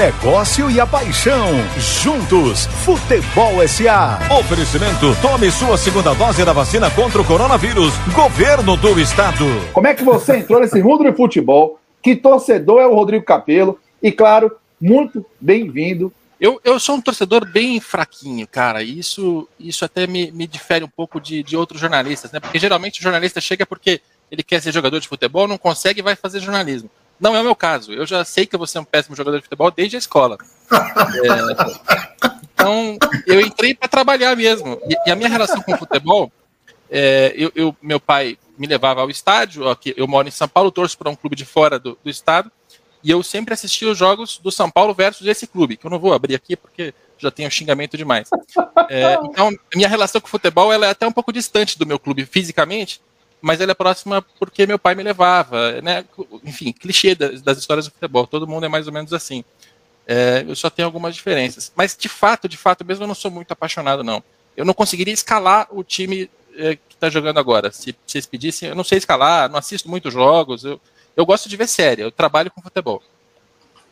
negócio 0.00 0.70
e 0.70 0.80
a 0.80 0.86
paixão. 0.86 1.48
Juntos, 1.76 2.64
Futebol 2.86 3.68
SA. 3.68 4.18
Oferecimento: 4.40 5.14
tome 5.20 5.50
sua 5.50 5.76
segunda 5.76 6.14
dose 6.14 6.42
da 6.42 6.54
vacina 6.54 6.90
contra 6.90 7.20
o 7.20 7.24
coronavírus. 7.24 7.92
Governo 8.14 8.78
do 8.78 8.98
Estado. 8.98 9.44
Como 9.74 9.86
é 9.86 9.94
que 9.94 10.02
você 10.02 10.38
entrou 10.38 10.58
nesse 10.58 10.82
mundo 10.82 11.04
de 11.04 11.14
futebol? 11.14 11.78
Que 12.02 12.16
torcedor 12.16 12.80
é 12.80 12.86
o 12.86 12.94
Rodrigo 12.94 13.26
Capello? 13.26 13.78
E 14.02 14.10
claro, 14.10 14.50
muito 14.80 15.26
bem-vindo. 15.38 16.10
Eu, 16.40 16.58
eu 16.64 16.80
sou 16.80 16.94
um 16.94 17.00
torcedor 17.02 17.44
bem 17.44 17.78
fraquinho, 17.78 18.48
cara. 18.48 18.82
Isso, 18.82 19.46
isso 19.58 19.84
até 19.84 20.06
me, 20.06 20.32
me 20.32 20.46
difere 20.46 20.82
um 20.82 20.88
pouco 20.88 21.20
de, 21.20 21.42
de 21.42 21.58
outros 21.58 21.78
jornalistas, 21.78 22.32
né? 22.32 22.40
Porque 22.40 22.58
geralmente 22.58 23.00
o 23.00 23.02
jornalista 23.02 23.38
chega 23.38 23.66
porque 23.66 24.00
ele 24.30 24.42
quer 24.42 24.62
ser 24.62 24.72
jogador 24.72 24.98
de 24.98 25.08
futebol, 25.08 25.46
não 25.46 25.58
consegue 25.58 26.00
e 26.00 26.02
vai 26.02 26.16
fazer 26.16 26.40
jornalismo. 26.40 26.88
Não 27.20 27.36
é 27.36 27.40
o 27.40 27.44
meu 27.44 27.54
caso. 27.54 27.92
Eu 27.92 28.06
já 28.06 28.24
sei 28.24 28.46
que 28.46 28.54
eu 28.54 28.58
vou 28.58 28.66
ser 28.66 28.78
um 28.78 28.84
péssimo 28.84 29.14
jogador 29.14 29.36
de 29.36 29.44
futebol 29.44 29.70
desde 29.70 29.96
a 29.96 29.98
escola. 29.98 30.38
É, 32.62 32.62
então, 32.62 32.98
eu 33.26 33.40
entrei 33.40 33.74
para 33.74 33.88
trabalhar 33.88 34.36
mesmo. 34.36 34.78
E, 34.86 35.08
e, 35.08 35.10
a 35.10 35.16
minha 35.16 35.30
relação 35.30 35.62
com 35.62 35.72
o 35.72 35.78
futebol, 35.78 36.30
é, 36.90 37.32
eu, 37.34 37.50
eu, 37.54 37.76
meu 37.80 37.98
pai 37.98 38.38
me 38.58 38.66
levava 38.66 39.00
ao 39.00 39.08
estádio. 39.08 39.66
Aqui, 39.68 39.94
eu 39.96 40.06
moro 40.06 40.28
em 40.28 40.30
São 40.30 40.46
Paulo, 40.46 40.70
torço 40.70 40.98
para 40.98 41.08
um 41.08 41.16
clube 41.16 41.34
de 41.34 41.46
fora 41.46 41.78
do, 41.78 41.98
do 42.04 42.10
estado. 42.10 42.52
E 43.02 43.10
eu 43.10 43.22
sempre 43.22 43.54
assistia 43.54 43.90
os 43.90 43.96
jogos 43.96 44.38
do 44.38 44.52
São 44.52 44.70
Paulo 44.70 44.92
versus 44.92 45.26
esse 45.26 45.46
clube, 45.46 45.76
que 45.76 45.86
eu 45.86 45.90
não 45.90 45.98
vou 45.98 46.12
abrir 46.12 46.34
aqui 46.34 46.54
porque 46.54 46.92
já 47.16 47.30
tenho 47.30 47.50
xingamento 47.50 47.96
demais. 47.96 48.28
É, 48.88 49.14
então, 49.24 49.50
minha 49.74 49.88
relação 49.88 50.20
com 50.20 50.26
o 50.26 50.30
futebol 50.30 50.72
ela 50.72 50.86
é 50.86 50.90
até 50.90 51.06
um 51.06 51.12
pouco 51.12 51.32
distante 51.32 51.78
do 51.78 51.86
meu 51.86 51.98
clube 51.98 52.26
fisicamente, 52.26 53.00
mas 53.40 53.60
ela 53.60 53.72
é 53.72 53.74
próxima 53.74 54.24
porque 54.38 54.66
meu 54.66 54.78
pai 54.78 54.94
me 54.94 55.02
levava, 55.02 55.80
né? 55.80 56.04
Enfim, 56.44 56.72
clichê 56.72 57.14
das, 57.14 57.40
das 57.40 57.58
histórias 57.58 57.86
do 57.86 57.92
futebol, 57.92 58.26
todo 58.26 58.46
mundo 58.46 58.66
é 58.66 58.68
mais 58.68 58.86
ou 58.86 58.92
menos 58.92 59.12
assim. 59.12 59.44
É, 60.06 60.44
eu 60.46 60.56
só 60.56 60.68
tenho 60.68 60.86
algumas 60.86 61.14
diferenças. 61.14 61.72
Mas, 61.76 61.96
de 61.96 62.08
fato, 62.08 62.48
de 62.48 62.56
fato 62.56 62.84
mesmo, 62.84 63.04
eu 63.04 63.08
não 63.08 63.14
sou 63.14 63.30
muito 63.30 63.52
apaixonado, 63.52 64.02
não. 64.02 64.22
Eu 64.56 64.64
não 64.64 64.74
conseguiria 64.74 65.14
escalar 65.14 65.68
o 65.70 65.84
time 65.84 66.28
é, 66.56 66.74
que 66.74 66.94
está 66.94 67.08
jogando 67.08 67.38
agora. 67.38 67.70
Se, 67.70 67.90
se 67.90 67.96
vocês 68.06 68.26
pedissem, 68.26 68.68
eu 68.68 68.74
não 68.74 68.84
sei 68.84 68.98
escalar, 68.98 69.48
não 69.48 69.58
assisto 69.58 69.88
muitos 69.88 70.12
jogos, 70.12 70.64
eu, 70.64 70.80
eu 71.16 71.24
gosto 71.24 71.48
de 71.48 71.56
ver 71.56 71.68
série, 71.68 72.02
eu 72.02 72.10
trabalho 72.10 72.50
com 72.50 72.60
futebol. 72.60 73.02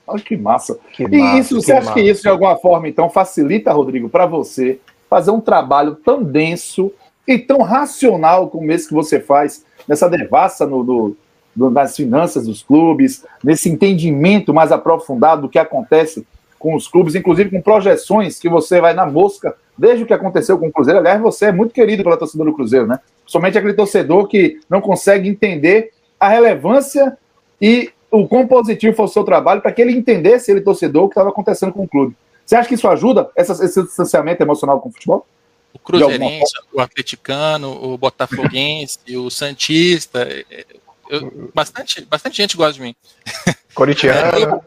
Olha 0.06 0.22
que 0.22 0.36
massa. 0.36 0.78
Que 0.92 1.04
e 1.04 1.18
massa, 1.18 1.38
isso, 1.38 1.54
você 1.54 1.72
acha 1.72 1.86
massa. 1.86 1.94
que 1.94 2.00
isso, 2.00 2.22
de 2.22 2.28
alguma 2.28 2.56
forma, 2.56 2.88
então, 2.88 3.08
facilita, 3.08 3.72
Rodrigo, 3.72 4.08
para 4.08 4.26
você 4.26 4.80
fazer 5.08 5.30
um 5.30 5.40
trabalho 5.40 5.94
tão 5.94 6.22
denso 6.22 6.92
e 7.28 7.38
tão 7.38 7.58
racional 7.58 8.48
como 8.48 8.72
esse 8.72 8.88
que 8.88 8.94
você 8.94 9.20
faz, 9.20 9.62
nessa 9.86 10.08
devassa 10.08 10.66
no, 10.66 11.14
nas 11.54 11.94
finanças 11.94 12.46
dos 12.46 12.62
clubes, 12.62 13.24
nesse 13.44 13.68
entendimento 13.68 14.54
mais 14.54 14.72
aprofundado 14.72 15.42
do 15.42 15.48
que 15.48 15.58
acontece 15.58 16.26
com 16.58 16.74
os 16.74 16.88
clubes, 16.88 17.14
inclusive 17.14 17.50
com 17.50 17.60
projeções 17.60 18.38
que 18.38 18.48
você 18.48 18.80
vai 18.80 18.94
na 18.94 19.04
mosca, 19.04 19.54
desde 19.76 20.02
o 20.02 20.06
que 20.06 20.14
aconteceu 20.14 20.58
com 20.58 20.68
o 20.68 20.72
Cruzeiro. 20.72 20.98
Aliás, 20.98 21.20
você 21.20 21.46
é 21.46 21.52
muito 21.52 21.74
querido 21.74 22.02
pela 22.02 22.16
torcedor 22.16 22.46
do 22.46 22.54
Cruzeiro, 22.54 22.86
né? 22.86 22.98
Somente 23.26 23.58
aquele 23.58 23.74
torcedor 23.74 24.26
que 24.26 24.58
não 24.68 24.80
consegue 24.80 25.28
entender 25.28 25.92
a 26.18 26.28
relevância 26.28 27.16
e 27.60 27.90
o 28.10 28.26
quão 28.26 28.46
positivo 28.46 28.96
foi 28.96 29.04
o 29.04 29.08
seu 29.08 29.22
trabalho 29.22 29.60
para 29.60 29.70
que 29.70 29.82
ele 29.82 29.92
entendesse, 29.92 30.50
ele 30.50 30.62
torcedor, 30.62 31.04
o 31.04 31.08
que 31.08 31.12
estava 31.12 31.28
acontecendo 31.28 31.72
com 31.72 31.84
o 31.84 31.88
clube. 31.88 32.16
Você 32.44 32.56
acha 32.56 32.66
que 32.66 32.74
isso 32.74 32.88
ajuda, 32.88 33.30
esse 33.36 33.82
distanciamento 33.82 34.42
emocional 34.42 34.80
com 34.80 34.88
o 34.88 34.92
futebol? 34.92 35.26
O 35.72 35.78
Cruzeirense, 35.78 36.52
o 36.72 36.80
Atleticano, 36.80 37.70
o 37.70 37.96
Botafoguense, 37.98 38.98
o 39.16 39.30
Santista, 39.30 40.22
é, 40.22 40.44
é, 40.50 40.66
eu, 41.10 41.50
bastante, 41.54 42.00
bastante 42.02 42.36
gente 42.36 42.56
gosta 42.56 42.74
de 42.74 42.80
mim. 42.80 42.96
Corintiano. 43.74 44.62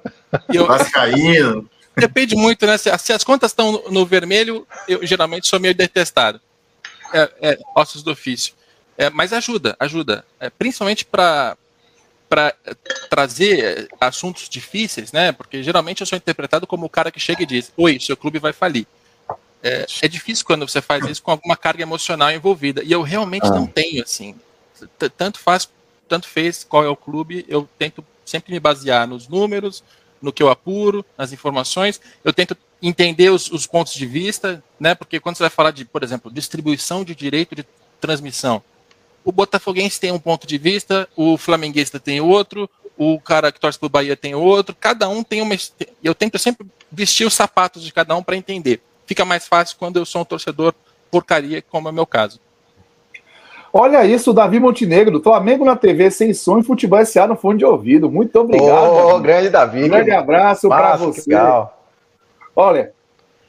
Vascaíno. 0.67 1.69
Depende 1.95 2.35
muito, 2.35 2.65
né? 2.65 2.77
Se, 2.77 2.95
se 2.97 3.13
as 3.13 3.23
contas 3.23 3.51
estão 3.51 3.83
no 3.89 4.05
vermelho, 4.05 4.65
eu 4.87 5.05
geralmente 5.05 5.47
sou 5.47 5.59
meio 5.59 5.75
detestado. 5.75 6.39
É, 7.13 7.31
é 7.41 7.59
ossos 7.75 8.01
do 8.01 8.11
ofício. 8.11 8.53
É, 8.97 9.09
mas 9.09 9.33
ajuda, 9.33 9.75
ajuda. 9.79 10.25
É, 10.39 10.49
principalmente 10.49 11.05
para 11.05 11.57
para 12.29 12.55
trazer 13.09 13.89
assuntos 13.99 14.47
difíceis, 14.47 15.11
né? 15.11 15.33
Porque 15.33 15.61
geralmente 15.61 15.99
eu 15.99 16.07
sou 16.07 16.17
interpretado 16.17 16.65
como 16.65 16.85
o 16.85 16.89
cara 16.89 17.11
que 17.11 17.19
chega 17.19 17.43
e 17.43 17.45
diz: 17.45 17.73
Oi, 17.75 17.99
seu 17.99 18.15
clube 18.15 18.39
vai 18.39 18.53
falir. 18.53 18.87
É, 19.63 19.85
é 20.01 20.07
difícil 20.07 20.45
quando 20.45 20.67
você 20.67 20.81
faz 20.81 21.05
isso 21.05 21.21
com 21.21 21.31
alguma 21.31 21.55
carga 21.55 21.83
emocional 21.83 22.31
envolvida. 22.31 22.83
E 22.83 22.91
eu 22.91 23.01
realmente 23.01 23.47
ah. 23.47 23.51
não 23.51 23.67
tenho, 23.67 24.03
assim. 24.03 24.35
Tanto 25.17 25.39
faz, 25.39 25.69
tanto 26.07 26.27
fez 26.27 26.63
qual 26.63 26.83
é 26.83 26.89
o 26.89 26.95
clube, 26.95 27.45
eu 27.47 27.69
tento 27.77 28.03
sempre 28.25 28.51
me 28.51 28.59
basear 28.59 29.07
nos 29.07 29.27
números, 29.27 29.83
no 30.21 30.31
que 30.31 30.41
eu 30.41 30.49
apuro, 30.49 31.05
nas 31.17 31.31
informações. 31.31 31.99
Eu 32.23 32.33
tento 32.33 32.57
entender 32.81 33.29
os, 33.29 33.51
os 33.51 33.67
pontos 33.67 33.93
de 33.93 34.05
vista, 34.05 34.63
né? 34.79 34.95
Porque 34.95 35.19
quando 35.19 35.37
você 35.37 35.43
vai 35.43 35.49
falar 35.49 35.71
de, 35.71 35.85
por 35.85 36.03
exemplo, 36.03 36.31
distribuição 36.31 37.03
de 37.03 37.13
direito 37.13 37.55
de 37.55 37.65
transmissão, 37.99 38.63
o 39.23 39.31
Botafoguense 39.31 39.99
tem 39.99 40.11
um 40.11 40.19
ponto 40.19 40.47
de 40.47 40.57
vista, 40.57 41.07
o 41.15 41.37
flamenguista 41.37 41.99
tem 41.99 42.19
outro, 42.19 42.69
o 42.97 43.19
cara 43.19 43.51
que 43.51 43.59
torce 43.59 43.77
pro 43.77 43.89
Bahia 43.89 44.15
tem 44.15 44.33
outro, 44.33 44.75
cada 44.79 45.07
um 45.07 45.23
tem 45.23 45.41
uma. 45.41 45.55
Eu 46.03 46.15
tento 46.15 46.37
sempre 46.39 46.67
vestir 46.91 47.25
os 47.25 47.33
sapatos 47.33 47.83
de 47.83 47.93
cada 47.93 48.15
um 48.15 48.23
para 48.23 48.35
entender. 48.35 48.81
Fica 49.05 49.25
mais 49.25 49.47
fácil 49.47 49.77
quando 49.77 49.97
eu 49.97 50.05
sou 50.05 50.21
um 50.21 50.25
torcedor 50.25 50.73
porcaria, 51.09 51.61
como 51.61 51.87
é 51.89 51.91
o 51.91 51.93
meu 51.93 52.05
caso. 52.05 52.39
Olha 53.73 54.05
isso, 54.05 54.33
Davi 54.33 54.59
Montenegro, 54.59 55.21
Flamengo 55.21 55.63
na 55.63 55.77
TV 55.77 56.11
sem 56.11 56.33
som 56.33 56.59
e 56.59 56.63
futebol 56.63 57.05
SA 57.05 57.25
no 57.25 57.37
fone 57.37 57.59
de 57.59 57.65
ouvido. 57.65 58.11
Muito 58.11 58.37
obrigado. 58.37 58.91
Ô, 58.91 59.15
oh, 59.15 59.19
grande 59.19 59.49
Davi. 59.49 59.85
Um 59.85 59.89
grande 59.89 60.11
abraço 60.11 60.67
para 60.67 60.97
você. 60.97 61.29
Legal. 61.29 61.77
Olha, 62.53 62.91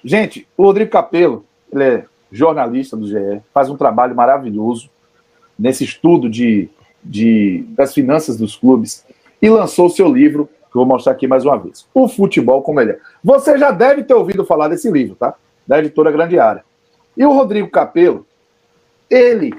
gente, 0.05 0.47
o 0.57 0.65
Rodrigo 0.65 0.91
Capello, 0.91 1.45
ele 1.73 1.85
é 1.85 2.05
jornalista 2.31 2.97
do 2.97 3.07
GE, 3.07 3.43
faz 3.53 3.69
um 3.69 3.77
trabalho 3.77 4.15
maravilhoso 4.15 4.89
nesse 5.59 5.85
estudo 5.85 6.31
de, 6.31 6.69
de, 7.03 7.65
das 7.71 7.93
finanças 7.93 8.37
dos 8.37 8.57
clubes 8.57 9.05
e 9.41 9.51
lançou 9.51 9.87
o 9.87 9.91
seu 9.91 10.09
livro, 10.09 10.49
que 10.71 10.77
eu 10.77 10.81
vou 10.81 10.87
mostrar 10.87 11.13
aqui 11.13 11.27
mais 11.27 11.45
uma 11.45 11.59
vez. 11.59 11.85
O 11.93 12.09
Futebol 12.09 12.63
como 12.63 12.81
ele 12.81 12.93
é. 12.93 12.99
Você 13.25 13.59
já 13.59 13.73
deve 13.73 14.05
ter 14.05 14.15
ouvido 14.15 14.45
falar 14.45 14.69
desse 14.69 14.89
livro, 14.89 15.17
tá? 15.17 15.35
Da 15.67 15.79
editora 15.79 16.11
Grande 16.11 16.39
Área. 16.39 16.65
E 17.17 17.25
o 17.25 17.33
Rodrigo 17.33 17.69
Capello, 17.69 18.27
ele 19.09 19.53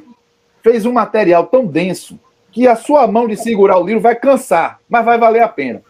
fez 0.62 0.86
um 0.86 0.94
material 0.94 1.46
tão 1.48 1.66
denso 1.66 2.20
que 2.52 2.68
a 2.68 2.76
sua 2.76 3.08
mão 3.08 3.28
de 3.28 3.36
segurar 3.36 3.78
o 3.78 3.86
livro 3.86 4.02
vai 4.02 4.16
cansar, 4.16 4.80
mas 4.88 5.04
vai 5.04 5.18
valer 5.18 5.42
a 5.42 5.48
pena. 5.48 5.82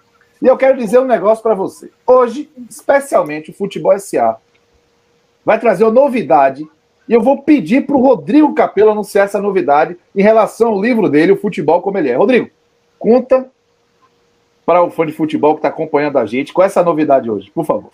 E 0.41 0.47
eu 0.47 0.57
quero 0.57 0.77
dizer 0.77 0.99
um 0.99 1.05
negócio 1.05 1.41
para 1.41 1.53
você. 1.53 1.89
Hoje, 2.05 2.49
especialmente 2.69 3.51
o 3.51 3.53
Futebol 3.53 3.97
SA 3.97 4.37
vai 5.45 5.59
trazer 5.59 5.83
uma 5.83 5.91
novidade 5.91 6.67
e 7.07 7.13
eu 7.13 7.21
vou 7.21 7.41
pedir 7.41 7.85
para 7.85 7.95
o 7.95 8.01
Rodrigo 8.01 8.53
Capello 8.53 8.91
anunciar 8.91 9.25
essa 9.25 9.41
novidade 9.41 9.97
em 10.15 10.21
relação 10.21 10.69
ao 10.69 10.81
livro 10.81 11.09
dele, 11.09 11.33
O 11.33 11.37
Futebol 11.37 11.81
Como 11.81 11.97
Ele 11.97 12.09
É. 12.09 12.15
Rodrigo, 12.15 12.49
conta 12.97 13.49
para 14.65 14.81
o 14.81 14.89
fã 14.89 15.05
de 15.05 15.11
futebol 15.11 15.53
que 15.53 15.59
está 15.59 15.67
acompanhando 15.67 16.17
a 16.17 16.25
gente 16.25 16.53
é 16.57 16.63
essa 16.63 16.81
novidade 16.81 17.29
hoje, 17.29 17.51
por 17.51 17.65
favor. 17.65 17.91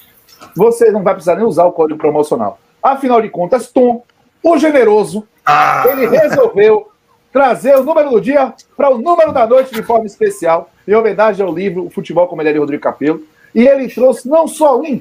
Você 0.54 0.92
não 0.92 1.02
vai 1.02 1.12
precisar 1.14 1.34
nem 1.34 1.44
usar 1.44 1.64
o 1.64 1.72
código 1.72 1.98
promocional. 1.98 2.60
Afinal 2.80 3.20
de 3.20 3.28
contas, 3.28 3.66
Tom, 3.66 4.04
o 4.40 4.56
generoso, 4.58 5.26
ah. 5.44 5.82
ele 5.88 6.06
resolveu 6.06 6.88
trazer 7.32 7.74
o 7.74 7.82
número 7.82 8.10
do 8.10 8.20
dia 8.20 8.54
para 8.76 8.90
o 8.90 8.98
número 8.98 9.32
da 9.32 9.44
noite 9.44 9.74
de 9.74 9.82
forma 9.82 10.06
especial, 10.06 10.70
em 10.86 10.94
homenagem 10.94 11.44
ao 11.44 11.52
livro 11.52 11.84
O 11.84 11.90
Futebol 11.90 12.28
como 12.28 12.40
ele 12.40 12.50
é 12.50 12.52
de 12.52 12.60
Rodrigo 12.60 12.84
Capello. 12.84 13.24
E 13.52 13.66
ele 13.66 13.88
trouxe 13.88 14.28
não 14.28 14.46
só 14.46 14.80
um, 14.80 15.00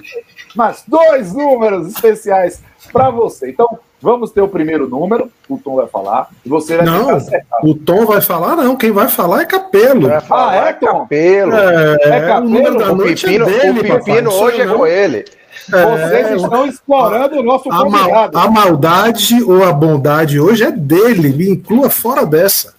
mas 0.56 0.84
dois 0.88 1.32
números 1.32 1.90
especiais 1.90 2.64
para 2.92 3.12
você. 3.12 3.52
Então, 3.52 3.78
vamos 4.02 4.32
ter 4.32 4.42
o 4.42 4.48
primeiro 4.48 4.88
número, 4.88 5.32
o 5.48 5.58
Tom 5.58 5.76
vai 5.76 5.88
falar, 5.88 6.30
e 6.46 6.50
você 6.50 6.78
vai 6.78 6.86
não. 6.86 7.18
O 7.64 7.76
Tom 7.76 8.06
vai 8.06 8.22
falar, 8.22 8.56
não. 8.56 8.76
Quem 8.76 8.92
vai 8.92 9.08
falar 9.08 9.42
é 9.42 9.46
Capelo. 9.46 10.10
ah, 10.30 10.56
é, 10.56 10.74
Tom? 10.74 11.02
Capelo. 11.02 11.54
É, 11.54 11.98
é 12.02 12.28
Capelo. 12.28 12.92
O, 12.92 12.94
o 12.94 13.04
Pepino, 13.04 13.50
é 13.50 13.60
dele, 13.60 13.80
o 13.80 13.84
Pepino 13.84 14.34
hoje 14.34 14.62
é 14.62 14.68
com 14.68 14.88
ele. 14.88 15.26
Vocês 15.70 16.28
é, 16.28 16.36
estão 16.36 16.66
explorando 16.66 17.40
o 17.40 17.44
nosso 17.44 17.72
a, 17.72 17.88
mal, 17.88 18.30
a 18.34 18.50
maldade 18.50 19.44
ou 19.44 19.64
a 19.64 19.72
bondade 19.72 20.40
hoje 20.40 20.64
é 20.64 20.72
dele. 20.72 21.30
Me 21.30 21.50
inclua 21.50 21.90
fora 21.90 22.26
dessa. 22.26 22.74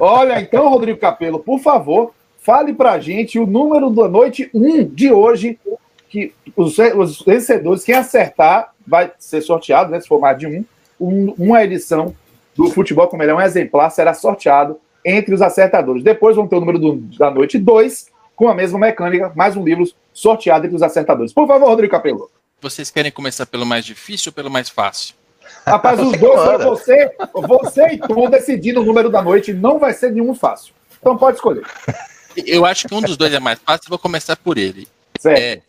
Olha, 0.00 0.40
então, 0.40 0.68
Rodrigo 0.68 0.98
Capelo, 0.98 1.38
por 1.38 1.60
favor, 1.60 2.12
fale 2.40 2.74
pra 2.74 2.98
gente 2.98 3.38
o 3.38 3.46
número 3.46 3.88
da 3.88 4.08
noite 4.08 4.50
1 4.52 4.84
de 4.84 5.12
hoje, 5.12 5.58
que 6.12 6.34
os, 6.54 6.76
os 6.78 7.22
vencedores, 7.22 7.82
quem 7.82 7.94
acertar, 7.94 8.74
vai 8.86 9.10
ser 9.18 9.40
sorteado, 9.40 9.90
né, 9.90 9.98
se 9.98 10.06
for 10.06 10.20
mais 10.20 10.38
de 10.38 10.46
um, 10.46 10.64
um 11.00 11.34
uma 11.38 11.64
edição 11.64 12.14
do 12.54 12.68
Futebol 12.68 13.08
como 13.08 13.22
ele 13.22 13.32
é 13.32 13.34
um 13.34 13.40
exemplar, 13.40 13.90
será 13.90 14.12
sorteado 14.12 14.78
entre 15.02 15.34
os 15.34 15.40
acertadores. 15.40 16.04
Depois 16.04 16.36
vão 16.36 16.46
ter 16.46 16.56
o 16.56 16.60
número 16.60 16.78
do, 16.78 16.96
da 17.18 17.30
noite 17.30 17.58
2, 17.58 18.08
com 18.36 18.46
a 18.46 18.54
mesma 18.54 18.78
mecânica, 18.78 19.32
mais 19.34 19.56
um 19.56 19.64
livro 19.64 19.90
sorteado 20.12 20.66
entre 20.66 20.76
os 20.76 20.82
acertadores. 20.82 21.32
Por 21.32 21.48
favor, 21.48 21.66
Rodrigo 21.66 21.90
Capello. 21.90 22.30
Vocês 22.60 22.90
querem 22.90 23.10
começar 23.10 23.46
pelo 23.46 23.64
mais 23.64 23.82
difícil 23.82 24.28
ou 24.28 24.34
pelo 24.34 24.50
mais 24.50 24.68
fácil? 24.68 25.14
Rapaz, 25.66 25.98
os 25.98 26.12
dois 26.18 26.40
são 26.40 26.58
você, 26.58 27.10
você 27.34 27.86
e 27.92 27.98
Tom 27.98 28.28
decidindo 28.28 28.82
o 28.82 28.84
número 28.84 29.08
da 29.08 29.22
noite, 29.22 29.54
não 29.54 29.78
vai 29.78 29.94
ser 29.94 30.12
nenhum 30.12 30.34
fácil. 30.34 30.74
Então 31.00 31.16
pode 31.16 31.36
escolher. 31.36 31.64
Eu 32.36 32.66
acho 32.66 32.86
que 32.86 32.94
um 32.94 33.00
dos 33.00 33.16
dois 33.16 33.32
é 33.32 33.40
mais 33.40 33.58
fácil, 33.58 33.88
vou 33.88 33.98
começar 33.98 34.36
por 34.36 34.58
ele. 34.58 34.86
Certo. 35.18 35.40
É, 35.40 35.62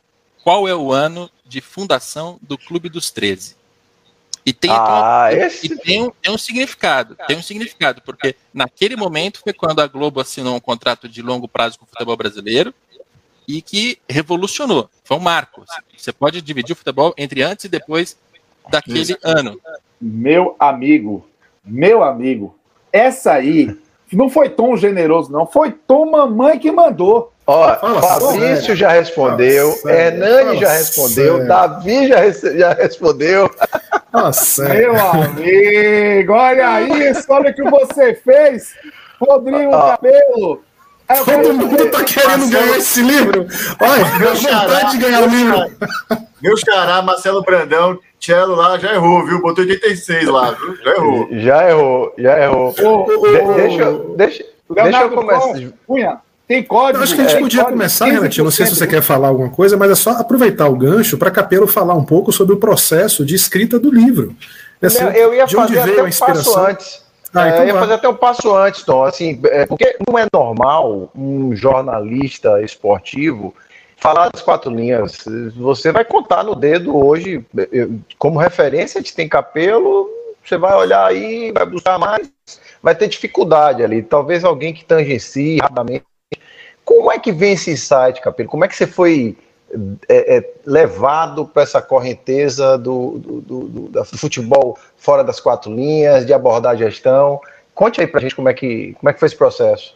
qual 0.44 0.68
é 0.68 0.76
o 0.76 0.92
ano 0.92 1.30
de 1.46 1.62
fundação 1.62 2.38
do 2.42 2.58
Clube 2.58 2.90
dos 2.90 3.10
13? 3.10 3.56
E 4.46 4.52
tem, 4.52 4.70
ah, 4.72 5.30
então, 5.32 5.48
esse... 5.48 5.66
e 5.68 5.78
tem, 5.78 6.04
um, 6.04 6.12
tem 6.22 6.34
um 6.34 6.38
significado, 6.38 7.16
tem 7.28 7.38
um 7.38 7.42
significado, 7.42 8.02
porque 8.02 8.36
naquele 8.54 8.98
momento 8.98 9.40
foi 9.42 9.54
quando 9.54 9.80
a 9.80 9.88
Globo 9.88 10.20
assinou 10.20 10.56
um 10.56 10.60
contrato 10.60 11.08
de 11.08 11.22
longo 11.22 11.48
prazo 11.48 11.80
com 11.80 11.86
o 11.86 11.88
futebol 11.88 12.18
brasileiro 12.18 12.74
e 13.48 13.62
que 13.62 13.98
revolucionou, 14.08 14.90
foi 15.04 15.16
um 15.16 15.22
marco. 15.22 15.64
Você 15.98 16.12
pode 16.12 16.42
dividir 16.42 16.74
o 16.74 16.76
futebol 16.76 17.14
entre 17.18 17.42
antes 17.42 17.66
e 17.66 17.70
depois 17.70 18.18
daquele 18.70 19.18
ano. 19.24 19.58
Meu 20.02 20.58
amigo, 20.60 21.26
meu 21.64 22.04
amigo, 22.04 22.58
essa 22.92 23.34
aí 23.34 23.78
não 24.12 24.30
foi 24.30 24.50
Tom 24.50 24.76
generoso, 24.76 25.32
não, 25.32 25.48
foi 25.48 25.72
Tom 25.72 26.12
mamãe 26.12 26.60
que 26.60 26.72
mandou. 26.72 27.33
Ó, 27.46 27.76
Fabrício 28.02 28.76
já 28.76 28.90
respondeu, 28.90 29.76
Hernani 29.86 30.60
já 30.60 30.72
respondeu, 30.72 31.34
sério. 31.34 31.48
Davi 31.48 32.08
já, 32.08 32.30
já 32.32 32.74
respondeu. 32.74 33.52
Nossa, 34.14 34.70
Meu 34.70 34.96
amigo, 34.96 36.34
olha 36.34 36.82
isso, 37.10 37.26
olha 37.30 37.52
o 37.52 37.54
que 37.54 37.64
você 37.64 38.16
fez, 38.16 38.74
Rodrigo 39.20 39.72
Cabelo. 39.72 40.62
É, 41.10 41.16
Todo 41.16 41.54
mundo 41.54 41.92
tá 41.92 42.04
querendo 42.04 42.50
ganhar 42.50 42.78
esse 42.78 43.02
livro. 43.02 43.46
Olha, 43.82 44.20
meu 44.20 44.36
vontade 44.36 44.92
de 44.92 44.98
ganhar 45.00 45.24
o 45.24 45.28
livro. 45.28 45.58
Meu 46.42 46.56
xará, 46.56 47.02
Marcelo 47.02 47.42
Brandão, 47.42 48.00
Cello 48.20 48.56
lá 48.56 48.78
já 48.78 48.94
errou, 48.94 49.26
viu? 49.26 49.42
Botou 49.42 49.66
86 49.66 50.28
lá, 50.28 50.52
viu? 50.52 50.78
Já 50.78 50.92
errou. 50.96 51.28
Já 51.32 51.70
errou, 51.70 52.14
já 52.18 52.40
errou. 52.40 52.72
De, 52.72 53.54
deixa, 53.56 53.92
deixa, 54.16 54.46
deixa 54.70 55.02
eu 55.02 55.12
começar. 55.12 55.54
Tem 56.48 56.62
código. 56.62 57.00
Eu 57.00 57.04
acho 57.04 57.16
que 57.16 57.22
a 57.22 57.24
gente 57.24 57.38
é, 57.38 57.40
podia 57.40 57.66
começar, 57.66 58.06
Renatinho. 58.06 58.44
Não 58.44 58.52
sei 58.52 58.66
se 58.66 58.76
você 58.76 58.86
quer 58.86 59.02
falar 59.02 59.30
alguma 59.30 59.50
coisa, 59.50 59.78
mas 59.78 59.92
é 59.92 59.96
só 59.96 60.12
aproveitar 60.12 60.68
o 60.68 60.76
gancho 60.76 61.18
para 61.18 61.32
Capelo 61.32 61.68
falar 61.68 61.94
um 61.94 62.04
pouco 62.04 62.32
sobre 62.32 62.54
o 62.54 62.58
processo 62.58 63.26
de 63.26 63.36
escrita 63.36 63.80
do 63.80 63.90
livro. 63.90 64.36
Assim, 64.82 65.04
eu 65.04 65.34
ia 65.34 65.48
fazer 65.48 65.80
até 65.80 66.04
um 66.04 66.10
passo 66.10 66.60
antes. 66.60 67.04
Ah, 67.34 67.48
então 67.48 67.62
é, 67.62 67.64
eu 67.64 67.68
ia 67.68 67.80
fazer 67.80 67.94
até 67.94 68.10
um 68.10 68.16
passo 68.16 68.56
antes, 68.56 68.84
Tom. 68.84 69.04
Assim, 69.06 69.40
é, 69.46 69.66
porque 69.66 69.98
não 70.08 70.20
é 70.20 70.28
normal 70.32 71.10
um 71.16 71.56
jornalista 71.56 72.62
esportivo 72.62 73.56
falar 73.96 74.30
das 74.30 74.42
quatro 74.42 74.70
linhas. 74.70 75.24
Você 75.56 75.92
vai 75.92 76.04
contar 76.04 76.44
no 76.44 76.56
dedo 76.56 76.96
hoje, 76.96 77.44
como 78.20 78.38
referência, 78.38 79.00
a 79.00 79.02
gente 79.02 79.16
tem 79.16 79.30
Capelo, 79.30 80.10
você 80.44 80.58
vai 80.58 80.76
olhar 80.76 81.08
aí, 81.08 81.54
vai 81.54 81.66
buscar 81.66 81.98
mais, 81.98 82.30
vai 82.82 82.94
ter 82.94 83.08
dificuldade 83.08 83.82
ali. 83.82 84.04
Talvez 84.04 84.44
alguém 84.44 84.74
que 84.74 84.84
tangencie 84.84 85.58
rapidamente 85.60 86.04
como 86.86 87.12
é 87.12 87.20
que 87.20 87.32
vem 87.32 87.54
esse 87.54 87.72
insight, 87.72 88.22
Capelo? 88.22 88.50
Como 88.50 88.66
é 88.66 88.68
que 88.68 88.76
você 88.76 88.88
foi 88.88 89.38
é, 90.08 90.38
é, 90.38 90.54
levado 90.66 91.46
para 91.46 91.64
essa 91.64 91.82
correnteza 91.82 92.78
do, 92.78 93.18
do, 93.18 93.42
do, 93.42 93.90
do, 93.90 94.06
futebol 94.18 94.78
fora 94.98 95.24
das 95.24 95.40
quatro 95.40 95.74
linhas, 95.74 96.26
de 96.26 96.34
abordar 96.34 96.74
a 96.74 96.76
gestão? 96.76 97.40
Conte 97.74 98.02
aí 98.02 98.08
para 98.08 98.20
a 98.20 98.22
gente 98.22 98.36
como 98.36 98.50
é, 98.50 98.54
que, 98.54 98.94
como 99.00 99.10
é 99.10 99.14
que 99.14 99.20
foi 99.20 99.28
esse 99.28 99.36
processo. 99.36 99.96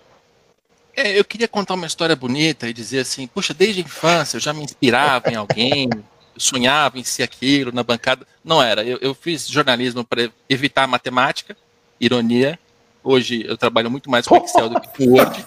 É, 0.95 1.17
eu 1.17 1.23
queria 1.23 1.47
contar 1.47 1.75
uma 1.75 1.85
história 1.85 2.15
bonita 2.15 2.67
e 2.67 2.73
dizer 2.73 3.01
assim, 3.01 3.27
puxa, 3.27 3.53
desde 3.53 3.81
a 3.81 3.83
infância 3.83 4.37
eu 4.37 4.41
já 4.41 4.51
me 4.51 4.63
inspirava 4.63 5.29
em 5.29 5.35
alguém, 5.35 5.89
sonhava 6.35 6.97
em 6.97 7.03
ser 7.03 7.21
aquilo 7.21 7.71
na 7.71 7.83
bancada. 7.83 8.25
Não 8.43 8.63
era, 8.63 8.83
eu, 8.83 8.97
eu 8.99 9.13
fiz 9.13 9.47
jornalismo 9.47 10.03
para 10.03 10.29
evitar 10.49 10.83
a 10.83 10.87
matemática, 10.87 11.55
ironia. 11.99 12.57
Hoje 13.03 13.45
eu 13.47 13.55
trabalho 13.55 13.91
muito 13.91 14.09
mais 14.09 14.25
com 14.25 14.37
Excel 14.37 14.69
do 14.69 14.81
que 14.81 14.87
com 14.87 15.13
Word. 15.13 15.45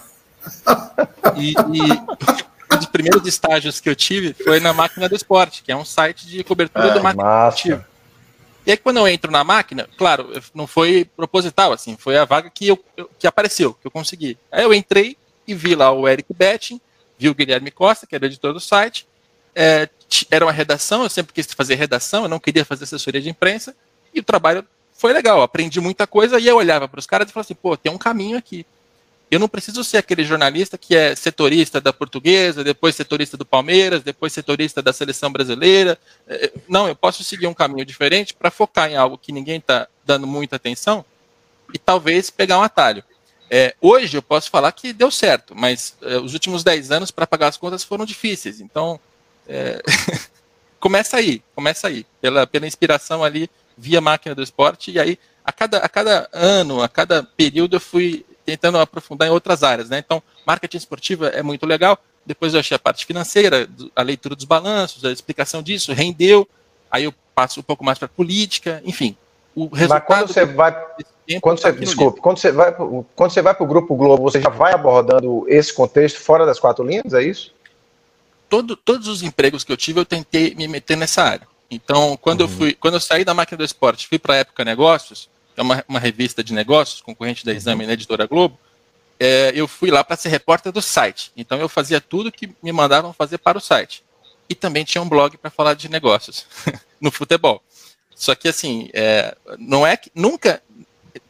E, 1.35 1.51
e 1.51 2.73
um 2.73 2.77
dos 2.77 2.85
primeiros 2.87 3.27
estágios 3.27 3.79
que 3.79 3.89
eu 3.89 3.95
tive 3.95 4.33
foi 4.33 4.59
na 4.59 4.73
Máquina 4.73 5.07
do 5.07 5.15
Esporte, 5.15 5.63
que 5.63 5.71
é 5.71 5.75
um 5.75 5.85
site 5.85 6.25
de 6.25 6.43
cobertura 6.43 6.87
é, 6.87 6.93
do 6.93 7.03
marketing 7.03 7.21
E 8.65 8.71
aí, 8.71 8.77
quando 8.77 8.97
eu 8.97 9.07
entro 9.07 9.31
na 9.31 9.43
máquina, 9.43 9.89
claro, 9.97 10.31
não 10.53 10.67
foi 10.67 11.05
proposital, 11.15 11.73
assim, 11.73 11.97
foi 11.97 12.17
a 12.17 12.25
vaga 12.25 12.49
que, 12.49 12.67
eu, 12.67 12.79
que 13.17 13.25
apareceu, 13.25 13.73
que 13.73 13.87
eu 13.87 13.91
consegui. 13.91 14.37
Aí 14.51 14.63
eu 14.63 14.73
entrei 14.73 15.17
e 15.47 15.53
vi 15.53 15.73
lá 15.73 15.91
o 15.91 16.07
Eric 16.07 16.31
Betting, 16.33 16.79
vi 17.17 17.29
o 17.29 17.35
Guilherme 17.35 17.71
Costa, 17.71 18.05
que 18.05 18.15
era 18.15 18.25
editor 18.25 18.53
do 18.53 18.59
site. 18.59 19.07
É, 19.55 19.89
era 20.29 20.45
uma 20.45 20.51
redação, 20.51 21.03
eu 21.03 21.09
sempre 21.09 21.33
quis 21.33 21.51
fazer 21.53 21.75
redação, 21.75 22.23
eu 22.23 22.29
não 22.29 22.39
queria 22.39 22.63
fazer 22.63 22.83
assessoria 22.83 23.21
de 23.21 23.29
imprensa, 23.29 23.75
e 24.13 24.19
o 24.19 24.23
trabalho 24.23 24.65
foi 24.93 25.11
legal, 25.11 25.41
aprendi 25.41 25.81
muita 25.81 26.05
coisa, 26.05 26.39
e 26.39 26.47
eu 26.47 26.57
olhava 26.57 26.87
para 26.87 26.99
os 26.99 27.07
caras 27.07 27.27
e 27.27 27.33
falava 27.33 27.47
assim, 27.47 27.55
pô, 27.55 27.75
tem 27.75 27.91
um 27.91 27.97
caminho 27.97 28.37
aqui. 28.37 28.65
Eu 29.31 29.39
não 29.39 29.47
preciso 29.47 29.81
ser 29.81 29.95
aquele 29.95 30.25
jornalista 30.25 30.77
que 30.77 30.93
é 30.93 31.15
setorista 31.15 31.79
da 31.79 31.93
portuguesa, 31.93 32.65
depois 32.65 32.93
setorista 32.97 33.37
do 33.37 33.45
Palmeiras, 33.45 34.03
depois 34.03 34.33
setorista 34.33 34.81
da 34.81 34.91
seleção 34.91 35.31
brasileira. 35.31 35.97
É, 36.27 36.47
é, 36.47 36.53
não, 36.67 36.89
eu 36.89 36.95
posso 36.97 37.23
seguir 37.23 37.47
um 37.47 37.53
caminho 37.53 37.85
diferente 37.85 38.33
para 38.33 38.51
focar 38.51 38.91
em 38.91 38.97
algo 38.97 39.17
que 39.17 39.31
ninguém 39.31 39.59
está 39.59 39.87
dando 40.05 40.27
muita 40.27 40.57
atenção 40.57 41.05
e 41.73 41.79
talvez 41.79 42.29
pegar 42.29 42.59
um 42.59 42.61
atalho. 42.61 43.01
É, 43.49 43.73
hoje 43.79 44.17
eu 44.17 44.21
posso 44.21 44.49
falar 44.49 44.73
que 44.73 44.91
deu 44.91 45.09
certo, 45.09 45.55
mas 45.55 45.95
é, 46.01 46.17
os 46.17 46.33
últimos 46.33 46.61
10 46.61 46.91
anos 46.91 47.09
para 47.09 47.25
pagar 47.25 47.47
as 47.47 47.57
contas 47.57 47.85
foram 47.85 48.03
difíceis. 48.03 48.59
Então, 48.59 48.99
é, 49.47 49.81
começa 50.77 51.15
aí, 51.15 51.41
começa 51.55 51.87
aí, 51.87 52.05
pela, 52.19 52.45
pela 52.45 52.67
inspiração 52.67 53.23
ali 53.23 53.49
via 53.77 54.01
máquina 54.01 54.35
do 54.35 54.43
esporte, 54.43 54.91
e 54.91 54.99
aí 54.99 55.17
a 55.43 55.53
cada, 55.53 55.77
a 55.77 55.87
cada 55.87 56.29
ano, 56.33 56.83
a 56.83 56.89
cada 56.89 57.23
período 57.23 57.77
eu 57.77 57.79
fui 57.79 58.25
tentando 58.51 58.77
aprofundar 58.79 59.27
em 59.27 59.31
outras 59.31 59.63
áreas, 59.63 59.89
né? 59.89 59.99
Então, 59.99 60.21
marketing 60.45 60.77
esportivo 60.77 61.25
é 61.25 61.41
muito 61.41 61.65
legal. 61.65 61.97
Depois 62.25 62.53
eu 62.53 62.59
achei 62.59 62.75
a 62.75 62.79
parte 62.79 63.05
financeira, 63.05 63.67
a 63.95 64.01
leitura 64.01 64.35
dos 64.35 64.45
balanços, 64.45 65.05
a 65.05 65.11
explicação 65.11 65.63
disso, 65.63 65.93
rendeu. 65.93 66.47
Aí 66.89 67.05
eu 67.05 67.13
passo 67.33 67.59
um 67.59 67.63
pouco 67.63 67.83
mais 67.83 67.97
para 67.97 68.07
política, 68.07 68.81
enfim. 68.85 69.15
O 69.55 69.67
resultado 69.67 69.99
Mas 69.99 70.07
quando 70.07 70.27
você 70.27 70.45
vai, 70.45 70.85
quando 71.41 71.59
você, 71.59 71.71
desculpe, 71.71 72.21
quando 72.21 72.37
você 72.37 72.51
vai, 72.51 72.73
quando 72.73 73.31
você 73.31 73.41
vai 73.41 73.53
para 73.53 73.63
o 73.63 73.67
Grupo 73.67 73.95
Globo, 73.95 74.23
você 74.23 74.41
já 74.41 74.49
vai 74.49 74.73
abordando 74.73 75.45
esse 75.47 75.73
contexto 75.73 76.19
fora 76.19 76.45
das 76.45 76.59
quatro 76.59 76.85
linhas, 76.85 77.13
é 77.13 77.23
isso? 77.23 77.53
Todo, 78.49 78.75
todos 78.75 79.07
os 79.07 79.23
empregos 79.23 79.63
que 79.63 79.71
eu 79.71 79.77
tive, 79.77 79.99
eu 79.99 80.05
tentei 80.05 80.53
me 80.55 80.67
meter 80.67 80.97
nessa 80.97 81.23
área. 81.23 81.47
Então, 81.69 82.17
quando 82.21 82.41
uhum. 82.41 82.47
eu 82.47 82.49
fui, 82.49 82.73
quando 82.73 82.95
eu 82.95 82.99
saí 82.99 83.23
da 83.23 83.33
máquina 83.33 83.57
do 83.57 83.63
esporte, 83.63 84.07
fui 84.07 84.19
para 84.19 84.35
a 84.35 84.37
Época 84.37 84.65
Negócios, 84.65 85.29
é 85.61 85.63
uma, 85.63 85.85
uma 85.87 85.99
revista 85.99 86.43
de 86.43 86.53
negócios, 86.53 87.01
concorrente 87.01 87.45
da 87.45 87.53
Exame 87.53 87.85
na 87.85 87.93
Editora 87.93 88.25
Globo, 88.25 88.59
é, 89.19 89.51
eu 89.53 89.67
fui 89.67 89.91
lá 89.91 90.03
para 90.03 90.17
ser 90.17 90.29
repórter 90.29 90.71
do 90.71 90.81
site. 90.81 91.31
Então 91.37 91.59
eu 91.59 91.69
fazia 91.69 92.01
tudo 92.01 92.31
que 92.31 92.49
me 92.61 92.71
mandavam 92.71 93.13
fazer 93.13 93.37
para 93.37 93.57
o 93.57 93.61
site. 93.61 94.03
e 94.49 94.55
também 94.55 94.83
tinha 94.83 95.01
um 95.01 95.07
blog 95.07 95.37
para 95.37 95.49
falar 95.49 95.75
de 95.75 95.87
negócios 95.87 96.45
no 96.99 97.09
futebol. 97.09 97.63
Só 98.13 98.35
que 98.35 98.49
assim, 98.49 98.89
é, 98.93 99.35
não 99.57 99.87
é 99.87 99.95
que 99.95 100.11
nunca, 100.13 100.61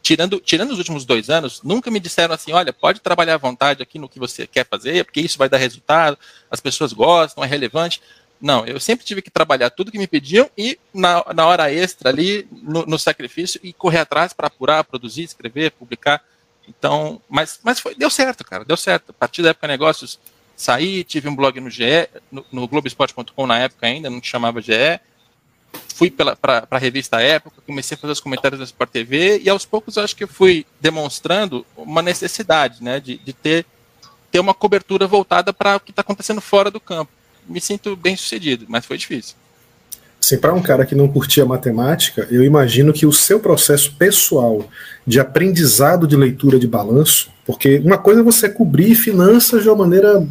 tirando, 0.02 0.40
tirando 0.40 0.72
os 0.72 0.78
últimos 0.78 1.04
dois 1.04 1.30
anos, 1.30 1.62
nunca 1.62 1.90
me 1.90 2.00
disseram 2.00 2.34
assim, 2.34 2.52
olha, 2.52 2.72
pode 2.72 3.00
trabalhar 3.00 3.34
à 3.34 3.38
vontade 3.38 3.82
aqui 3.82 3.98
no 3.98 4.08
que 4.08 4.18
você 4.18 4.46
quer 4.46 4.66
fazer, 4.66 5.04
porque 5.04 5.20
isso 5.20 5.38
vai 5.38 5.48
dar 5.48 5.58
resultado, 5.58 6.18
as 6.50 6.60
pessoas 6.60 6.92
gostam, 6.92 7.44
é 7.44 7.46
relevante. 7.46 8.02
Não, 8.42 8.66
eu 8.66 8.80
sempre 8.80 9.06
tive 9.06 9.22
que 9.22 9.30
trabalhar 9.30 9.70
tudo 9.70 9.92
que 9.92 9.98
me 9.98 10.08
pediam 10.08 10.50
e 10.58 10.76
na, 10.92 11.24
na 11.32 11.46
hora 11.46 11.72
extra 11.72 12.10
ali, 12.10 12.44
no, 12.50 12.84
no 12.84 12.98
sacrifício, 12.98 13.60
e 13.62 13.72
correr 13.72 13.98
atrás 13.98 14.32
para 14.32 14.48
apurar, 14.48 14.82
produzir, 14.82 15.22
escrever, 15.22 15.70
publicar. 15.70 16.20
Então, 16.68 17.22
mas, 17.28 17.60
mas 17.62 17.78
foi, 17.78 17.94
deu 17.94 18.10
certo, 18.10 18.44
cara, 18.44 18.64
deu 18.64 18.76
certo. 18.76 19.10
A 19.10 19.12
partir 19.12 19.42
da 19.42 19.50
época 19.50 19.68
negócios, 19.68 20.18
saí, 20.56 21.04
tive 21.04 21.28
um 21.28 21.36
blog 21.36 21.60
no 21.60 21.70
GE, 21.70 22.08
no, 22.32 22.44
no 22.50 22.66
Globoesporte.com 22.66 23.46
na 23.46 23.60
época 23.60 23.86
ainda, 23.86 24.10
não 24.10 24.20
chamava 24.20 24.60
GE, 24.60 25.00
fui 25.94 26.10
para 26.10 26.66
a 26.68 26.78
revista 26.78 27.22
Época, 27.22 27.62
comecei 27.64 27.94
a 27.94 27.98
fazer 27.98 28.12
os 28.12 28.20
comentários 28.20 28.58
da 28.58 28.64
Sport 28.64 28.90
TV 28.90 29.40
e 29.40 29.48
aos 29.48 29.64
poucos 29.64 29.96
acho 29.96 30.16
que 30.16 30.24
eu 30.24 30.28
fui 30.28 30.66
demonstrando 30.80 31.64
uma 31.76 32.02
necessidade, 32.02 32.82
né, 32.82 32.98
de, 32.98 33.18
de 33.18 33.32
ter, 33.32 33.64
ter 34.32 34.40
uma 34.40 34.52
cobertura 34.52 35.06
voltada 35.06 35.52
para 35.52 35.76
o 35.76 35.80
que 35.80 35.92
está 35.92 36.02
acontecendo 36.02 36.40
fora 36.40 36.68
do 36.68 36.80
campo. 36.80 37.21
Me 37.48 37.60
sinto 37.60 37.96
bem 37.96 38.16
sucedido, 38.16 38.66
mas 38.68 38.86
foi 38.86 38.96
difícil. 38.96 39.34
Assim, 40.22 40.38
para 40.38 40.54
um 40.54 40.62
cara 40.62 40.86
que 40.86 40.94
não 40.94 41.08
curtia 41.08 41.44
matemática, 41.44 42.28
eu 42.30 42.44
imagino 42.44 42.92
que 42.92 43.04
o 43.04 43.12
seu 43.12 43.40
processo 43.40 43.96
pessoal 43.96 44.68
de 45.04 45.18
aprendizado 45.18 46.06
de 46.06 46.16
leitura 46.16 46.60
de 46.60 46.68
balanço, 46.68 47.30
porque 47.44 47.78
uma 47.78 47.98
coisa 47.98 48.20
é 48.20 48.24
você 48.24 48.48
cobrir 48.48 48.94
finanças 48.94 49.62
de 49.62 49.68
uma 49.68 49.78
maneira 49.78 50.24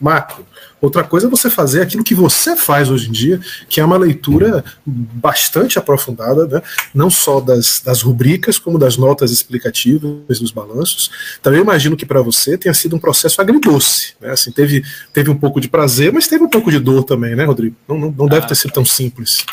macro, 0.00 0.46
Outra 0.80 1.02
coisa 1.02 1.26
é 1.26 1.30
você 1.30 1.50
fazer 1.50 1.82
aquilo 1.82 2.04
que 2.04 2.14
você 2.14 2.56
faz 2.56 2.90
hoje 2.90 3.08
em 3.08 3.12
dia, 3.12 3.40
que 3.68 3.80
é 3.80 3.84
uma 3.84 3.96
leitura 3.96 4.64
bastante 4.86 5.78
aprofundada, 5.78 6.46
né? 6.46 6.62
não 6.94 7.10
só 7.10 7.40
das, 7.40 7.80
das 7.84 8.02
rubricas, 8.02 8.58
como 8.58 8.78
das 8.78 8.96
notas 8.96 9.30
explicativas 9.30 10.38
dos 10.38 10.50
balanços. 10.50 11.10
Eu 11.44 11.56
imagino 11.56 11.96
que 11.96 12.06
para 12.06 12.22
você 12.22 12.56
tenha 12.56 12.74
sido 12.74 12.94
um 12.94 12.98
processo 12.98 13.40
agridoce. 13.40 14.14
Né? 14.20 14.30
Assim, 14.30 14.52
teve, 14.52 14.84
teve 15.12 15.30
um 15.30 15.36
pouco 15.36 15.60
de 15.60 15.68
prazer, 15.68 16.12
mas 16.12 16.28
teve 16.28 16.44
um 16.44 16.48
pouco 16.48 16.70
de 16.70 16.78
dor 16.78 17.02
também, 17.04 17.34
né, 17.34 17.44
Rodrigo? 17.44 17.74
Não, 17.88 17.98
não, 17.98 18.10
não 18.10 18.26
deve 18.26 18.44
ah, 18.44 18.48
ter 18.48 18.54
sido 18.54 18.72
tão 18.72 18.84
simples. 18.84 19.44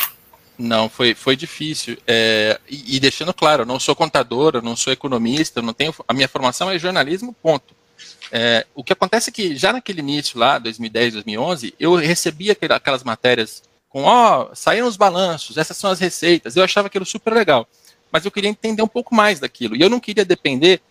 Não, 0.58 0.88
foi, 0.88 1.14
foi 1.14 1.36
difícil. 1.36 1.98
É, 2.08 2.60
e, 2.70 2.96
e, 2.96 3.00
deixando 3.00 3.34
claro, 3.34 3.64
eu 3.64 3.66
não 3.66 3.80
sou 3.80 3.96
contador, 3.96 4.54
eu 4.56 4.62
não 4.62 4.76
sou 4.76 4.94
economista, 4.94 5.60
eu 5.60 5.64
não 5.64 5.74
tenho. 5.74 5.94
A 6.08 6.14
minha 6.14 6.28
formação 6.28 6.70
é 6.70 6.80
jornalismo, 6.80 7.36
ponto. 7.42 7.75
É, 8.32 8.66
o 8.74 8.84
que 8.84 8.94
acontece 8.94 9.30
é 9.30 9.34
que 9.34 9.56
já 9.56 9.72
naquele 9.72 10.00
início 10.00 10.40
lá, 10.40 10.58
2010, 10.60 11.14
2011, 11.14 11.74
eu 11.80 11.96
recebia 11.96 12.58
aquelas 12.70 13.04
matérias 13.04 13.64
com, 13.90 14.04
ó, 14.04 14.50
oh, 14.52 14.56
saíram 14.56 14.88
os 14.88 14.98
balanços, 14.98 15.58
essas 15.58 15.78
são 15.78 15.90
as 15.90 16.00
receitas. 16.00 16.56
Eu 16.56 16.64
achava 16.64 16.88
aquilo 16.88 17.06
super 17.06 17.34
legal, 17.34 17.68
mas 18.12 18.26
eu 18.26 18.32
queria 18.32 18.50
entender 18.50 18.82
um 18.82 18.88
pouco 18.88 19.16
mais 19.16 19.40
daquilo. 19.40 19.76
E 19.76 19.82
eu 19.82 19.90
não 19.90 20.00
queria 20.00 20.26
depender 20.26 20.82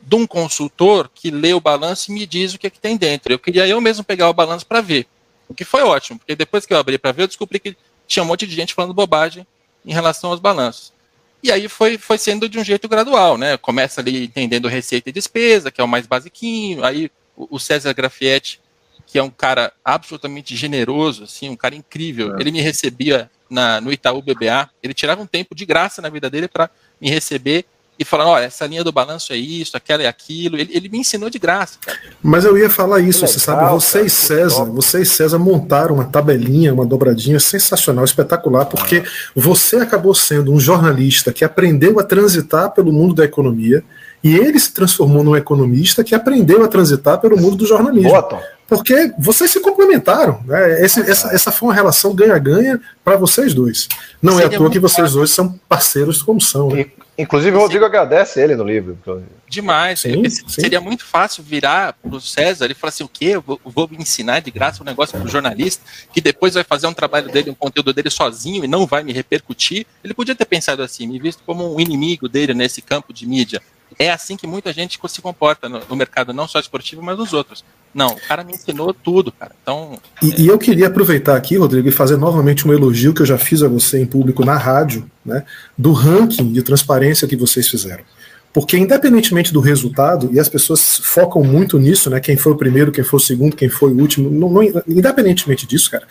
de 0.00 0.16
um 0.16 0.26
consultor 0.26 1.10
que 1.14 1.30
lê 1.30 1.52
o 1.52 1.60
balanço 1.60 2.10
e 2.10 2.14
me 2.14 2.26
diz 2.26 2.54
o 2.54 2.58
que, 2.58 2.66
é 2.66 2.70
que 2.70 2.80
tem 2.80 2.96
dentro. 2.96 3.32
Eu 3.32 3.38
queria 3.38 3.66
eu 3.66 3.80
mesmo 3.80 4.04
pegar 4.04 4.28
o 4.28 4.34
balanço 4.34 4.66
para 4.66 4.80
ver. 4.80 5.06
O 5.48 5.54
que 5.54 5.64
foi 5.64 5.82
ótimo, 5.82 6.18
porque 6.18 6.36
depois 6.36 6.66
que 6.66 6.72
eu 6.72 6.78
abri 6.78 6.98
para 6.98 7.12
ver, 7.12 7.22
eu 7.22 7.26
descobri 7.28 7.58
que 7.58 7.76
tinha 8.06 8.22
um 8.22 8.26
monte 8.26 8.46
de 8.46 8.54
gente 8.54 8.74
falando 8.74 8.92
bobagem 8.92 9.46
em 9.84 9.92
relação 9.92 10.30
aos 10.30 10.40
balanços. 10.40 10.92
E 11.42 11.52
aí 11.52 11.68
foi, 11.68 11.96
foi 11.96 12.18
sendo 12.18 12.48
de 12.48 12.58
um 12.58 12.64
jeito 12.64 12.88
gradual, 12.88 13.38
né? 13.38 13.56
Começa 13.56 14.00
ali 14.00 14.24
entendendo 14.24 14.68
receita 14.68 15.08
e 15.08 15.12
despesa, 15.12 15.70
que 15.70 15.80
é 15.80 15.84
o 15.84 15.88
mais 15.88 16.06
basiquinho. 16.06 16.84
Aí 16.84 17.10
o 17.36 17.58
César 17.58 17.92
Grafietti, 17.92 18.60
que 19.06 19.18
é 19.18 19.22
um 19.22 19.30
cara 19.30 19.72
absolutamente 19.84 20.56
generoso, 20.56 21.24
assim, 21.24 21.48
um 21.48 21.56
cara 21.56 21.74
incrível. 21.74 22.36
É. 22.36 22.40
Ele 22.40 22.50
me 22.50 22.60
recebia 22.60 23.30
na, 23.48 23.80
no 23.80 23.92
Itaú 23.92 24.20
BBA. 24.20 24.68
Ele 24.82 24.92
tirava 24.92 25.22
um 25.22 25.26
tempo 25.26 25.54
de 25.54 25.64
graça 25.64 26.02
na 26.02 26.08
vida 26.08 26.28
dele 26.28 26.48
para 26.48 26.70
me 27.00 27.08
receber 27.08 27.64
e 27.98 28.04
falando, 28.04 28.28
olha, 28.28 28.44
essa 28.44 28.64
linha 28.66 28.84
do 28.84 28.92
balanço 28.92 29.32
é 29.32 29.36
isso, 29.36 29.76
aquela 29.76 30.02
é 30.02 30.06
aquilo. 30.06 30.56
Ele, 30.56 30.70
ele 30.72 30.88
me 30.88 30.98
ensinou 30.98 31.28
de 31.28 31.38
graça. 31.38 31.78
Cara. 31.80 31.98
Mas 32.22 32.44
eu 32.44 32.56
ia 32.56 32.70
falar 32.70 33.00
isso, 33.00 33.20
legal, 33.20 33.32
você 33.32 33.40
sabe, 33.40 33.70
você 33.70 34.02
e 34.02 34.10
César, 34.10 34.64
você 34.64 35.02
e 35.02 35.06
César 35.06 35.38
montaram 35.38 35.96
uma 35.96 36.04
tabelinha, 36.04 36.72
uma 36.72 36.86
dobradinha 36.86 37.40
sensacional, 37.40 38.04
espetacular, 38.04 38.66
porque 38.66 39.02
ah. 39.04 39.10
você 39.34 39.76
acabou 39.76 40.14
sendo 40.14 40.52
um 40.52 40.60
jornalista 40.60 41.32
que 41.32 41.44
aprendeu 41.44 41.98
a 41.98 42.04
transitar 42.04 42.70
pelo 42.70 42.92
mundo 42.92 43.14
da 43.14 43.24
economia 43.24 43.82
e 44.22 44.36
ele 44.36 44.58
se 44.58 44.72
transformou 44.72 45.24
num 45.24 45.36
economista 45.36 46.04
que 46.04 46.14
aprendeu 46.14 46.64
a 46.64 46.68
transitar 46.68 47.18
pelo 47.20 47.36
mundo 47.36 47.56
do 47.56 47.66
jornalismo. 47.66 48.10
Boa, 48.10 48.42
porque 48.68 49.12
vocês 49.18 49.50
se 49.50 49.60
complementaram. 49.60 50.40
Né? 50.44 50.84
Esse, 50.84 51.00
essa, 51.00 51.34
essa 51.34 51.50
foi 51.50 51.68
uma 51.68 51.74
relação 51.74 52.14
ganha-ganha 52.14 52.78
para 53.02 53.16
vocês 53.16 53.54
dois. 53.54 53.88
Não 54.20 54.34
Seria 54.34 54.52
é 54.52 54.54
à 54.54 54.58
toa 54.58 54.70
que 54.70 54.78
vocês 54.78 55.12
dois 55.12 55.30
são 55.30 55.58
parceiros 55.66 56.22
como 56.22 56.38
são. 56.40 56.68
Né? 56.68 56.86
Inclusive, 57.18 57.56
o 57.56 57.58
Rodrigo 57.58 57.84
Sim. 57.84 57.88
agradece 57.88 58.40
ele 58.40 58.54
no 58.54 58.62
livro. 58.62 58.96
Demais. 59.48 60.00
Sim, 60.00 60.28
sim. 60.30 60.48
Seria 60.48 60.80
muito 60.80 61.04
fácil 61.04 61.42
virar 61.42 61.94
para 61.94 62.14
o 62.14 62.20
César 62.20 62.70
e 62.70 62.74
falar 62.74 62.90
assim: 62.90 63.02
o 63.02 63.08
quê? 63.08 63.30
Eu 63.30 63.42
vou, 63.42 63.60
vou 63.64 63.88
me 63.88 63.96
ensinar 63.96 64.38
de 64.38 64.52
graça 64.52 64.84
um 64.84 64.86
negócio 64.86 65.18
para 65.18 65.26
o 65.26 65.28
jornalista, 65.28 65.84
que 66.12 66.20
depois 66.20 66.54
vai 66.54 66.62
fazer 66.62 66.86
um 66.86 66.94
trabalho 66.94 67.28
dele, 67.28 67.50
um 67.50 67.54
conteúdo 67.54 67.92
dele 67.92 68.08
sozinho 68.08 68.64
e 68.64 68.68
não 68.68 68.86
vai 68.86 69.02
me 69.02 69.12
repercutir. 69.12 69.84
Ele 70.04 70.14
podia 70.14 70.34
ter 70.34 70.44
pensado 70.44 70.80
assim, 70.80 71.08
me 71.08 71.18
visto 71.18 71.42
como 71.44 71.74
um 71.74 71.80
inimigo 71.80 72.28
dele 72.28 72.54
nesse 72.54 72.80
campo 72.80 73.12
de 73.12 73.26
mídia. 73.26 73.60
É 73.98 74.10
assim 74.10 74.36
que 74.36 74.46
muita 74.46 74.72
gente 74.72 74.98
se 75.08 75.20
comporta 75.20 75.68
no, 75.68 75.80
no 75.88 75.96
mercado, 75.96 76.32
não 76.32 76.46
só 76.46 76.60
esportivo, 76.60 77.02
mas 77.02 77.18
nos 77.18 77.32
outros. 77.32 77.64
Não, 77.92 78.08
o 78.10 78.20
cara 78.28 78.44
me 78.44 78.52
ensinou 78.52 78.94
tudo, 78.94 79.32
cara. 79.32 79.52
Então. 79.60 79.98
E, 80.22 80.30
é... 80.30 80.40
e, 80.40 80.46
eu 80.46 80.58
queria 80.58 80.86
aproveitar 80.86 81.36
aqui, 81.36 81.56
Rodrigo, 81.56 81.88
e 81.88 81.92
fazer 81.92 82.16
novamente 82.16 82.66
um 82.68 82.72
elogio 82.72 83.12
que 83.12 83.22
eu 83.22 83.26
já 83.26 83.38
fiz 83.38 83.62
a 83.62 83.68
você 83.68 84.00
em 84.00 84.06
público 84.06 84.44
na 84.44 84.56
rádio, 84.56 85.10
né, 85.24 85.44
do 85.76 85.92
ranking 85.92 86.52
de 86.52 86.62
transparência 86.62 87.26
que 87.26 87.36
vocês 87.36 87.68
fizeram. 87.68 88.04
Porque, 88.52 88.78
independentemente 88.78 89.52
do 89.52 89.60
resultado, 89.60 90.30
e 90.32 90.40
as 90.40 90.48
pessoas 90.48 90.98
focam 91.02 91.42
muito 91.44 91.78
nisso, 91.78 92.08
né? 92.08 92.18
Quem 92.18 92.36
foi 92.36 92.52
o 92.52 92.56
primeiro, 92.56 92.90
quem 92.90 93.04
foi 93.04 93.18
o 93.18 93.22
segundo, 93.22 93.54
quem 93.54 93.68
foi 93.68 93.92
o 93.92 94.00
último, 94.00 94.30
não, 94.30 94.48
não, 94.48 94.62
independentemente 94.86 95.66
disso, 95.66 95.90
cara, 95.90 96.06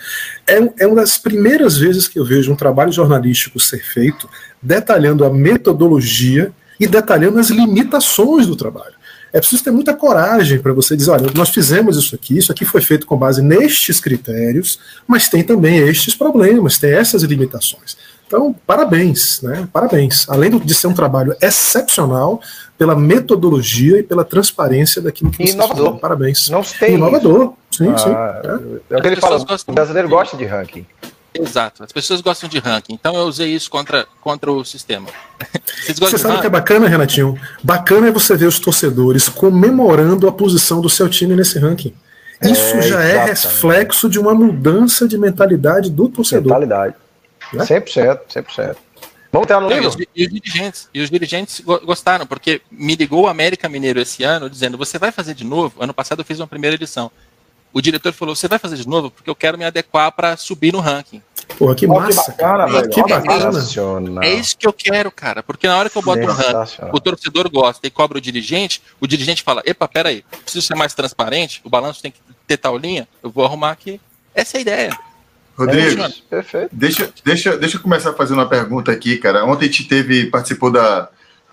é, 0.46 0.84
é 0.84 0.86
uma 0.86 0.96
das 0.96 1.18
primeiras 1.18 1.76
vezes 1.76 2.06
que 2.06 2.18
eu 2.18 2.24
vejo 2.24 2.52
um 2.52 2.56
trabalho 2.56 2.92
jornalístico 2.92 3.58
ser 3.58 3.82
feito 3.82 4.28
detalhando 4.62 5.24
a 5.24 5.30
metodologia 5.30 6.52
e 6.78 6.86
detalhando 6.86 7.38
as 7.38 7.50
limitações 7.50 8.46
do 8.46 8.56
trabalho. 8.56 8.94
É 9.32 9.38
preciso 9.38 9.62
ter 9.62 9.70
muita 9.70 9.94
coragem 9.94 10.58
para 10.58 10.72
você 10.72 10.96
dizer: 10.96 11.10
olha, 11.10 11.30
nós 11.34 11.50
fizemos 11.50 11.96
isso 11.96 12.14
aqui, 12.14 12.38
isso 12.38 12.50
aqui 12.50 12.64
foi 12.64 12.80
feito 12.80 13.06
com 13.06 13.16
base 13.16 13.42
nestes 13.42 14.00
critérios, 14.00 14.78
mas 15.06 15.28
tem 15.28 15.42
também 15.42 15.78
estes 15.78 16.14
problemas, 16.14 16.78
tem 16.78 16.92
essas 16.92 17.22
limitações. 17.22 17.96
Então, 18.26 18.54
parabéns, 18.66 19.40
né? 19.42 19.66
Parabéns. 19.72 20.28
Além 20.28 20.58
de 20.58 20.74
ser 20.74 20.86
um 20.86 20.92
trabalho 20.92 21.34
excepcional 21.40 22.40
pela 22.76 22.94
metodologia 22.94 23.98
e 23.98 24.02
pela 24.02 24.22
transparência 24.22 25.00
daquilo 25.00 25.30
que 25.30 25.46
você 25.46 25.54
Inovador. 25.54 25.98
Parabéns. 25.98 26.48
Não 26.50 26.62
tem 26.62 26.94
Inovador. 26.94 27.54
Sim, 27.70 27.88
ah, 27.88 27.98
sim. 27.98 28.10
É. 28.10 28.94
é 28.94 28.98
o 28.98 29.00
que 29.00 29.06
ele 29.06 29.16
fala. 29.16 29.42
O 29.66 29.72
brasileiro 29.72 30.08
gosta 30.10 30.36
de 30.36 30.44
ranking. 30.44 30.86
Exato. 31.34 31.84
As 31.84 31.92
pessoas 31.92 32.20
gostam 32.20 32.48
de 32.48 32.58
ranking. 32.58 32.94
Então 32.94 33.14
eu 33.14 33.26
usei 33.26 33.54
isso 33.54 33.70
contra, 33.70 34.06
contra 34.20 34.50
o 34.50 34.64
sistema. 34.64 35.08
você 35.98 36.18
sabe 36.18 36.36
o 36.36 36.40
que 36.40 36.46
é 36.46 36.50
bacana, 36.50 36.88
Renatinho? 36.88 37.38
Bacana 37.62 38.08
é 38.08 38.10
você 38.10 38.36
ver 38.36 38.46
os 38.46 38.58
torcedores 38.58 39.28
comemorando 39.28 40.28
a 40.28 40.32
posição 40.32 40.80
do 40.80 40.88
seu 40.88 41.08
time 41.08 41.36
nesse 41.36 41.58
ranking. 41.58 41.94
Isso 42.42 42.76
é, 42.76 42.82
já 42.82 43.02
é 43.02 43.24
reflexo 43.24 44.08
de 44.08 44.18
uma 44.18 44.34
mudança 44.34 45.08
de 45.08 45.18
mentalidade 45.18 45.90
do 45.90 46.08
torcedor. 46.08 46.44
Mentalidade. 46.44 46.94
Né? 47.52 47.64
100%, 47.64 48.20
100%. 48.28 48.76
Vamos 49.30 49.46
ter 49.46 49.60
no 49.60 49.68
livro. 49.68 49.84
E 50.14 50.24
os 50.24 50.30
dirigentes, 50.30 50.88
e 50.94 51.00
os 51.00 51.10
dirigentes 51.10 51.60
gostaram, 51.60 52.26
porque 52.26 52.62
me 52.70 52.94
ligou 52.94 53.24
o 53.24 53.26
América 53.26 53.68
Mineiro 53.68 54.00
esse 54.00 54.24
ano 54.24 54.48
dizendo: 54.48 54.78
você 54.78 54.98
vai 54.98 55.12
fazer 55.12 55.34
de 55.34 55.44
novo? 55.44 55.82
Ano 55.82 55.92
passado 55.92 56.20
eu 56.20 56.24
fiz 56.24 56.38
uma 56.40 56.46
primeira 56.46 56.76
edição 56.76 57.10
o 57.72 57.80
diretor 57.80 58.12
falou: 58.12 58.34
você 58.34 58.48
vai 58.48 58.58
fazer 58.58 58.76
de 58.76 58.88
novo? 58.88 59.10
Porque 59.10 59.28
eu 59.28 59.34
quero 59.34 59.58
me 59.58 59.64
adequar 59.64 60.10
para 60.12 60.36
subir 60.36 60.72
no 60.72 60.80
ranking. 60.80 61.22
Pô, 61.58 61.74
que 61.74 61.86
massa. 61.86 62.32
Que 62.32 62.42
bacana, 62.42 62.66
velho. 62.66 62.90
Que 62.90 63.02
bacana. 63.02 64.24
É, 64.24 64.28
é, 64.28 64.34
isso 64.34 64.56
que 64.56 64.66
eu 64.66 64.72
quero, 64.72 65.10
cara. 65.10 65.42
Porque 65.42 65.66
na 65.66 65.76
hora 65.76 65.88
que 65.88 65.96
eu 65.96 66.02
boto 66.02 66.22
um 66.22 66.32
ranking, 66.32 66.82
o 66.92 67.00
torcedor 67.00 67.50
gosta 67.50 67.86
e 67.86 67.90
cobra 67.90 68.18
o 68.18 68.20
dirigente, 68.20 68.82
o 69.00 69.06
dirigente 69.06 69.42
fala: 69.42 69.62
epa, 69.64 69.88
peraí, 69.88 70.24
preciso 70.42 70.66
ser 70.66 70.74
mais 70.74 70.94
transparente, 70.94 71.60
o 71.64 71.70
balanço 71.70 72.02
tem 72.02 72.10
que 72.10 72.20
ter 72.46 72.56
tal 72.56 72.76
linha, 72.76 73.08
eu 73.22 73.30
vou 73.30 73.44
arrumar 73.44 73.70
aqui. 73.70 74.00
Essa 74.34 74.56
é 74.56 74.58
a 74.58 74.60
ideia. 74.60 74.98
Rodrigo, 75.56 76.02
é 76.30 76.68
deixa, 76.70 77.12
deixa, 77.24 77.56
deixa 77.56 77.76
eu 77.76 77.80
começar 77.80 78.10
a 78.10 78.14
fazer 78.14 78.32
uma 78.32 78.48
pergunta 78.48 78.92
aqui, 78.92 79.16
cara. 79.16 79.44
Ontem 79.44 79.64
a 79.64 79.68
gente 79.68 79.88
teve, 79.88 80.26
participou 80.26 80.70
da, 80.70 81.08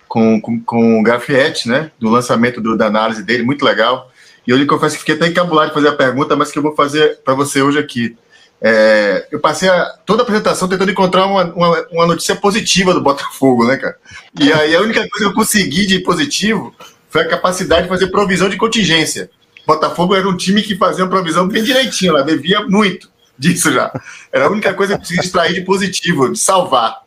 com, 0.07 0.39
com, 0.39 0.61
com 0.61 0.99
o 0.99 1.03
Grafietti, 1.03 1.67
né? 1.67 1.89
Do 1.99 2.09
lançamento 2.09 2.61
do, 2.61 2.77
da 2.77 2.85
análise 2.85 3.23
dele, 3.23 3.41
muito 3.41 3.65
legal. 3.65 4.11
E 4.47 4.51
eu 4.51 4.57
lhe 4.57 4.65
confesso 4.65 4.95
que 4.95 5.01
fiquei 5.01 5.15
até 5.15 5.27
encabulado 5.27 5.69
de 5.69 5.73
fazer 5.73 5.87
a 5.87 5.93
pergunta, 5.93 6.35
mas 6.35 6.51
que 6.51 6.59
eu 6.59 6.63
vou 6.63 6.75
fazer 6.75 7.19
para 7.23 7.33
você 7.33 7.61
hoje 7.61 7.79
aqui. 7.79 8.15
É, 8.61 9.27
eu 9.31 9.39
passei 9.39 9.67
a, 9.69 9.85
toda 10.05 10.21
a 10.21 10.23
apresentação 10.23 10.67
tentando 10.67 10.91
encontrar 10.91 11.25
uma, 11.25 11.43
uma, 11.53 11.87
uma, 11.91 12.07
notícia 12.07 12.35
positiva 12.35 12.93
do 12.93 13.01
Botafogo, 13.01 13.65
né, 13.65 13.77
cara? 13.77 13.97
E 14.39 14.51
aí 14.51 14.75
a 14.75 14.81
única 14.81 14.99
coisa 15.01 15.25
que 15.25 15.25
eu 15.25 15.33
consegui 15.33 15.85
de 15.85 15.99
positivo 15.99 16.73
foi 17.09 17.23
a 17.23 17.27
capacidade 17.27 17.83
de 17.83 17.89
fazer 17.89 18.07
provisão 18.07 18.49
de 18.49 18.57
contingência. 18.57 19.29
Botafogo 19.67 20.15
era 20.15 20.27
um 20.27 20.37
time 20.37 20.61
que 20.61 20.75
fazia 20.75 21.03
uma 21.03 21.09
provisão 21.09 21.47
bem 21.47 21.63
direitinho, 21.63 22.11
ela 22.11 22.23
devia 22.23 22.61
muito. 22.61 23.09
disso 23.37 23.71
já. 23.71 23.91
Era 24.31 24.45
a 24.45 24.49
única 24.49 24.73
coisa 24.73 24.93
que 24.93 24.97
eu 24.97 25.01
conseguia 25.01 25.23
extrair 25.23 25.53
de 25.53 25.61
positivo, 25.61 26.31
de 26.31 26.39
salvar. 26.39 27.01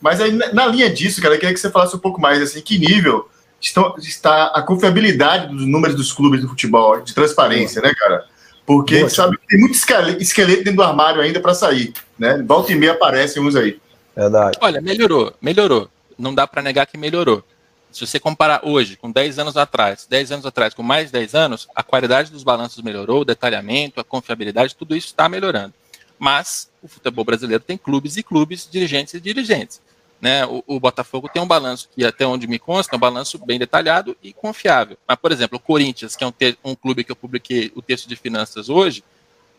Mas 0.00 0.20
aí, 0.20 0.32
na 0.32 0.66
linha 0.66 0.88
disso, 0.90 1.20
cara, 1.20 1.34
eu 1.34 1.38
queria 1.38 1.54
que 1.54 1.60
você 1.60 1.70
falasse 1.70 1.96
um 1.96 1.98
pouco 1.98 2.20
mais, 2.20 2.40
assim, 2.40 2.60
que 2.60 2.78
nível 2.78 3.28
estão, 3.66 3.94
está 3.98 4.46
a 4.46 4.62
confiabilidade 4.62 5.48
dos 5.48 5.66
números 5.66 5.96
dos 5.96 6.12
clubes 6.12 6.40
do 6.40 6.48
futebol, 6.48 7.00
de 7.00 7.14
transparência, 7.14 7.80
né, 7.80 7.92
cara? 7.94 8.24
Porque 8.66 8.94
Boa, 8.94 9.06
a 9.06 9.08
gente 9.08 9.16
sabe 9.16 9.36
que 9.38 9.46
tem 9.46 9.60
muito 9.60 9.74
esqueleto 9.74 10.64
dentro 10.64 10.76
do 10.76 10.82
armário 10.82 11.20
ainda 11.20 11.40
para 11.40 11.54
sair, 11.54 11.92
né? 12.18 12.42
Volta 12.46 12.72
e 12.72 12.74
meia 12.74 12.92
aparecem 12.92 13.42
uns 13.42 13.56
aí. 13.56 13.78
Verdade. 14.16 14.58
Olha, 14.60 14.80
melhorou, 14.80 15.34
melhorou. 15.40 15.88
Não 16.18 16.34
dá 16.34 16.46
para 16.46 16.62
negar 16.62 16.86
que 16.86 16.96
melhorou. 16.96 17.42
Se 17.90 18.04
você 18.04 18.18
comparar 18.18 18.62
hoje 18.64 18.96
com 18.96 19.10
10 19.10 19.38
anos 19.38 19.56
atrás, 19.56 20.06
10 20.08 20.32
anos 20.32 20.46
atrás 20.46 20.74
com 20.74 20.82
mais 20.82 21.10
10 21.10 21.34
anos, 21.34 21.68
a 21.74 21.82
qualidade 21.82 22.30
dos 22.30 22.42
balanços 22.42 22.82
melhorou, 22.82 23.20
o 23.20 23.24
detalhamento, 23.24 24.00
a 24.00 24.04
confiabilidade, 24.04 24.74
tudo 24.74 24.96
isso 24.96 25.08
está 25.08 25.28
melhorando. 25.28 25.72
Mas 26.18 26.68
o 26.82 26.88
futebol 26.88 27.24
brasileiro 27.24 27.62
tem 27.62 27.76
clubes 27.76 28.16
e 28.16 28.22
clubes, 28.22 28.68
dirigentes 28.70 29.14
e 29.14 29.20
dirigentes. 29.20 29.80
Né? 30.24 30.46
O, 30.46 30.64
o, 30.66 30.80
Botafogo 30.80 31.28
tem 31.28 31.42
um 31.42 31.46
balanço 31.46 31.86
que, 31.94 32.02
até 32.02 32.26
onde 32.26 32.46
me 32.46 32.58
consta, 32.58 32.94
é 32.94 32.96
um 32.96 32.98
balanço 32.98 33.36
bem 33.36 33.58
detalhado 33.58 34.16
e 34.22 34.32
confiável. 34.32 34.96
Mas, 35.06 35.18
por 35.18 35.30
exemplo, 35.30 35.58
o 35.58 35.60
Corinthians, 35.60 36.16
que 36.16 36.24
é 36.24 36.26
um, 36.26 36.32
um 36.64 36.74
clube 36.74 37.04
que 37.04 37.12
eu 37.12 37.16
publiquei 37.16 37.70
o 37.74 37.82
texto 37.82 38.08
de 38.08 38.16
finanças 38.16 38.70
hoje, 38.70 39.04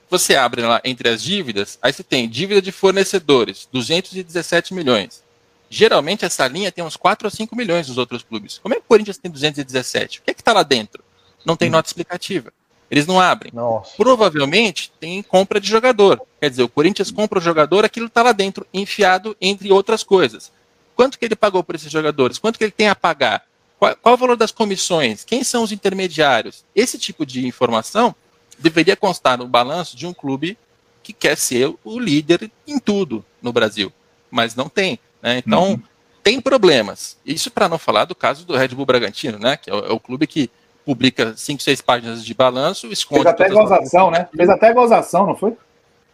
você 0.09 0.35
abre 0.35 0.63
lá 0.63 0.81
entre 0.83 1.07
as 1.07 1.21
dívidas, 1.21 1.77
aí 1.83 1.93
você 1.93 2.01
tem 2.01 2.27
dívida 2.27 2.63
de 2.63 2.71
fornecedores, 2.71 3.69
217 3.71 4.73
milhões. 4.73 5.23
Geralmente 5.69 6.25
essa 6.25 6.47
linha 6.47 6.71
tem 6.71 6.83
uns 6.83 6.97
4 6.97 7.27
ou 7.27 7.31
5 7.31 7.55
milhões 7.55 7.87
nos 7.87 7.99
outros 7.99 8.23
clubes. 8.23 8.57
Como 8.57 8.73
é 8.73 8.77
que 8.77 8.85
o 8.85 8.87
Corinthians 8.87 9.19
tem 9.19 9.29
217? 9.29 10.17
O 10.17 10.21
que 10.23 10.31
é 10.31 10.33
que 10.33 10.41
está 10.41 10.51
lá 10.51 10.63
dentro? 10.63 11.03
Não 11.45 11.55
tem 11.55 11.69
hum. 11.69 11.73
nota 11.73 11.89
explicativa. 11.89 12.51
Eles 12.89 13.05
não 13.05 13.19
abrem. 13.19 13.51
Nossa. 13.53 13.91
Provavelmente 13.97 14.91
tem 14.99 15.21
compra 15.21 15.59
de 15.59 15.67
jogador. 15.67 16.21
Quer 16.39 16.49
dizer, 16.49 16.63
o 16.63 16.69
Corinthians 16.69 17.11
compra 17.11 17.37
o 17.37 17.41
jogador, 17.41 17.85
aquilo 17.85 18.07
está 18.07 18.23
lá 18.23 18.31
dentro, 18.31 18.65
enfiado 18.73 19.37
entre 19.39 19.71
outras 19.71 20.03
coisas. 20.03 20.51
Quanto 20.95 21.19
que 21.19 21.25
ele 21.25 21.35
pagou 21.35 21.63
por 21.63 21.75
esses 21.75 21.91
jogadores? 21.91 22.37
Quanto 22.37 22.57
que 22.57 22.63
ele 22.63 22.71
tem 22.71 22.87
a 22.87 22.95
pagar? 22.95 23.43
Qual, 23.77 23.95
qual 23.97 24.15
o 24.15 24.17
valor 24.17 24.37
das 24.37 24.51
comissões? 24.51 25.23
Quem 25.23 25.43
são 25.43 25.63
os 25.63 25.71
intermediários? 25.71 26.63
Esse 26.75 26.97
tipo 26.97 27.25
de 27.25 27.45
informação 27.45 28.15
deveria 28.57 28.95
constar 28.95 29.37
no 29.37 29.47
balanço 29.47 29.97
de 29.97 30.07
um 30.07 30.13
clube 30.13 30.57
que 31.03 31.13
quer 31.13 31.37
ser 31.37 31.71
o 31.83 31.99
líder 31.99 32.49
em 32.65 32.79
tudo 32.79 33.23
no 33.41 33.53
Brasil, 33.53 33.91
mas 34.31 34.55
não 34.55 34.69
tem. 34.69 34.97
Né? 35.21 35.37
Então, 35.45 35.71
uhum. 35.71 35.81
tem 36.23 36.41
problemas. 36.41 37.17
Isso 37.25 37.51
para 37.51 37.69
não 37.69 37.77
falar 37.77 38.05
do 38.05 38.15
caso 38.15 38.45
do 38.45 38.55
Red 38.55 38.69
Bull 38.69 38.85
Bragantino, 38.85 39.37
né? 39.37 39.57
que 39.57 39.69
é 39.69 39.73
o, 39.73 39.79
é 39.85 39.91
o 39.91 39.99
clube 39.99 40.25
que 40.25 40.49
publica 40.85 41.33
cinco, 41.35 41.61
seis 41.61 41.81
páginas 41.81 42.23
de 42.23 42.33
balanço, 42.33 42.87
esconde. 42.87 43.23
Fez 43.23 43.33
até 43.33 43.49
gozação, 43.49 44.11
né? 44.11 44.27
Fez 44.35 44.49
até 44.49 44.73
gozação, 44.73 45.25
não 45.25 45.35
foi? 45.35 45.55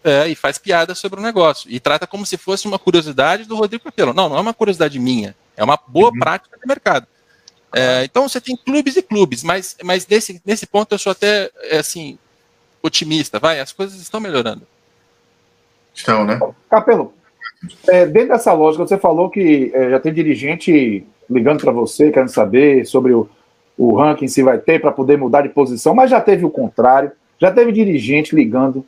É, 0.03 0.27
e 0.27 0.36
faz 0.36 0.58
piada 0.58 0.96
sobre 0.96 1.20
o 1.20 1.24
negócio. 1.24 1.70
E 1.70 1.79
trata 1.79 2.08
como 2.08 2.25
se 2.25 2.36
fosse 2.36 2.67
uma 2.67 2.79
curiosidade 2.79 3.46
do 3.46 3.55
Rodrigo 3.55 3.84
Capello. 3.84 4.13
Não, 4.13 4.29
não 4.29 4.38
é 4.38 4.41
uma 4.41 4.53
curiosidade 4.53 4.98
minha. 4.98 5.36
É 5.55 5.63
uma 5.63 5.77
boa 5.88 6.10
uhum. 6.10 6.20
prática 6.20 6.58
de 6.58 6.67
mercado. 6.67 7.05
É, 7.74 8.03
então 8.03 8.27
você 8.27 8.41
tem 8.41 8.55
clubes 8.55 8.98
e 8.98 9.01
clubes, 9.01 9.43
mas, 9.43 9.77
mas 9.84 10.05
nesse, 10.05 10.41
nesse 10.46 10.65
ponto 10.65 10.93
eu 10.93 11.00
sou 11.00 11.12
até 11.12 11.50
é, 11.70 11.77
assim 11.77 12.17
otimista. 12.81 13.39
Vai, 13.39 13.60
as 13.60 13.72
coisas 13.72 14.01
estão 14.01 14.20
melhorando. 14.20 14.63
Estão, 15.93 16.25
né? 16.25 16.39
Capelo, 16.70 17.13
é, 17.88 18.05
dentro 18.05 18.29
dessa 18.29 18.53
lógica, 18.53 18.88
você 18.88 18.98
falou 18.98 19.29
que 19.29 19.72
é, 19.74 19.91
já 19.91 20.00
tem 20.00 20.13
dirigente 20.13 21.05
ligando 21.29 21.62
para 21.62 21.72
você, 21.72 22.12
querendo 22.12 22.29
saber 22.29 22.86
sobre 22.86 23.13
o, 23.13 23.29
o 23.77 23.96
ranking 23.96 24.27
se 24.27 24.43
vai 24.43 24.58
ter 24.58 24.81
para 24.81 24.91
poder 24.91 25.17
mudar 25.17 25.41
de 25.41 25.50
posição, 25.50 25.93
mas 25.93 26.10
já 26.10 26.20
teve 26.20 26.46
o 26.46 26.50
contrário, 26.50 27.12
já 27.39 27.51
teve 27.51 27.72
dirigente 27.72 28.36
ligando 28.36 28.86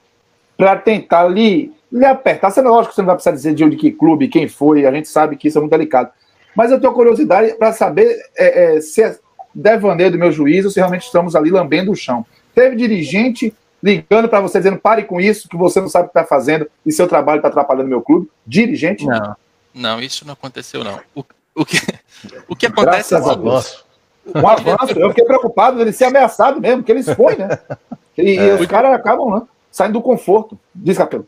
para 0.63 0.77
tentar 0.77 1.27
lhe, 1.27 1.73
lhe 1.91 2.05
apertar. 2.05 2.49
Você, 2.49 2.61
lógico 2.61 2.91
que 2.91 2.95
você 2.95 3.01
não 3.01 3.07
vai 3.07 3.15
precisar 3.15 3.35
dizer 3.35 3.53
de 3.53 3.65
onde 3.65 3.75
que 3.75 3.91
clube, 3.91 4.29
quem 4.29 4.47
foi, 4.47 4.85
a 4.85 4.91
gente 4.93 5.09
sabe 5.09 5.35
que 5.35 5.49
isso 5.49 5.57
é 5.57 5.61
muito 5.61 5.71
delicado. 5.71 6.09
Mas 6.55 6.71
eu 6.71 6.79
tenho 6.79 6.93
curiosidade 6.93 7.53
para 7.55 7.73
saber 7.73 8.17
é, 8.37 8.77
é, 8.77 8.81
se 8.81 9.03
é 9.03 9.17
devaneio 9.53 10.11
do 10.11 10.17
meu 10.17 10.31
juízo, 10.31 10.71
se 10.71 10.79
realmente 10.79 11.03
estamos 11.03 11.35
ali 11.35 11.51
lambendo 11.51 11.91
o 11.91 11.95
chão. 11.97 12.25
Teve 12.55 12.77
dirigente 12.77 13.53
ligando 13.81 14.29
para 14.29 14.39
você 14.39 14.59
dizendo 14.59 14.77
pare 14.77 15.03
com 15.03 15.19
isso, 15.19 15.49
que 15.49 15.57
você 15.57 15.81
não 15.81 15.89
sabe 15.89 16.05
o 16.05 16.11
que 16.11 16.17
está 16.17 16.25
fazendo 16.25 16.65
e 16.85 16.93
seu 16.93 17.09
trabalho 17.09 17.39
está 17.39 17.49
atrapalhando 17.49 17.89
meu 17.89 18.01
clube? 18.01 18.29
Dirigente? 18.47 19.05
Não, 19.05 19.35
não, 19.73 19.99
isso 19.99 20.25
não 20.25 20.31
aconteceu 20.31 20.81
não. 20.81 21.01
O, 21.13 21.25
o, 21.53 21.65
que, 21.65 21.77
o 22.47 22.55
que 22.55 22.67
acontece 22.67 23.13
é 23.13 23.17
assim, 23.17 23.27
um 23.27 24.47
avanço. 24.47 24.97
Eu 24.97 25.09
fiquei 25.09 25.25
preocupado 25.25 25.77
dele 25.77 25.91
ser 25.91 26.05
ameaçado 26.05 26.61
mesmo, 26.61 26.83
que 26.83 26.91
eles 26.93 27.09
foi, 27.09 27.35
né? 27.35 27.59
E, 28.15 28.37
é. 28.37 28.53
os 28.53 28.67
caras 28.67 28.93
acabam 28.93 29.27
né, 29.33 29.41
saindo 29.73 29.93
do 29.93 30.01
conforto. 30.01 30.57
Diz, 30.73 30.97
Capelo. 30.97 31.27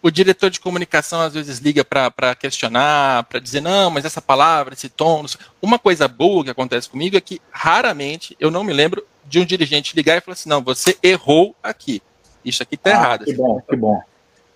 O 0.00 0.10
diretor 0.10 0.48
de 0.48 0.60
comunicação 0.60 1.20
às 1.20 1.34
vezes 1.34 1.58
liga 1.58 1.84
para 1.84 2.34
questionar, 2.34 3.24
para 3.24 3.38
dizer, 3.38 3.60
não, 3.60 3.90
mas 3.90 4.06
essa 4.06 4.22
palavra, 4.22 4.72
esse 4.72 4.88
tom. 4.88 5.26
Uma 5.60 5.78
coisa 5.78 6.08
boa 6.08 6.42
que 6.42 6.50
acontece 6.50 6.88
comigo 6.88 7.18
é 7.18 7.20
que 7.20 7.38
raramente 7.50 8.34
eu 8.40 8.50
não 8.50 8.64
me 8.64 8.72
lembro 8.72 9.04
de 9.26 9.38
um 9.40 9.44
dirigente 9.44 9.94
ligar 9.94 10.16
e 10.16 10.20
falar 10.22 10.32
assim: 10.32 10.48
não, 10.48 10.62
você 10.62 10.96
errou 11.02 11.54
aqui. 11.62 12.00
Isso 12.42 12.62
aqui 12.62 12.76
está 12.76 12.90
ah, 12.90 12.94
errado. 12.94 13.24
Que 13.26 13.34
bom, 13.34 13.60
que 13.68 13.76
bom. 13.76 14.02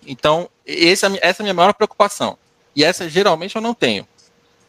Então, 0.07 0.49
essa, 0.65 1.07
é 1.07 1.19
essa 1.21 1.41
é 1.41 1.43
a 1.43 1.45
minha 1.45 1.53
maior 1.53 1.73
preocupação. 1.73 2.37
E 2.75 2.83
essa 2.83 3.07
geralmente 3.07 3.55
eu 3.55 3.61
não 3.61 3.75
tenho. 3.75 4.07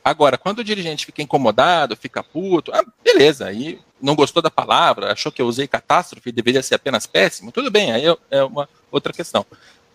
Agora, 0.06 0.38
quando 0.38 0.60
o 0.60 0.64
dirigente 0.64 1.04
fica 1.04 1.20
incomodado, 1.20 1.96
fica 1.96 2.22
puto, 2.22 2.70
ah, 2.72 2.84
beleza, 3.02 3.44
aí 3.44 3.80
não 4.00 4.14
gostou 4.14 4.40
da 4.40 4.48
palavra, 4.48 5.12
achou 5.12 5.32
que 5.32 5.42
eu 5.42 5.48
usei 5.48 5.66
catástrofe 5.66 6.30
deveria 6.30 6.62
ser 6.62 6.76
apenas 6.76 7.08
péssimo, 7.08 7.50
tudo 7.50 7.72
bem, 7.72 7.90
aí 7.90 8.04
é 8.30 8.44
uma 8.44 8.68
outra 8.88 9.12
questão. 9.12 9.44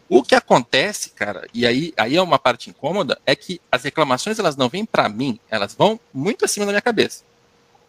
O 0.09 0.21
que 0.21 0.35
acontece, 0.35 1.11
cara, 1.11 1.47
e 1.53 1.65
aí, 1.65 1.93
aí 1.95 2.17
é 2.17 2.21
uma 2.21 2.37
parte 2.37 2.69
incômoda, 2.69 3.21
é 3.25 3.33
que 3.37 3.61
as 3.71 3.83
reclamações 3.83 4.37
elas 4.37 4.57
não 4.57 4.67
vêm 4.67 4.85
para 4.85 5.07
mim, 5.07 5.39
elas 5.49 5.73
vão 5.73 5.97
muito 6.13 6.43
acima 6.43 6.65
da 6.65 6.73
minha 6.73 6.81
cabeça. 6.81 7.23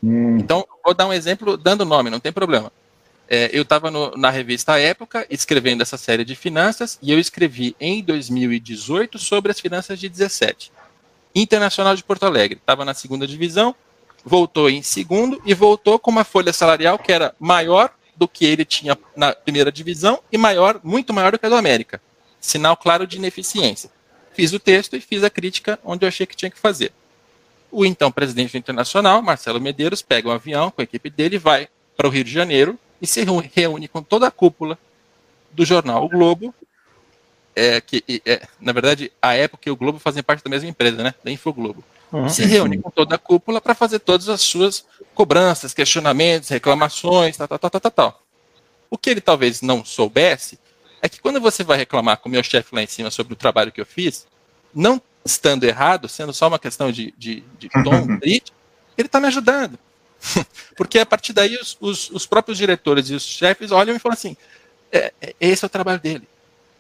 Hum. 0.01 0.39
Então, 0.39 0.65
vou 0.85 0.95
dar 0.95 1.09
um 1.09 1.13
exemplo 1.13 1.57
dando 1.57 1.85
nome, 1.85 2.09
não 2.09 2.21
tem 2.21 2.31
problema. 2.31 2.71
É, 3.29 3.51
eu 3.53 3.63
estava 3.63 3.91
na 4.17 4.31
revista 4.31 4.79
Época 4.79 5.27
escrevendo 5.29 5.83
essa 5.83 5.97
série 5.97 6.25
de 6.25 6.37
finanças 6.37 7.01
e 7.03 7.11
eu 7.11 7.19
escrevi 7.19 7.75
em 7.81 8.01
2018 8.01 9.19
sobre 9.19 9.51
as 9.51 9.59
finanças 9.59 9.99
de 9.99 10.09
17. 10.09 10.71
Internacional 11.35 11.95
de 11.97 12.05
Porto 12.05 12.25
Alegre. 12.25 12.59
Estava 12.59 12.85
na 12.85 12.95
segunda 12.95 13.27
divisão, 13.27 13.75
voltou 14.25 14.69
em 14.69 14.83
segundo 14.83 15.41
e 15.45 15.55
voltou 15.55 15.99
com 15.99 16.11
uma 16.11 16.25
folha 16.25 16.53
salarial 16.53 16.99
que 16.99 17.13
era 17.13 17.35
maior 17.39 17.93
do 18.17 18.29
que 18.29 18.45
ele 18.45 18.65
tinha 18.65 18.97
na 19.17 19.33
primeira 19.33 19.73
divisão 19.73 20.21
e 20.31 20.39
maior, 20.39 20.81
muito 20.83 21.13
maior 21.13 21.33
do 21.33 21.39
que 21.39 21.47
a 21.47 21.49
do 21.49 21.57
América. 21.57 22.01
Sinal 22.41 22.77
claro 22.77 23.07
de 23.07 23.17
ineficiência. 23.17 23.91
Fiz 24.33 24.53
o 24.53 24.59
texto 24.59 24.97
e 24.97 25.01
fiz 25.01 25.23
a 25.23 25.31
crítica 25.31 25.79
onde 25.85 26.05
eu 26.05 26.09
achei 26.09 26.27
que 26.27 26.37
tinha 26.37 26.51
que 26.51 26.59
fazer. 26.59 26.93
O 27.71 27.85
então 27.85 28.13
presidente 28.13 28.53
do 28.53 28.59
Internacional, 28.59 29.23
Marcelo 29.23 29.61
Medeiros, 29.61 30.03
pega 30.03 30.29
um 30.29 30.33
avião 30.33 30.71
com 30.71 30.81
a 30.81 30.85
equipe 30.85 31.09
dele, 31.09 31.39
vai 31.39 31.69
para 31.97 32.07
o 32.07 32.11
Rio 32.11 32.25
de 32.25 32.31
Janeiro 32.31 32.79
e 33.01 33.07
se 33.07 33.25
reúne 33.55 33.89
com 33.89 34.03
toda 34.03 34.27
a 34.27 34.31
cúpula 34.31 34.79
do 35.51 35.65
jornal 35.65 36.05
O 36.05 36.09
Globo 36.09 36.55
é, 37.55 37.81
que, 37.81 38.23
é, 38.25 38.47
na 38.61 38.73
verdade, 38.73 39.13
a 39.21 39.35
época 39.35 39.69
e 39.69 39.73
o 39.73 39.77
Globo 39.77 39.99
fazem 39.99 40.23
parte 40.23 40.43
da 40.43 40.51
mesma 40.51 40.69
empresa, 40.69 41.03
né? 41.03 41.15
Da 41.23 41.31
Infoglobo. 41.31 41.85
Uhum. 42.13 42.29
Se 42.29 42.45
reúne 42.45 42.79
com 42.79 42.91
toda 42.91 43.15
a 43.15 43.19
cúpula 43.19 43.61
para 43.61 43.75
fazer 43.75 43.99
todas 43.99 44.29
as 44.29 44.43
suas 44.43 44.85
cobranças, 45.15 45.73
questionamentos, 45.73 46.49
reclamações, 46.49 47.37
tal, 47.37 47.49
tal, 47.49 47.59
tal, 47.59 47.71
tal, 47.71 47.91
tal. 47.91 48.23
O 48.91 48.99
que 48.99 49.09
ele 49.09 49.21
talvez 49.21 49.63
não 49.63 49.85
soubesse 49.85 50.59
é 51.01 51.09
que 51.09 51.21
quando 51.21 51.41
você 51.41 51.65
vai 51.65 51.79
reclamar 51.79 52.19
com 52.19 52.29
o 52.29 52.33
meu 52.33 52.43
chefe 52.43 52.75
lá 52.75 52.83
em 52.83 52.87
cima 52.87 53.11
sobre 53.11 53.33
o 53.33 53.37
trabalho 53.37 53.73
que 53.73 53.81
eu 53.81 53.87
fiz, 53.87 54.27
não 54.75 55.01
estando 55.25 55.65
errado, 55.65 56.09
sendo 56.09 56.33
só 56.33 56.49
uma 56.49 56.59
questão 56.59 56.93
de, 56.93 57.15
de, 57.17 57.43
de 57.59 57.69
tom 57.83 58.07
ele 58.23 58.43
está 58.99 59.19
me 59.19 59.27
ajudando. 59.29 59.79
Porque 60.77 60.99
a 60.99 61.07
partir 61.07 61.33
daí 61.33 61.57
os, 61.57 61.77
os, 61.81 62.11
os, 62.11 62.27
próprios 62.27 62.59
diretores 62.59 63.11
e 63.11 63.15
os 63.15 63.25
chefes 63.25 63.73
olham 63.73 63.97
e 63.97 63.99
falam 63.99 64.15
assim: 64.15 64.37
é, 64.91 65.13
é, 65.21 65.35
esse 65.41 65.65
é 65.65 65.67
o 65.67 65.71
trabalho 65.71 65.99
dele. 66.01 66.29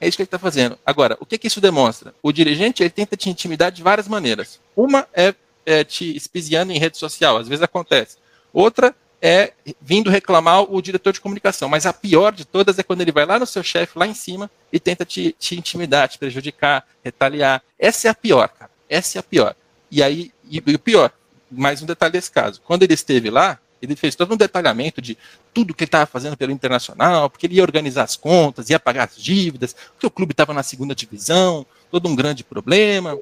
É 0.02 0.08
isso 0.08 0.16
que 0.16 0.22
ele 0.22 0.26
está 0.26 0.38
fazendo. 0.38 0.76
Agora, 0.84 1.16
o 1.20 1.24
que, 1.24 1.38
que 1.38 1.46
isso 1.46 1.60
demonstra? 1.60 2.12
O 2.20 2.32
dirigente 2.32 2.82
ele 2.82 2.90
tenta 2.90 3.16
te 3.16 3.30
intimidar 3.30 3.70
de 3.70 3.84
várias 3.84 4.08
maneiras. 4.08 4.58
Uma 4.74 5.06
é, 5.14 5.32
é 5.64 5.84
te 5.84 6.16
espiziando 6.16 6.72
em 6.72 6.78
rede 6.78 6.98
social, 6.98 7.36
às 7.36 7.46
vezes 7.46 7.62
acontece. 7.62 8.16
Outra 8.52 8.92
é 9.22 9.52
vindo 9.80 10.10
reclamar 10.10 10.62
o 10.62 10.82
diretor 10.82 11.12
de 11.12 11.20
comunicação. 11.20 11.68
Mas 11.68 11.86
a 11.86 11.92
pior 11.92 12.32
de 12.32 12.44
todas 12.44 12.80
é 12.80 12.82
quando 12.82 13.00
ele 13.00 13.12
vai 13.12 13.24
lá 13.24 13.38
no 13.38 13.46
seu 13.46 13.62
chefe, 13.62 13.96
lá 13.96 14.04
em 14.04 14.12
cima, 14.12 14.50
e 14.72 14.80
tenta 14.80 15.04
te, 15.04 15.36
te 15.38 15.56
intimidar, 15.56 16.08
te 16.08 16.18
prejudicar, 16.18 16.84
retaliar. 17.04 17.62
Essa 17.78 18.08
é 18.08 18.10
a 18.10 18.14
pior, 18.14 18.48
cara. 18.48 18.72
Essa 18.88 19.18
é 19.18 19.20
a 19.20 19.22
pior. 19.22 19.54
E 19.88 20.02
aí, 20.02 20.32
e, 20.50 20.60
e 20.66 20.74
o 20.74 20.80
pior, 20.80 21.12
mais 21.48 21.80
um 21.80 21.86
detalhe 21.86 22.10
desse 22.10 22.32
caso. 22.32 22.60
Quando 22.64 22.82
ele 22.82 22.94
esteve 22.94 23.30
lá, 23.30 23.60
ele 23.82 23.96
fez 23.96 24.14
todo 24.14 24.32
um 24.32 24.36
detalhamento 24.36 25.02
de 25.02 25.18
tudo 25.52 25.74
que 25.74 25.82
ele 25.82 25.88
estava 25.88 26.06
fazendo 26.06 26.36
pelo 26.36 26.52
internacional, 26.52 27.28
porque 27.28 27.46
ele 27.46 27.56
ia 27.56 27.62
organizar 27.62 28.04
as 28.04 28.16
contas, 28.16 28.70
ia 28.70 28.78
pagar 28.78 29.08
as 29.08 29.16
dívidas, 29.20 29.74
porque 29.92 30.06
o 30.06 30.10
clube 30.10 30.32
estava 30.32 30.54
na 30.54 30.62
segunda 30.62 30.94
divisão, 30.94 31.66
todo 31.90 32.08
um 32.08 32.14
grande 32.14 32.44
problema. 32.44 33.18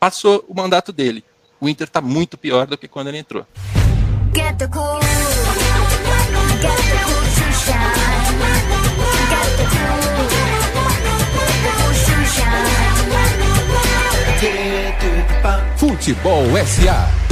Passou 0.00 0.44
o 0.48 0.54
mandato 0.54 0.92
dele. 0.92 1.22
O 1.60 1.68
Inter 1.68 1.86
está 1.86 2.00
muito 2.00 2.38
pior 2.38 2.66
do 2.66 2.78
que 2.78 2.88
quando 2.88 3.08
ele 3.08 3.18
entrou. 3.18 3.46
Get 4.34 4.56
the 4.56 4.66
cool. 4.68 5.00
Get 5.00 5.08
the 5.08 6.26
cool. 6.26 6.60
Get 6.60 6.76
the 6.88 7.04
cool. 7.04 7.24
Futebol 15.76 16.44
SA. 16.64 17.23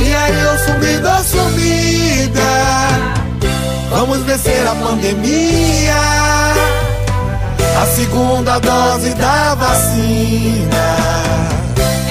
E 0.00 0.14
aí 0.14 0.40
eu 0.40 0.58
sumi 0.58 0.98
da 0.98 1.22
sumida. 1.22 2.40
Vamos 3.90 4.18
vencer 4.18 4.66
a 4.66 4.74
pandemia. 4.74 5.94
A 7.80 7.86
segunda 7.86 8.58
dose 8.58 9.14
da 9.14 9.54
vacina. 9.54 10.98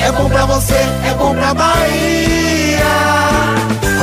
É 0.05 0.11
bom 0.11 0.29
pra 0.29 0.45
você, 0.45 0.75
é 0.75 1.13
bom 1.17 1.35
pra 1.35 1.53
Bahia. 1.53 2.85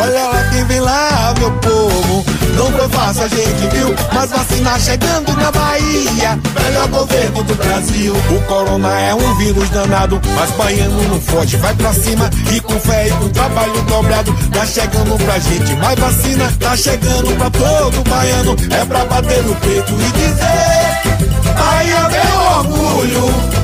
Olha 0.02 0.24
lá 0.24 0.50
quem 0.50 0.64
vem 0.64 0.80
lá, 0.80 1.34
meu 1.38 1.50
povo. 1.52 2.33
Não 2.56 2.70
foi 2.70 2.88
fácil, 2.88 3.24
a 3.24 3.28
gente 3.28 3.66
viu, 3.74 3.94
mas 4.12 4.30
vacina 4.30 4.78
chegando 4.78 5.32
na 5.36 5.50
Bahia. 5.50 6.38
Melhor 6.62 6.88
governo 6.88 7.42
do 7.42 7.54
Brasil. 7.54 8.14
O 8.14 8.42
corona 8.42 9.00
é 9.00 9.14
um 9.14 9.34
vírus 9.36 9.68
danado, 9.70 10.20
mas 10.34 10.50
baiano 10.52 11.02
não 11.08 11.20
foge, 11.20 11.56
vai 11.56 11.74
pra 11.74 11.92
cima. 11.92 12.30
E 12.52 12.60
com 12.60 12.78
fé 12.78 13.08
e 13.08 13.10
com 13.12 13.28
trabalho 13.30 13.80
dobrado, 13.82 14.32
tá 14.52 14.66
chegando 14.66 15.16
pra 15.24 15.38
gente. 15.38 15.74
Mais 15.76 15.98
vacina, 15.98 16.52
tá 16.60 16.76
chegando 16.76 17.36
pra 17.36 17.50
todo 17.50 18.08
baiano. 18.08 18.56
É 18.70 18.84
pra 18.84 19.04
bater 19.04 19.42
no 19.42 19.54
peito 19.56 19.92
e 19.92 20.12
dizer: 20.12 21.54
Bahia, 21.56 22.08
meu 22.08 22.40
orgulho. 22.58 23.63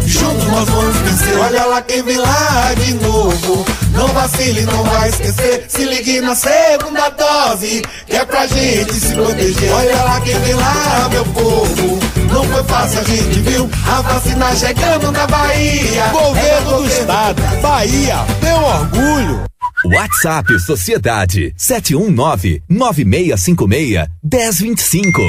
Nós 0.51 0.69
vamos 0.69 0.97
vencer. 0.97 1.39
Olha 1.39 1.65
lá 1.67 1.83
quem 1.83 2.03
vem 2.03 2.17
lá 2.19 2.75
de 2.75 2.95
novo. 2.95 3.65
Não 3.93 4.09
vacile, 4.09 4.63
não 4.63 4.85
vai 4.85 5.09
esquecer. 5.09 5.65
Se 5.69 5.85
ligue 5.85 6.21
na 6.21 6.35
segunda 6.35 7.09
dose, 7.11 7.83
que 8.07 8.17
é 8.17 8.25
pra 8.25 8.47
gente 8.47 8.95
se 8.95 9.15
proteger. 9.15 9.73
Olha 9.73 10.03
lá 10.03 10.21
quem 10.21 10.39
vem 10.41 10.55
lá, 10.55 11.09
meu 11.11 11.25
povo. 11.27 11.99
Não 12.33 12.45
foi 12.45 12.65
fácil, 12.65 13.01
a 13.01 13.05
gente 13.05 13.41
viu 13.41 13.71
a 13.87 14.01
vacina 14.03 14.55
chegando 14.57 15.13
na 15.13 15.27
Bahia. 15.27 16.09
Governo 16.13 16.83
do 16.83 16.87
Estado, 16.87 17.43
Bahia, 17.61 18.17
meu 18.43 18.57
orgulho. 18.57 19.45
WhatsApp 19.85 20.59
Sociedade 20.61 21.55
719 21.57 22.63
9656 22.69 24.07
1025. 24.23 25.23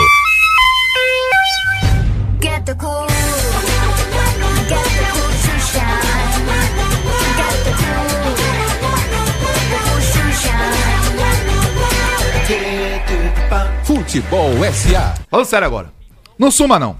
Get 2.42 2.66
the 2.66 2.76
cool. 2.76 3.11
Futebol 14.12 14.52
SA. 14.74 15.14
Falando 15.30 15.46
sério 15.46 15.66
agora. 15.66 15.94
Não 16.38 16.52
suma 16.52 16.78
não. 16.78 17.00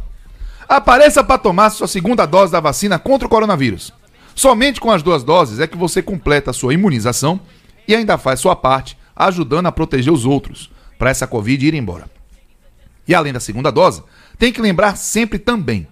Apareça 0.66 1.22
para 1.22 1.38
tomar 1.38 1.70
sua 1.70 1.86
segunda 1.86 2.26
dose 2.26 2.54
da 2.54 2.62
vacina 2.62 2.98
contra 2.98 3.28
o 3.28 3.30
coronavírus. 3.30 3.94
Somente 4.34 4.80
com 4.80 4.90
as 4.90 5.04
duas 5.04 5.22
doses 5.22 5.60
é 5.60 5.68
que 5.68 5.76
você 5.76 6.02
completa 6.02 6.52
a 6.52 6.54
sua 6.54 6.74
imunização 6.74 7.38
e 7.86 7.94
ainda 7.94 8.18
faz 8.18 8.40
sua 8.40 8.56
parte, 8.56 8.98
ajudando 9.14 9.66
a 9.66 9.74
proteger 9.74 10.14
os 10.14 10.24
outros, 10.24 10.72
para 10.98 11.10
essa 11.10 11.28
Covid 11.28 11.68
ir 11.68 11.74
embora. 11.74 12.10
E 13.06 13.14
além 13.14 13.34
da 13.34 13.42
segunda 13.42 13.74
dose, 13.74 14.02
tem 14.40 14.54
que 14.54 14.62
lembrar 14.62 14.96
sempre 14.96 15.38
também, 15.38 15.90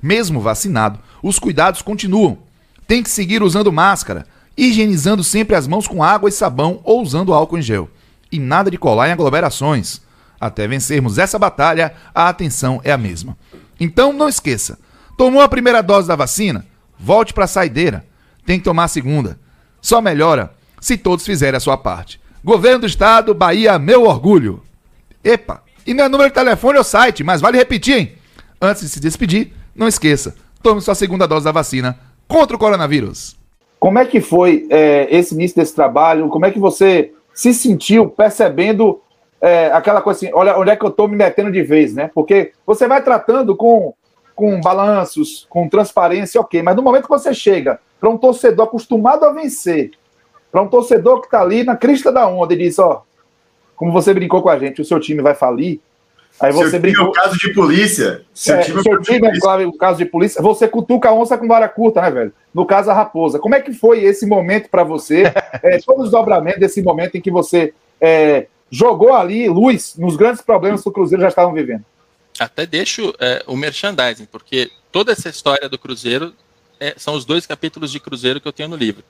mesmo 0.00 0.40
vacinado, 0.40 0.98
os 1.22 1.38
cuidados 1.38 1.82
continuam. 1.82 2.38
Tem 2.86 3.02
que 3.02 3.10
seguir 3.10 3.42
usando 3.42 3.70
máscara, 3.70 4.24
higienizando 4.56 5.22
sempre 5.22 5.54
as 5.54 5.66
mãos 5.66 5.86
com 5.86 6.02
água 6.02 6.30
e 6.30 6.32
sabão 6.32 6.80
ou 6.82 7.02
usando 7.02 7.34
álcool 7.34 7.58
em 7.58 7.62
gel. 7.62 7.90
E 8.32 8.38
nada 8.38 8.70
de 8.70 8.78
colar 8.78 9.10
em 9.10 9.12
aglomerações. 9.12 10.00
Até 10.42 10.66
vencermos 10.66 11.18
essa 11.18 11.38
batalha, 11.38 11.94
a 12.12 12.28
atenção 12.28 12.80
é 12.82 12.90
a 12.90 12.98
mesma. 12.98 13.38
Então 13.78 14.12
não 14.12 14.28
esqueça: 14.28 14.76
tomou 15.16 15.40
a 15.40 15.48
primeira 15.48 15.80
dose 15.80 16.08
da 16.08 16.16
vacina? 16.16 16.66
Volte 16.98 17.32
para 17.32 17.44
a 17.44 17.46
saideira. 17.46 18.04
Tem 18.44 18.58
que 18.58 18.64
tomar 18.64 18.84
a 18.84 18.88
segunda. 18.88 19.38
Só 19.80 20.00
melhora 20.00 20.52
se 20.80 20.96
todos 20.96 21.24
fizerem 21.24 21.56
a 21.56 21.60
sua 21.60 21.76
parte. 21.76 22.20
Governo 22.42 22.80
do 22.80 22.86
Estado, 22.88 23.32
Bahia, 23.32 23.78
meu 23.78 24.02
orgulho. 24.02 24.64
Epa, 25.22 25.62
e 25.86 25.94
não 25.94 26.06
é 26.06 26.08
número 26.08 26.28
de 26.28 26.34
telefone 26.34 26.76
ou 26.76 26.82
site, 26.82 27.22
mas 27.22 27.40
vale 27.40 27.56
repetir, 27.56 27.96
hein? 27.96 28.12
Antes 28.60 28.82
de 28.82 28.88
se 28.88 28.98
despedir, 28.98 29.52
não 29.76 29.86
esqueça: 29.86 30.34
tome 30.60 30.80
sua 30.80 30.96
segunda 30.96 31.28
dose 31.28 31.44
da 31.44 31.52
vacina 31.52 32.00
contra 32.26 32.56
o 32.56 32.58
coronavírus. 32.58 33.36
Como 33.78 33.96
é 33.96 34.04
que 34.04 34.20
foi 34.20 34.66
é, 34.70 35.06
esse 35.08 35.34
início 35.36 35.56
desse 35.56 35.72
trabalho? 35.72 36.28
Como 36.28 36.44
é 36.44 36.50
que 36.50 36.58
você 36.58 37.12
se 37.32 37.54
sentiu 37.54 38.08
percebendo 38.08 39.00
é, 39.42 39.66
aquela 39.72 40.00
coisa 40.00 40.18
assim, 40.18 40.30
olha 40.32 40.56
onde 40.56 40.70
é 40.70 40.76
que 40.76 40.84
eu 40.84 40.88
estou 40.88 41.08
me 41.08 41.16
metendo 41.16 41.50
de 41.50 41.62
vez, 41.62 41.92
né? 41.94 42.08
Porque 42.14 42.52
você 42.64 42.86
vai 42.86 43.02
tratando 43.02 43.56
com, 43.56 43.92
com 44.36 44.60
balanços, 44.60 45.46
com 45.50 45.68
transparência, 45.68 46.40
ok, 46.40 46.62
mas 46.62 46.76
no 46.76 46.82
momento 46.82 47.04
que 47.04 47.08
você 47.08 47.34
chega 47.34 47.80
para 48.00 48.08
um 48.08 48.16
torcedor 48.16 48.66
acostumado 48.66 49.24
a 49.24 49.32
vencer, 49.32 49.90
para 50.50 50.62
um 50.62 50.68
torcedor 50.68 51.20
que 51.20 51.26
está 51.26 51.40
ali 51.40 51.64
na 51.64 51.76
crista 51.76 52.12
da 52.12 52.26
onda 52.28 52.54
e 52.54 52.58
diz, 52.58 52.78
ó, 52.78 53.04
como 53.74 53.90
você 53.90 54.14
brincou 54.14 54.40
com 54.40 54.48
a 54.48 54.58
gente, 54.58 54.80
o 54.80 54.84
seu 54.84 55.00
time 55.00 55.20
vai 55.20 55.34
falir, 55.34 55.80
Aí 56.40 56.50
você 56.50 56.70
seu 56.70 56.80
brincou... 56.80 57.06
é 57.06 57.08
o 57.08 57.12
caso 57.12 57.38
de 57.38 57.52
polícia. 57.52 58.22
Seu 58.32 58.56
é, 58.56 58.62
time, 58.62 58.80
é, 58.80 58.82
seu 58.82 59.00
time 59.02 59.28
é 59.28 59.66
o 59.66 59.72
caso 59.72 59.98
de 59.98 60.06
polícia. 60.06 60.40
Você 60.40 60.66
cutuca 60.66 61.10
a 61.10 61.12
onça 61.12 61.36
com 61.36 61.46
vara 61.46 61.68
curta, 61.68 62.00
né, 62.00 62.10
velho? 62.10 62.32
No 62.54 62.64
caso, 62.64 62.90
a 62.90 62.94
raposa. 62.94 63.38
Como 63.38 63.54
é 63.54 63.60
que 63.60 63.72
foi 63.72 64.02
esse 64.02 64.26
momento 64.26 64.70
para 64.70 64.82
você? 64.82 65.24
é, 65.62 65.78
todos 65.84 66.06
os 66.06 66.10
dobramentos 66.10 66.58
desse 66.58 66.82
momento 66.82 67.16
em 67.16 67.20
que 67.20 67.30
você 67.30 67.74
é, 68.00 68.46
jogou 68.72 69.14
ali 69.14 69.46
luz 69.50 69.94
nos 69.98 70.16
grandes 70.16 70.40
problemas 70.40 70.82
que 70.82 70.88
o 70.88 70.92
Cruzeiro 70.92 71.20
já 71.20 71.28
estavam 71.28 71.52
vivendo. 71.52 71.84
Até 72.40 72.64
deixo 72.64 73.14
é, 73.20 73.44
o 73.46 73.54
merchandising, 73.54 74.24
porque 74.24 74.70
toda 74.90 75.12
essa 75.12 75.28
história 75.28 75.68
do 75.68 75.78
Cruzeiro 75.78 76.34
é, 76.80 76.94
são 76.96 77.14
os 77.14 77.26
dois 77.26 77.44
capítulos 77.46 77.92
de 77.92 78.00
Cruzeiro 78.00 78.40
que 78.40 78.48
eu 78.48 78.52
tenho 78.52 78.70
no 78.70 78.76
livro. 78.76 79.04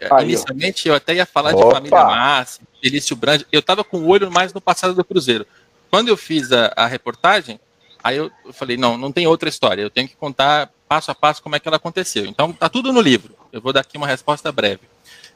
É, 0.00 0.08
Aí, 0.14 0.26
Inicialmente 0.26 0.88
ó. 0.88 0.92
eu 0.92 0.96
até 0.96 1.16
ia 1.16 1.26
falar 1.26 1.52
Opa. 1.52 1.66
de 1.66 1.74
família 1.74 2.04
Massa, 2.04 2.60
Felício 2.80 3.16
Brand. 3.16 3.42
Eu 3.50 3.58
estava 3.58 3.82
com 3.82 3.98
o 3.98 4.06
olho 4.06 4.30
mais 4.30 4.52
no 4.54 4.60
passado 4.60 4.94
do 4.94 5.04
Cruzeiro. 5.04 5.44
Quando 5.90 6.08
eu 6.08 6.16
fiz 6.16 6.52
a, 6.52 6.72
a 6.76 6.86
reportagem, 6.86 7.58
aí 8.02 8.16
eu, 8.16 8.30
eu 8.44 8.52
falei, 8.52 8.76
não, 8.76 8.96
não 8.96 9.10
tem 9.10 9.26
outra 9.26 9.48
história. 9.48 9.82
Eu 9.82 9.90
tenho 9.90 10.08
que 10.08 10.14
contar 10.14 10.70
passo 10.88 11.10
a 11.10 11.14
passo 11.14 11.42
como 11.42 11.56
é 11.56 11.60
que 11.60 11.66
ela 11.66 11.76
aconteceu. 11.76 12.24
Então 12.24 12.52
tá 12.52 12.68
tudo 12.68 12.92
no 12.92 13.00
livro. 13.00 13.34
Eu 13.52 13.60
vou 13.60 13.72
dar 13.72 13.80
aqui 13.80 13.96
uma 13.96 14.06
resposta 14.06 14.52
breve. 14.52 14.82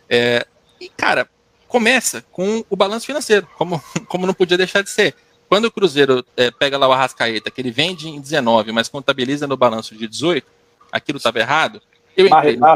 É, 0.08 0.46
e, 0.80 0.88
cara, 0.88 1.28
começa 1.72 2.22
com 2.30 2.62
o 2.68 2.76
balanço 2.76 3.06
financeiro, 3.06 3.48
como, 3.56 3.82
como 4.06 4.26
não 4.26 4.34
podia 4.34 4.58
deixar 4.58 4.82
de 4.82 4.90
ser. 4.90 5.14
Quando 5.48 5.64
o 5.64 5.70
Cruzeiro 5.70 6.22
é, 6.36 6.50
pega 6.50 6.76
lá 6.76 6.86
o 6.86 6.92
Arrascaeta, 6.92 7.50
que 7.50 7.62
ele 7.62 7.70
vende 7.70 8.10
em 8.10 8.20
19, 8.20 8.72
mas 8.72 8.90
contabiliza 8.90 9.46
no 9.46 9.56
balanço 9.56 9.96
de 9.96 10.06
18, 10.06 10.46
aquilo 10.92 11.16
estava 11.16 11.38
errado, 11.38 11.80
eu 12.14 12.26
entrei 12.26 12.58
no, 12.58 12.66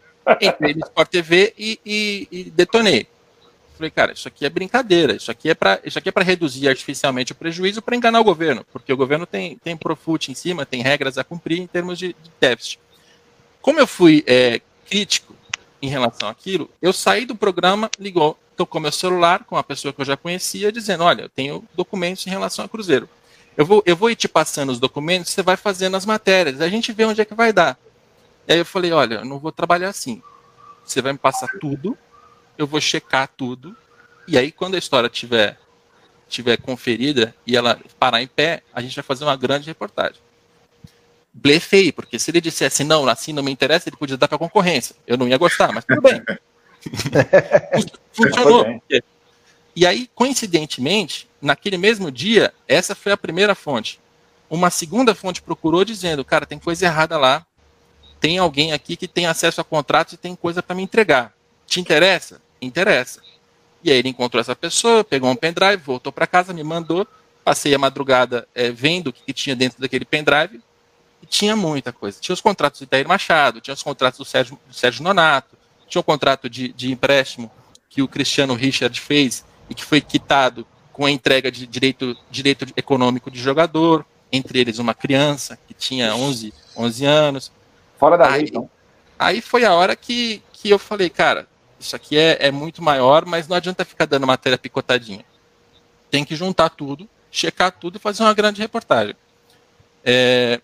entrei 0.40 0.72
no 0.72 0.80
Sport 0.80 1.10
TV 1.10 1.52
e, 1.58 1.78
e, 1.84 2.28
e, 2.32 2.44
detonei. 2.44 3.06
Falei, 3.76 3.90
cara, 3.90 4.12
isso 4.12 4.26
aqui 4.26 4.46
é 4.46 4.48
brincadeira, 4.48 5.14
isso 5.16 5.30
aqui 5.30 5.50
é 5.50 5.54
para 5.54 5.80
é 5.84 6.22
reduzir 6.22 6.66
artificialmente 6.66 7.32
o 7.32 7.34
prejuízo 7.34 7.82
para 7.82 7.94
enganar 7.94 8.20
o 8.20 8.24
governo, 8.24 8.64
porque 8.72 8.90
o 8.90 8.96
governo 8.96 9.26
tem, 9.26 9.58
tem 9.58 9.76
profut 9.76 10.32
em 10.32 10.34
cima, 10.34 10.64
tem 10.64 10.80
regras 10.80 11.18
a 11.18 11.24
cumprir 11.24 11.60
em 11.60 11.66
termos 11.66 11.98
de, 11.98 12.08
de 12.08 12.30
déficit. 12.40 12.80
Como 13.60 13.78
eu 13.78 13.86
fui 13.86 14.24
é, 14.26 14.62
crítico 14.88 15.36
em 15.82 15.88
relação 15.88 16.26
àquilo, 16.26 16.70
eu 16.80 16.90
saí 16.90 17.26
do 17.26 17.36
programa, 17.36 17.90
ligou, 17.98 18.38
tocou 18.56 18.80
meu 18.80 18.92
celular 18.92 19.44
com 19.44 19.54
uma 19.54 19.62
pessoa 19.62 19.92
que 19.92 20.00
eu 20.00 20.04
já 20.04 20.16
conhecia, 20.16 20.72
dizendo: 20.72 21.04
Olha, 21.04 21.22
eu 21.22 21.28
tenho 21.28 21.64
documentos 21.74 22.26
em 22.26 22.30
relação 22.30 22.64
ao 22.64 22.68
Cruzeiro. 22.68 23.08
Eu 23.56 23.64
vou, 23.64 23.82
eu 23.86 23.96
vou 23.96 24.10
ir 24.10 24.16
te 24.16 24.28
passando 24.28 24.70
os 24.70 24.78
documentos, 24.78 25.32
você 25.32 25.42
vai 25.42 25.56
fazendo 25.56 25.96
as 25.96 26.04
matérias, 26.04 26.60
a 26.60 26.68
gente 26.68 26.92
vê 26.92 27.04
onde 27.04 27.20
é 27.20 27.24
que 27.24 27.34
vai 27.34 27.52
dar. 27.52 27.78
E 28.48 28.52
aí 28.52 28.58
eu 28.58 28.66
falei: 28.66 28.92
Olha, 28.92 29.16
eu 29.16 29.24
não 29.24 29.38
vou 29.38 29.52
trabalhar 29.52 29.88
assim. 29.88 30.22
Você 30.84 31.02
vai 31.02 31.12
me 31.12 31.18
passar 31.18 31.48
tudo, 31.60 31.96
eu 32.56 32.66
vou 32.66 32.80
checar 32.80 33.28
tudo, 33.36 33.76
e 34.26 34.38
aí 34.38 34.52
quando 34.52 34.76
a 34.76 34.78
história 34.78 35.08
tiver, 35.08 35.58
tiver 36.28 36.56
conferida 36.58 37.34
e 37.46 37.56
ela 37.56 37.78
parar 37.98 38.22
em 38.22 38.28
pé, 38.28 38.62
a 38.72 38.80
gente 38.80 38.94
vai 38.94 39.02
fazer 39.02 39.24
uma 39.24 39.36
grande 39.36 39.66
reportagem 39.66 40.20
blefei, 41.36 41.92
porque 41.92 42.18
se 42.18 42.30
ele 42.30 42.40
dissesse 42.40 42.82
não, 42.82 43.06
assim 43.06 43.32
não 43.32 43.42
me 43.42 43.52
interessa, 43.52 43.88
ele 43.88 43.96
podia 43.96 44.16
dar 44.16 44.26
para 44.26 44.36
a 44.36 44.38
concorrência. 44.38 44.96
Eu 45.06 45.18
não 45.18 45.28
ia 45.28 45.36
gostar, 45.36 45.70
mas 45.70 45.84
tudo 45.84 46.00
bem. 46.00 46.22
Funcionou. 48.12 48.80
E 49.74 49.86
aí, 49.86 50.08
coincidentemente, 50.14 51.28
naquele 51.40 51.76
mesmo 51.76 52.10
dia, 52.10 52.52
essa 52.66 52.94
foi 52.94 53.12
a 53.12 53.16
primeira 53.16 53.54
fonte. 53.54 54.00
Uma 54.48 54.70
segunda 54.70 55.14
fonte 55.14 55.42
procurou 55.42 55.84
dizendo, 55.84 56.24
cara, 56.24 56.46
tem 56.46 56.58
coisa 56.58 56.86
errada 56.86 57.18
lá. 57.18 57.44
Tem 58.18 58.38
alguém 58.38 58.72
aqui 58.72 58.96
que 58.96 59.06
tem 59.06 59.26
acesso 59.26 59.60
a 59.60 59.64
contratos 59.64 60.14
e 60.14 60.16
tem 60.16 60.34
coisa 60.34 60.62
para 60.62 60.74
me 60.74 60.82
entregar. 60.82 61.34
Te 61.66 61.80
interessa? 61.80 62.40
Interessa. 62.60 63.20
E 63.82 63.90
aí 63.90 63.98
ele 63.98 64.08
encontrou 64.08 64.40
essa 64.40 64.56
pessoa, 64.56 65.04
pegou 65.04 65.30
um 65.30 65.36
pendrive, 65.36 65.76
voltou 65.76 66.12
para 66.12 66.26
casa, 66.26 66.52
me 66.52 66.64
mandou. 66.64 67.06
Passei 67.44 67.74
a 67.74 67.78
madrugada 67.78 68.48
é, 68.54 68.70
vendo 68.70 69.08
o 69.08 69.12
que 69.12 69.32
tinha 69.32 69.54
dentro 69.54 69.80
daquele 69.80 70.04
pendrive. 70.04 70.60
E 71.22 71.26
tinha 71.26 71.54
muita 71.54 71.92
coisa. 71.92 72.18
Tinha 72.20 72.34
os 72.34 72.40
contratos 72.40 72.80
do 72.80 72.84
Itair 72.84 73.06
Machado, 73.06 73.60
tinha 73.60 73.74
os 73.74 73.82
contratos 73.82 74.18
do 74.18 74.24
Sérgio, 74.24 74.58
do 74.66 74.74
Sérgio 74.74 75.02
Nonato, 75.04 75.55
tinha 75.88 76.00
um 76.00 76.04
contrato 76.04 76.48
de, 76.48 76.68
de 76.72 76.90
empréstimo 76.90 77.50
que 77.88 78.02
o 78.02 78.08
Cristiano 78.08 78.54
Richard 78.54 79.00
fez 79.00 79.44
e 79.68 79.74
que 79.74 79.84
foi 79.84 80.00
quitado 80.00 80.66
com 80.92 81.04
a 81.04 81.10
entrega 81.10 81.50
de 81.50 81.66
direito, 81.66 82.16
direito 82.30 82.66
econômico 82.76 83.30
de 83.30 83.38
jogador, 83.38 84.04
entre 84.32 84.60
eles 84.60 84.78
uma 84.78 84.94
criança 84.94 85.58
que 85.66 85.74
tinha 85.74 86.14
11, 86.14 86.52
11 86.76 87.04
anos. 87.04 87.52
Fora 87.98 88.16
da 88.16 88.26
aí, 88.26 88.40
lei, 88.40 88.48
então. 88.48 88.70
Aí 89.18 89.40
foi 89.40 89.64
a 89.64 89.74
hora 89.74 89.94
que, 89.96 90.42
que 90.52 90.70
eu 90.70 90.78
falei, 90.78 91.08
cara, 91.08 91.46
isso 91.78 91.94
aqui 91.94 92.16
é, 92.16 92.38
é 92.40 92.50
muito 92.50 92.82
maior, 92.82 93.24
mas 93.24 93.48
não 93.48 93.56
adianta 93.56 93.84
ficar 93.84 94.06
dando 94.06 94.26
matéria 94.26 94.58
picotadinha. 94.58 95.24
Tem 96.10 96.24
que 96.24 96.36
juntar 96.36 96.70
tudo, 96.70 97.08
checar 97.30 97.72
tudo 97.72 97.96
e 97.96 98.00
fazer 98.00 98.22
uma 98.22 98.34
grande 98.34 98.60
reportagem. 98.60 99.14
É, 100.04 100.60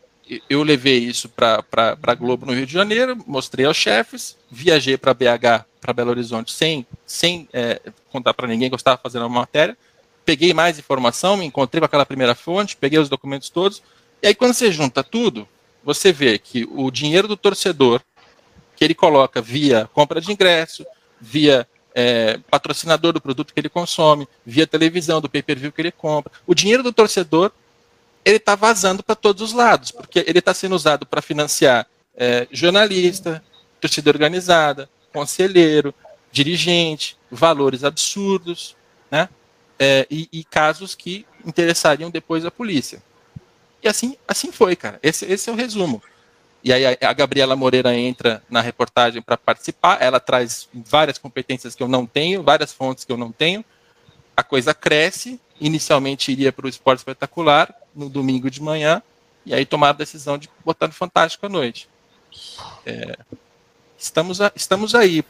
eu 0.48 0.62
levei 0.62 0.98
isso 0.98 1.28
para 1.28 1.64
a 2.02 2.14
Globo 2.14 2.46
no 2.46 2.52
Rio 2.52 2.66
de 2.66 2.72
Janeiro, 2.72 3.22
mostrei 3.26 3.66
aos 3.66 3.76
chefes, 3.76 4.36
viajei 4.50 4.96
para 4.96 5.12
BH, 5.12 5.64
para 5.80 5.92
Belo 5.92 6.10
Horizonte, 6.10 6.52
sem, 6.52 6.86
sem 7.04 7.48
é, 7.52 7.80
contar 8.10 8.32
para 8.32 8.46
ninguém 8.46 8.68
que 8.68 8.74
eu 8.74 8.76
estava 8.76 9.00
fazendo 9.02 9.26
uma 9.26 9.40
matéria. 9.40 9.76
Peguei 10.24 10.54
mais 10.54 10.78
informação, 10.78 11.36
me 11.36 11.44
encontrei 11.44 11.80
com 11.80 11.86
aquela 11.86 12.06
primeira 12.06 12.34
fonte, 12.34 12.76
peguei 12.76 12.98
os 12.98 13.08
documentos 13.08 13.50
todos. 13.50 13.82
E 14.22 14.28
aí, 14.28 14.34
quando 14.34 14.54
você 14.54 14.70
junta 14.70 15.02
tudo, 15.02 15.48
você 15.82 16.12
vê 16.12 16.38
que 16.38 16.66
o 16.70 16.90
dinheiro 16.90 17.26
do 17.26 17.36
torcedor, 17.36 18.00
que 18.76 18.84
ele 18.84 18.94
coloca 18.94 19.42
via 19.42 19.90
compra 19.92 20.20
de 20.20 20.30
ingresso, 20.30 20.86
via 21.20 21.66
é, 21.94 22.38
patrocinador 22.50 23.12
do 23.12 23.20
produto 23.20 23.52
que 23.52 23.60
ele 23.60 23.68
consome, 23.68 24.28
via 24.46 24.66
televisão, 24.66 25.20
do 25.20 25.28
pay-per-view 25.28 25.72
que 25.72 25.80
ele 25.80 25.92
compra, 25.92 26.32
o 26.46 26.54
dinheiro 26.54 26.82
do 26.82 26.92
torcedor 26.92 27.52
ele 28.24 28.36
está 28.36 28.54
vazando 28.54 29.02
para 29.02 29.14
todos 29.14 29.42
os 29.42 29.52
lados, 29.52 29.90
porque 29.90 30.24
ele 30.26 30.38
está 30.38 30.54
sendo 30.54 30.74
usado 30.74 31.04
para 31.04 31.20
financiar 31.20 31.86
é, 32.16 32.46
jornalista, 32.50 33.42
torcida 33.80 34.10
organizada, 34.10 34.88
conselheiro, 35.12 35.94
dirigente, 36.30 37.16
valores 37.30 37.84
absurdos, 37.84 38.76
né? 39.10 39.28
É, 39.78 40.06
e, 40.10 40.28
e, 40.32 40.44
casos 40.44 40.94
que 40.94 41.26
interessariam 41.44 42.10
depois 42.10 42.44
a 42.44 42.50
polícia. 42.50 43.02
E 43.82 43.88
assim, 43.88 44.16
assim 44.28 44.52
foi, 44.52 44.76
cara. 44.76 45.00
Esse, 45.02 45.24
esse 45.24 45.50
é 45.50 45.52
o 45.52 45.56
resumo. 45.56 46.00
E 46.62 46.72
aí 46.72 46.86
a, 46.86 46.96
a 47.02 47.12
Gabriela 47.12 47.56
Moreira 47.56 47.92
entra 47.92 48.42
na 48.48 48.60
reportagem 48.60 49.20
para 49.20 49.36
participar. 49.36 50.00
Ela 50.00 50.20
traz 50.20 50.68
várias 50.72 51.18
competências 51.18 51.74
que 51.74 51.82
eu 51.82 51.88
não 51.88 52.06
tenho, 52.06 52.44
várias 52.44 52.72
fontes 52.72 53.04
que 53.04 53.10
eu 53.10 53.16
não 53.16 53.32
tenho. 53.32 53.64
A 54.36 54.42
coisa 54.42 54.74
cresce. 54.74 55.40
Inicialmente 55.60 56.32
iria 56.32 56.52
para 56.52 56.66
o 56.66 56.68
esporte 56.68 56.98
espetacular 56.98 57.72
no 57.94 58.08
domingo 58.08 58.50
de 58.50 58.60
manhã, 58.60 59.02
e 59.44 59.54
aí 59.54 59.66
tomaram 59.66 59.94
a 59.94 59.98
decisão 59.98 60.38
de 60.38 60.48
botar 60.64 60.86
no 60.86 60.92
Fantástico 60.92 61.46
à 61.46 61.48
noite. 61.48 61.88
É, 62.86 63.16
estamos, 63.98 64.40
a, 64.40 64.50
estamos 64.54 64.94
aí. 64.94 65.24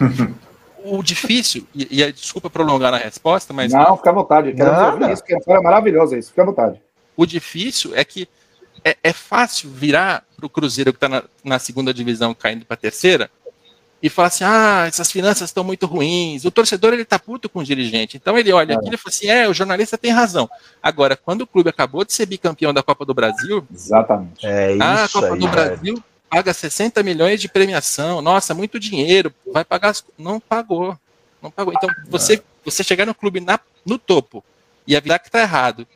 o 0.84 1.02
difícil, 1.02 1.66
e, 1.74 2.02
e, 2.02 2.12
desculpa 2.12 2.48
prolongar 2.48 2.90
na 2.90 2.98
resposta, 2.98 3.52
mas. 3.52 3.72
Não, 3.72 3.96
fica 3.96 4.10
à 4.10 4.12
vontade. 4.12 4.52
Quero 4.52 5.12
isso, 5.12 5.22
que 5.22 5.34
é 5.34 5.60
maravilhosa 5.60 6.18
isso, 6.18 6.30
fica 6.30 6.42
à 6.42 6.46
vontade. 6.46 6.80
O 7.16 7.26
difícil 7.26 7.94
é 7.94 8.04
que 8.04 8.28
é, 8.84 8.96
é 9.02 9.12
fácil 9.12 9.70
virar 9.70 10.24
para 10.36 10.46
o 10.46 10.50
Cruzeiro 10.50 10.92
que 10.92 10.96
está 10.96 11.08
na, 11.08 11.24
na 11.42 11.58
segunda 11.58 11.92
divisão 11.92 12.32
caindo 12.32 12.64
para 12.64 12.74
a 12.74 12.78
terceira 12.78 13.30
e 14.02 14.08
fala 14.08 14.28
assim: 14.28 14.44
ah, 14.44 14.84
essas 14.86 15.10
finanças 15.10 15.48
estão 15.48 15.64
muito 15.64 15.86
ruins. 15.86 16.44
O 16.44 16.50
torcedor 16.50 16.92
ele 16.92 17.04
tá 17.04 17.18
puto 17.18 17.48
com 17.48 17.60
o 17.60 17.64
dirigente. 17.64 18.16
Então 18.16 18.38
ele 18.38 18.52
olha 18.52 18.74
é. 18.74 18.76
aqui 18.76 18.88
e 18.92 18.96
fala 18.96 19.14
assim: 19.14 19.26
é, 19.28 19.48
o 19.48 19.54
jornalista 19.54 19.98
tem 19.98 20.10
razão. 20.10 20.48
Agora, 20.82 21.16
quando 21.16 21.42
o 21.42 21.46
clube 21.46 21.70
acabou 21.70 22.04
de 22.04 22.12
ser 22.12 22.26
bicampeão 22.26 22.72
da 22.72 22.82
Copa 22.82 23.04
do 23.04 23.14
Brasil, 23.14 23.66
exatamente. 23.72 24.46
É 24.46 24.72
isso 24.72 24.82
ah, 24.82 25.04
a 25.04 25.08
Copa 25.08 25.34
aí, 25.34 25.38
do 25.40 25.48
Brasil 25.48 26.04
paga 26.28 26.52
60 26.52 27.02
milhões 27.02 27.40
de 27.40 27.48
premiação. 27.48 28.20
Nossa, 28.20 28.54
muito 28.54 28.78
dinheiro. 28.78 29.32
Vai 29.52 29.64
pagar. 29.64 29.94
Não 30.16 30.38
pagou. 30.38 30.96
Não 31.42 31.50
pagou. 31.50 31.72
Então, 31.76 31.88
você, 32.08 32.42
você 32.64 32.84
chegar 32.84 33.06
no 33.06 33.14
clube 33.14 33.40
na, 33.40 33.58
no 33.84 33.98
topo 33.98 34.44
e 34.86 34.96
avisar 34.96 35.18
que 35.18 35.30
tá 35.30 35.40
errado 35.40 35.86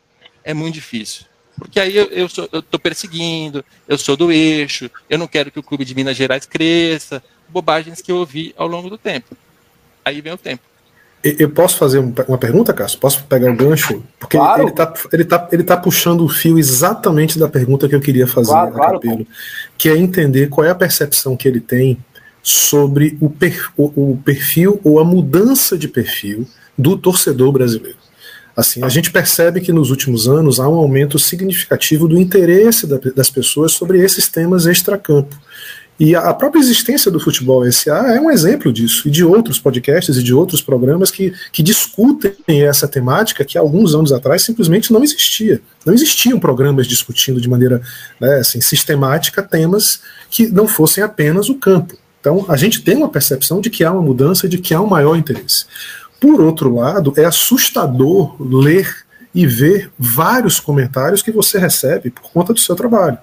é 0.44 0.54
muito 0.54 0.74
difícil. 0.74 1.26
Porque 1.56 1.78
aí 1.78 1.96
eu, 1.96 2.06
eu, 2.06 2.28
sou, 2.28 2.48
eu 2.50 2.62
tô 2.62 2.78
perseguindo, 2.78 3.64
eu 3.86 3.98
sou 3.98 4.16
do 4.16 4.32
eixo, 4.32 4.90
eu 5.08 5.18
não 5.18 5.28
quero 5.28 5.50
que 5.50 5.58
o 5.58 5.62
clube 5.62 5.84
de 5.84 5.94
Minas 5.94 6.16
Gerais 6.16 6.46
cresça, 6.46 7.22
bobagens 7.52 8.00
que 8.00 8.10
eu 8.10 8.16
ouvi 8.16 8.54
ao 8.56 8.66
longo 8.66 8.90
do 8.90 8.98
tempo. 8.98 9.36
Aí 10.04 10.20
vem 10.20 10.32
o 10.32 10.38
tempo. 10.38 10.62
Eu 11.22 11.50
posso 11.50 11.76
fazer 11.76 12.00
uma 12.00 12.38
pergunta, 12.38 12.72
Cássio? 12.72 12.98
Posso 12.98 13.22
pegar 13.24 13.48
um 13.48 13.54
gancho? 13.56 14.02
Porque 14.18 14.36
claro. 14.36 14.62
ele 14.62 14.70
está 14.70 14.94
ele 15.12 15.24
tá, 15.24 15.48
ele 15.52 15.62
tá 15.62 15.76
puxando 15.76 16.24
o 16.24 16.28
fio 16.28 16.58
exatamente 16.58 17.38
da 17.38 17.48
pergunta 17.48 17.88
que 17.88 17.94
eu 17.94 18.00
queria 18.00 18.26
fazer 18.26 18.50
claro, 18.50 18.70
a 18.70 18.72
claro, 18.72 19.00
Capelo, 19.00 19.26
que 19.78 19.88
é 19.88 19.96
entender 19.96 20.48
qual 20.48 20.66
é 20.66 20.70
a 20.70 20.74
percepção 20.74 21.36
que 21.36 21.46
ele 21.46 21.60
tem 21.60 21.96
sobre 22.42 23.16
o, 23.20 23.30
per, 23.30 23.70
o, 23.76 24.12
o 24.12 24.16
perfil 24.24 24.80
ou 24.82 24.98
a 24.98 25.04
mudança 25.04 25.78
de 25.78 25.86
perfil 25.86 26.44
do 26.76 26.98
torcedor 26.98 27.52
brasileiro. 27.52 27.98
Assim, 28.56 28.82
a 28.82 28.88
gente 28.88 29.10
percebe 29.10 29.60
que 29.60 29.72
nos 29.72 29.90
últimos 29.90 30.28
anos 30.28 30.60
há 30.60 30.68
um 30.68 30.74
aumento 30.74 31.18
significativo 31.18 32.06
do 32.06 32.18
interesse 32.18 32.86
das 33.14 33.30
pessoas 33.30 33.72
sobre 33.72 34.00
esses 34.00 34.28
temas 34.28 34.66
extracampo. 34.66 35.38
E 36.04 36.16
a 36.16 36.34
própria 36.34 36.58
existência 36.58 37.12
do 37.12 37.20
Futebol 37.20 37.70
SA 37.70 38.12
é 38.12 38.20
um 38.20 38.28
exemplo 38.28 38.72
disso, 38.72 39.06
e 39.06 39.10
de 39.10 39.24
outros 39.24 39.60
podcasts 39.60 40.16
e 40.16 40.22
de 40.24 40.34
outros 40.34 40.60
programas 40.60 41.12
que, 41.12 41.32
que 41.52 41.62
discutem 41.62 42.34
essa 42.48 42.88
temática 42.88 43.44
que 43.44 43.56
alguns 43.56 43.94
anos 43.94 44.10
atrás 44.10 44.42
simplesmente 44.42 44.92
não 44.92 45.04
existia. 45.04 45.62
Não 45.86 45.94
existiam 45.94 46.40
programas 46.40 46.88
discutindo 46.88 47.40
de 47.40 47.48
maneira 47.48 47.80
né, 48.20 48.38
assim, 48.38 48.60
sistemática 48.60 49.44
temas 49.44 50.00
que 50.28 50.48
não 50.48 50.66
fossem 50.66 51.04
apenas 51.04 51.48
o 51.48 51.54
campo. 51.54 51.96
Então 52.20 52.46
a 52.48 52.56
gente 52.56 52.82
tem 52.82 52.96
uma 52.96 53.08
percepção 53.08 53.60
de 53.60 53.70
que 53.70 53.84
há 53.84 53.92
uma 53.92 54.02
mudança, 54.02 54.48
de 54.48 54.58
que 54.58 54.74
há 54.74 54.80
um 54.80 54.88
maior 54.88 55.14
interesse. 55.14 55.66
Por 56.20 56.40
outro 56.40 56.74
lado, 56.74 57.14
é 57.16 57.24
assustador 57.24 58.34
ler 58.40 58.92
e 59.32 59.46
ver 59.46 59.88
vários 59.96 60.58
comentários 60.58 61.22
que 61.22 61.30
você 61.30 61.60
recebe 61.60 62.10
por 62.10 62.22
conta 62.32 62.52
do 62.52 62.58
seu 62.58 62.74
trabalho. 62.74 63.18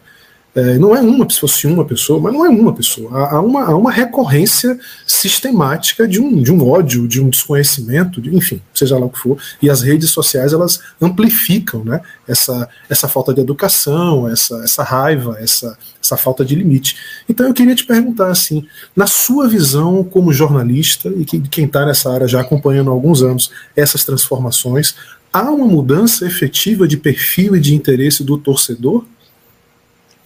É, 0.55 0.79
não 0.79 0.95
é 0.95 0.99
uma, 0.99 1.29
se 1.29 1.39
fosse 1.39 1.67
uma 1.67 1.85
pessoa, 1.85 2.19
mas 2.19 2.33
não 2.33 2.43
é 2.45 2.49
uma 2.49 2.73
pessoa. 2.73 3.11
Há, 3.11 3.35
há, 3.35 3.41
uma, 3.41 3.65
há 3.65 3.75
uma 3.75 3.91
recorrência 3.91 4.79
sistemática 5.05 6.07
de 6.07 6.19
um, 6.19 6.41
de 6.41 6.51
um 6.51 6.67
ódio, 6.67 7.07
de 7.07 7.21
um 7.21 7.29
desconhecimento, 7.29 8.19
de, 8.19 8.35
enfim, 8.35 8.59
seja 8.73 8.97
lá 8.97 9.05
o 9.05 9.09
que 9.09 9.19
for. 9.19 9.37
E 9.61 9.69
as 9.69 9.81
redes 9.81 10.09
sociais 10.09 10.51
elas 10.51 10.79
amplificam 10.99 11.85
né, 11.85 12.01
essa, 12.27 12.67
essa 12.89 13.07
falta 13.07 13.31
de 13.31 13.41
educação, 13.41 14.27
essa, 14.27 14.55
essa 14.63 14.81
raiva, 14.81 15.37
essa, 15.39 15.77
essa 16.03 16.17
falta 16.17 16.43
de 16.43 16.55
limite. 16.55 16.95
Então 17.29 17.45
eu 17.45 17.53
queria 17.53 17.75
te 17.75 17.85
perguntar 17.85 18.31
assim, 18.31 18.65
na 18.95 19.05
sua 19.05 19.47
visão 19.47 20.03
como 20.03 20.33
jornalista 20.33 21.09
e 21.09 21.25
que, 21.25 21.39
quem 21.41 21.65
está 21.65 21.85
nessa 21.85 22.11
área 22.11 22.27
já 22.27 22.41
acompanhando 22.41 22.89
há 22.89 22.93
alguns 22.93 23.21
anos 23.21 23.51
essas 23.75 24.03
transformações, 24.03 24.95
há 25.31 25.43
uma 25.43 25.67
mudança 25.67 26.25
efetiva 26.25 26.87
de 26.87 26.97
perfil 26.97 27.55
e 27.55 27.59
de 27.59 27.75
interesse 27.75 28.23
do 28.23 28.35
torcedor? 28.35 29.05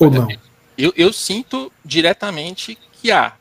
Ou 0.05 0.11
não? 0.11 0.27
Eu, 0.77 0.93
eu 0.95 1.13
sinto 1.13 1.71
diretamente 1.85 2.77
que 2.93 3.11
há, 3.11 3.33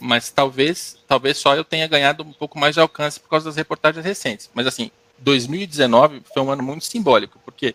mas 0.00 0.30
talvez, 0.30 0.96
talvez 1.06 1.36
só 1.36 1.54
eu 1.54 1.64
tenha 1.64 1.86
ganhado 1.86 2.22
um 2.22 2.32
pouco 2.32 2.58
mais 2.58 2.74
de 2.74 2.80
alcance 2.80 3.20
por 3.20 3.28
causa 3.28 3.46
das 3.46 3.56
reportagens 3.56 4.04
recentes. 4.04 4.50
Mas 4.54 4.66
assim, 4.66 4.90
2019 5.18 6.22
foi 6.32 6.42
um 6.42 6.50
ano 6.50 6.62
muito 6.62 6.84
simbólico, 6.84 7.38
porque 7.44 7.74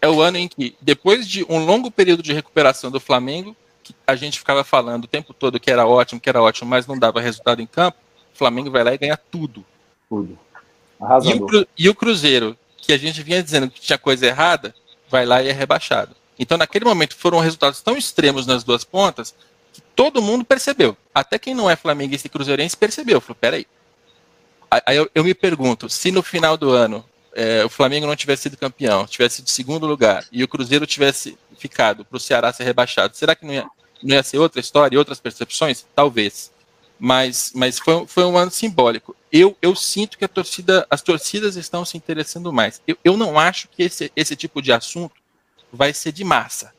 é 0.00 0.08
o 0.08 0.20
ano 0.20 0.38
em 0.38 0.48
que, 0.48 0.74
depois 0.80 1.26
de 1.26 1.44
um 1.48 1.64
longo 1.64 1.90
período 1.90 2.22
de 2.22 2.32
recuperação 2.32 2.90
do 2.90 3.00
Flamengo, 3.00 3.56
que 3.82 3.94
a 4.06 4.14
gente 4.16 4.38
ficava 4.38 4.64
falando 4.64 5.04
o 5.04 5.08
tempo 5.08 5.32
todo 5.32 5.60
que 5.60 5.70
era 5.70 5.86
ótimo, 5.86 6.20
que 6.20 6.28
era 6.28 6.42
ótimo, 6.42 6.68
mas 6.68 6.86
não 6.86 6.98
dava 6.98 7.20
resultado 7.20 7.60
em 7.60 7.66
campo, 7.66 7.98
o 8.34 8.38
Flamengo 8.38 8.70
vai 8.70 8.84
lá 8.84 8.94
e 8.94 8.98
ganha 8.98 9.16
tudo. 9.16 9.64
Tudo. 10.08 10.38
E 11.24 11.34
o, 11.34 11.66
e 11.76 11.88
o 11.88 11.94
Cruzeiro, 11.94 12.56
que 12.76 12.92
a 12.92 12.98
gente 12.98 13.22
vinha 13.22 13.42
dizendo 13.42 13.70
que 13.70 13.80
tinha 13.80 13.98
coisa 13.98 14.26
errada, 14.26 14.74
vai 15.08 15.24
lá 15.24 15.42
e 15.42 15.48
é 15.48 15.52
rebaixado. 15.52 16.16
Então, 16.38 16.56
naquele 16.56 16.84
momento, 16.84 17.16
foram 17.16 17.40
resultados 17.40 17.80
tão 17.80 17.96
extremos 17.96 18.46
nas 18.46 18.62
duas 18.62 18.84
pontas 18.84 19.34
que 19.72 19.80
todo 19.94 20.22
mundo 20.22 20.44
percebeu. 20.44 20.96
Até 21.14 21.38
quem 21.38 21.54
não 21.54 21.68
é 21.68 21.76
flamenguista 21.76 22.26
e 22.26 22.30
cruzeirense 22.30 22.76
percebeu. 22.76 23.20
Falou, 23.20 23.36
peraí. 23.40 23.66
Aí 24.70 24.96
eu, 24.96 25.10
eu 25.14 25.24
me 25.24 25.34
pergunto, 25.34 25.88
se 25.88 26.10
no 26.10 26.22
final 26.22 26.56
do 26.56 26.70
ano 26.70 27.04
é, 27.34 27.64
o 27.64 27.68
Flamengo 27.68 28.06
não 28.06 28.14
tivesse 28.14 28.42
sido 28.42 28.56
campeão, 28.56 29.06
tivesse 29.06 29.36
sido 29.36 29.48
segundo 29.48 29.86
lugar, 29.86 30.26
e 30.30 30.44
o 30.44 30.48
Cruzeiro 30.48 30.86
tivesse 30.86 31.38
ficado 31.56 32.04
para 32.04 32.16
o 32.16 32.20
Ceará 32.20 32.52
ser 32.52 32.64
rebaixado, 32.64 33.16
será 33.16 33.34
que 33.34 33.46
não 33.46 33.54
ia, 33.54 33.66
não 34.02 34.14
ia 34.14 34.22
ser 34.22 34.38
outra 34.38 34.60
história 34.60 34.94
e 34.94 34.98
outras 34.98 35.20
percepções? 35.20 35.86
Talvez. 35.94 36.52
Mas, 36.98 37.52
mas 37.54 37.78
foi, 37.78 38.06
foi 38.06 38.24
um 38.24 38.36
ano 38.36 38.50
simbólico. 38.50 39.16
Eu, 39.32 39.56
eu 39.62 39.74
sinto 39.74 40.18
que 40.18 40.26
torcida, 40.26 40.86
as 40.90 41.00
torcidas 41.00 41.56
estão 41.56 41.84
se 41.84 41.96
interessando 41.96 42.52
mais. 42.52 42.82
Eu, 42.86 42.98
eu 43.04 43.16
não 43.16 43.38
acho 43.38 43.68
que 43.68 43.84
esse, 43.84 44.12
esse 44.16 44.34
tipo 44.34 44.60
de 44.60 44.72
assunto 44.72 45.14
vai 45.72 45.92
ser 45.92 46.12
de 46.12 46.24
massa. 46.24 46.72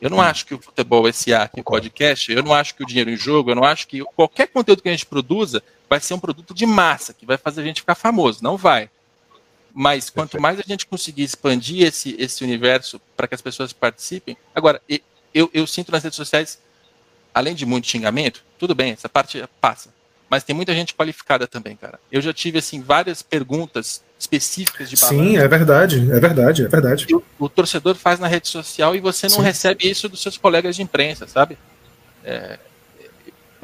Eu 0.00 0.10
não 0.10 0.20
acho 0.20 0.44
que 0.44 0.54
o 0.54 0.60
futebol 0.60 1.10
SA, 1.12 1.48
que 1.48 1.60
o 1.60 1.64
podcast, 1.64 2.30
eu 2.30 2.42
não 2.42 2.52
acho 2.52 2.74
que 2.74 2.82
o 2.82 2.86
dinheiro 2.86 3.10
em 3.10 3.16
jogo, 3.16 3.50
eu 3.50 3.54
não 3.54 3.64
acho 3.64 3.86
que 3.86 4.02
qualquer 4.16 4.48
conteúdo 4.48 4.82
que 4.82 4.88
a 4.88 4.92
gente 4.92 5.06
produza 5.06 5.62
vai 5.88 6.00
ser 6.00 6.14
um 6.14 6.20
produto 6.20 6.52
de 6.52 6.66
massa, 6.66 7.14
que 7.14 7.24
vai 7.24 7.38
fazer 7.38 7.62
a 7.62 7.64
gente 7.64 7.80
ficar 7.80 7.94
famoso. 7.94 8.42
Não 8.42 8.56
vai. 8.56 8.90
Mas 9.72 10.10
quanto 10.10 10.40
mais 10.40 10.58
a 10.58 10.62
gente 10.62 10.86
conseguir 10.86 11.22
expandir 11.22 11.86
esse, 11.86 12.16
esse 12.18 12.44
universo 12.44 13.00
para 13.16 13.26
que 13.26 13.34
as 13.34 13.42
pessoas 13.42 13.72
participem. 13.72 14.36
Agora, 14.54 14.82
eu, 15.32 15.50
eu 15.54 15.66
sinto 15.66 15.90
nas 15.90 16.02
redes 16.02 16.16
sociais, 16.16 16.60
além 17.32 17.54
de 17.54 17.64
muito 17.64 17.86
xingamento, 17.86 18.44
tudo 18.58 18.74
bem, 18.74 18.92
essa 18.92 19.08
parte 19.08 19.42
passa 19.60 19.90
mas 20.34 20.42
tem 20.42 20.56
muita 20.56 20.74
gente 20.74 20.94
qualificada 20.94 21.46
também, 21.46 21.76
cara. 21.76 22.00
Eu 22.10 22.20
já 22.20 22.32
tive, 22.32 22.58
assim, 22.58 22.80
várias 22.80 23.22
perguntas 23.22 24.02
específicas 24.24 24.90
de 24.90 24.96
balanço. 24.96 25.18
Sim, 25.18 25.36
é 25.36 25.46
verdade, 25.46 26.10
é 26.10 26.20
verdade, 26.20 26.64
é 26.64 26.68
verdade. 26.68 27.06
O, 27.14 27.22
o, 27.38 27.48
torcedor 27.48 27.94
faz 27.94 28.18
na 28.18 28.26
rede 28.26 28.48
social 28.48 28.96
e 28.96 29.00
você 29.00 29.26
não 29.26 29.36
Sim. 29.36 29.42
recebe 29.42 29.88
isso 29.88 30.08
dos 30.08 30.22
seus 30.22 30.36
colegas 30.36 30.74
de 30.76 30.82
imprensa, 30.82 31.26
sabe? 31.26 31.56
É, 32.24 32.58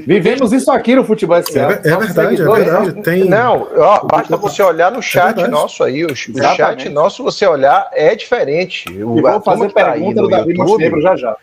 Vivemos 0.06 0.52
isso 0.52 0.70
aqui 0.70 0.94
no 0.94 1.04
futebol 1.04 1.36
É, 1.36 1.40
é 1.40 1.96
verdade, 1.96 2.40
é 2.40 2.44
verdade. 2.44 3.02
Tem... 3.02 3.24
Não, 3.24 3.68
ó, 3.76 4.06
basta 4.06 4.36
você 4.36 4.62
olhar 4.62 4.90
no 4.90 5.02
chat 5.02 5.38
é 5.38 5.48
nosso 5.48 5.84
aí. 5.84 6.04
O, 6.04 6.12
o 6.12 6.16
chat 6.16 6.88
nosso, 6.88 7.22
você 7.22 7.46
olhar, 7.46 7.88
é 7.92 8.14
diferente. 8.14 8.88
O, 8.88 9.18
e 9.18 9.22
vou 9.22 9.40
fazer 9.42 9.70
tá 9.72 9.92
pergunta 9.92 10.22
do 10.22 10.28
Davi 10.28 10.54
Montenegro 10.54 11.02
já 11.02 11.16
já. 11.16 11.36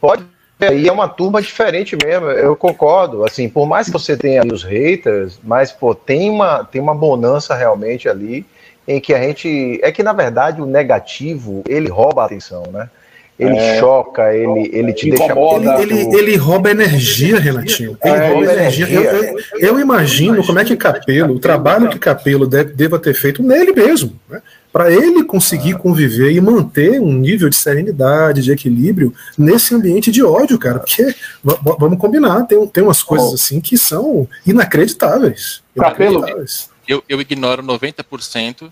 Pode 0.00 0.24
e 0.60 0.88
é 0.88 0.92
uma 0.92 1.08
turma 1.08 1.42
diferente 1.42 1.96
mesmo, 2.02 2.30
eu 2.30 2.54
concordo. 2.54 3.24
Assim, 3.24 3.48
por 3.48 3.66
mais 3.66 3.86
que 3.86 3.92
você 3.92 4.16
tenha 4.16 4.42
os 4.44 4.62
haters, 4.62 5.38
mas 5.42 5.72
pô, 5.72 5.94
tem 5.94 6.30
uma, 6.30 6.64
tem 6.64 6.80
uma 6.80 6.94
bonança 6.94 7.54
realmente 7.54 8.08
ali 8.08 8.46
em 8.86 9.00
que 9.00 9.12
a 9.12 9.20
gente. 9.20 9.80
É 9.82 9.90
que, 9.90 10.02
na 10.02 10.12
verdade, 10.12 10.62
o 10.62 10.66
negativo 10.66 11.62
ele 11.68 11.88
rouba 11.88 12.22
a 12.22 12.26
atenção, 12.26 12.64
né? 12.72 12.88
Ele 13.36 13.56
é, 13.56 13.80
choca, 13.80 14.32
ele, 14.32 14.70
ele 14.72 14.92
te 14.92 15.08
incomoda, 15.08 15.76
deixa. 15.76 15.82
Ele, 15.82 16.02
ele, 16.02 16.16
ele, 16.18 16.36
rouba 16.36 16.70
energia, 16.70 17.40
Renatinho. 17.40 17.98
Ele 18.04 18.14
é, 18.14 18.28
rouba 18.28 18.52
energia. 18.52 18.86
energia. 18.86 19.10
Eu, 19.10 19.24
eu, 19.24 19.38
eu, 19.58 19.80
imagino 19.80 20.46
como 20.46 20.60
é 20.60 20.64
que 20.64 20.76
Capelo, 20.76 21.34
o 21.34 21.40
trabalho 21.40 21.88
que 21.88 21.98
Capelo 21.98 22.46
deve, 22.46 22.72
deva 22.72 22.96
ter 22.96 23.12
feito 23.12 23.42
nele 23.42 23.72
mesmo. 23.72 24.12
Né? 24.28 24.40
Para 24.74 24.90
ele 24.90 25.22
conseguir 25.22 25.78
conviver 25.78 26.32
e 26.32 26.40
manter 26.40 27.00
um 27.00 27.12
nível 27.12 27.48
de 27.48 27.54
serenidade, 27.54 28.42
de 28.42 28.50
equilíbrio 28.50 29.14
nesse 29.38 29.72
ambiente 29.72 30.10
de 30.10 30.20
ódio, 30.20 30.58
cara. 30.58 30.80
Porque, 30.80 31.14
vamos 31.78 31.96
combinar, 31.96 32.42
tem, 32.42 32.66
tem 32.66 32.82
umas 32.82 33.00
coisas 33.00 33.30
oh. 33.30 33.34
assim 33.34 33.60
que 33.60 33.78
são 33.78 34.28
inacreditáveis. 34.44 35.62
inacreditáveis. 35.76 36.68
Eu, 36.88 37.04
eu 37.08 37.20
ignoro 37.20 37.62
90%. 37.62 38.68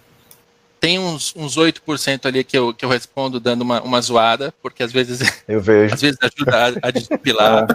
Tem 0.81 0.99
uns, 0.99 1.33
uns 1.37 1.57
8% 1.57 2.27
ali 2.27 2.43
que 2.43 2.59
eu, 2.59 2.75
que 2.75 2.85
eu 2.85 2.89
respondo 2.89 3.39
dando 3.39 3.63
uma, 3.63 3.81
uma 3.81 4.01
zoada, 4.01 4.53
porque 4.61 4.83
às 4.83 4.91
vezes, 4.91 5.21
eu 5.47 5.61
vejo. 5.61 5.95
às 5.95 6.01
vezes 6.01 6.19
ajuda 6.21 6.81
a, 6.83 6.89
a 6.89 6.91
despilar, 6.91 7.69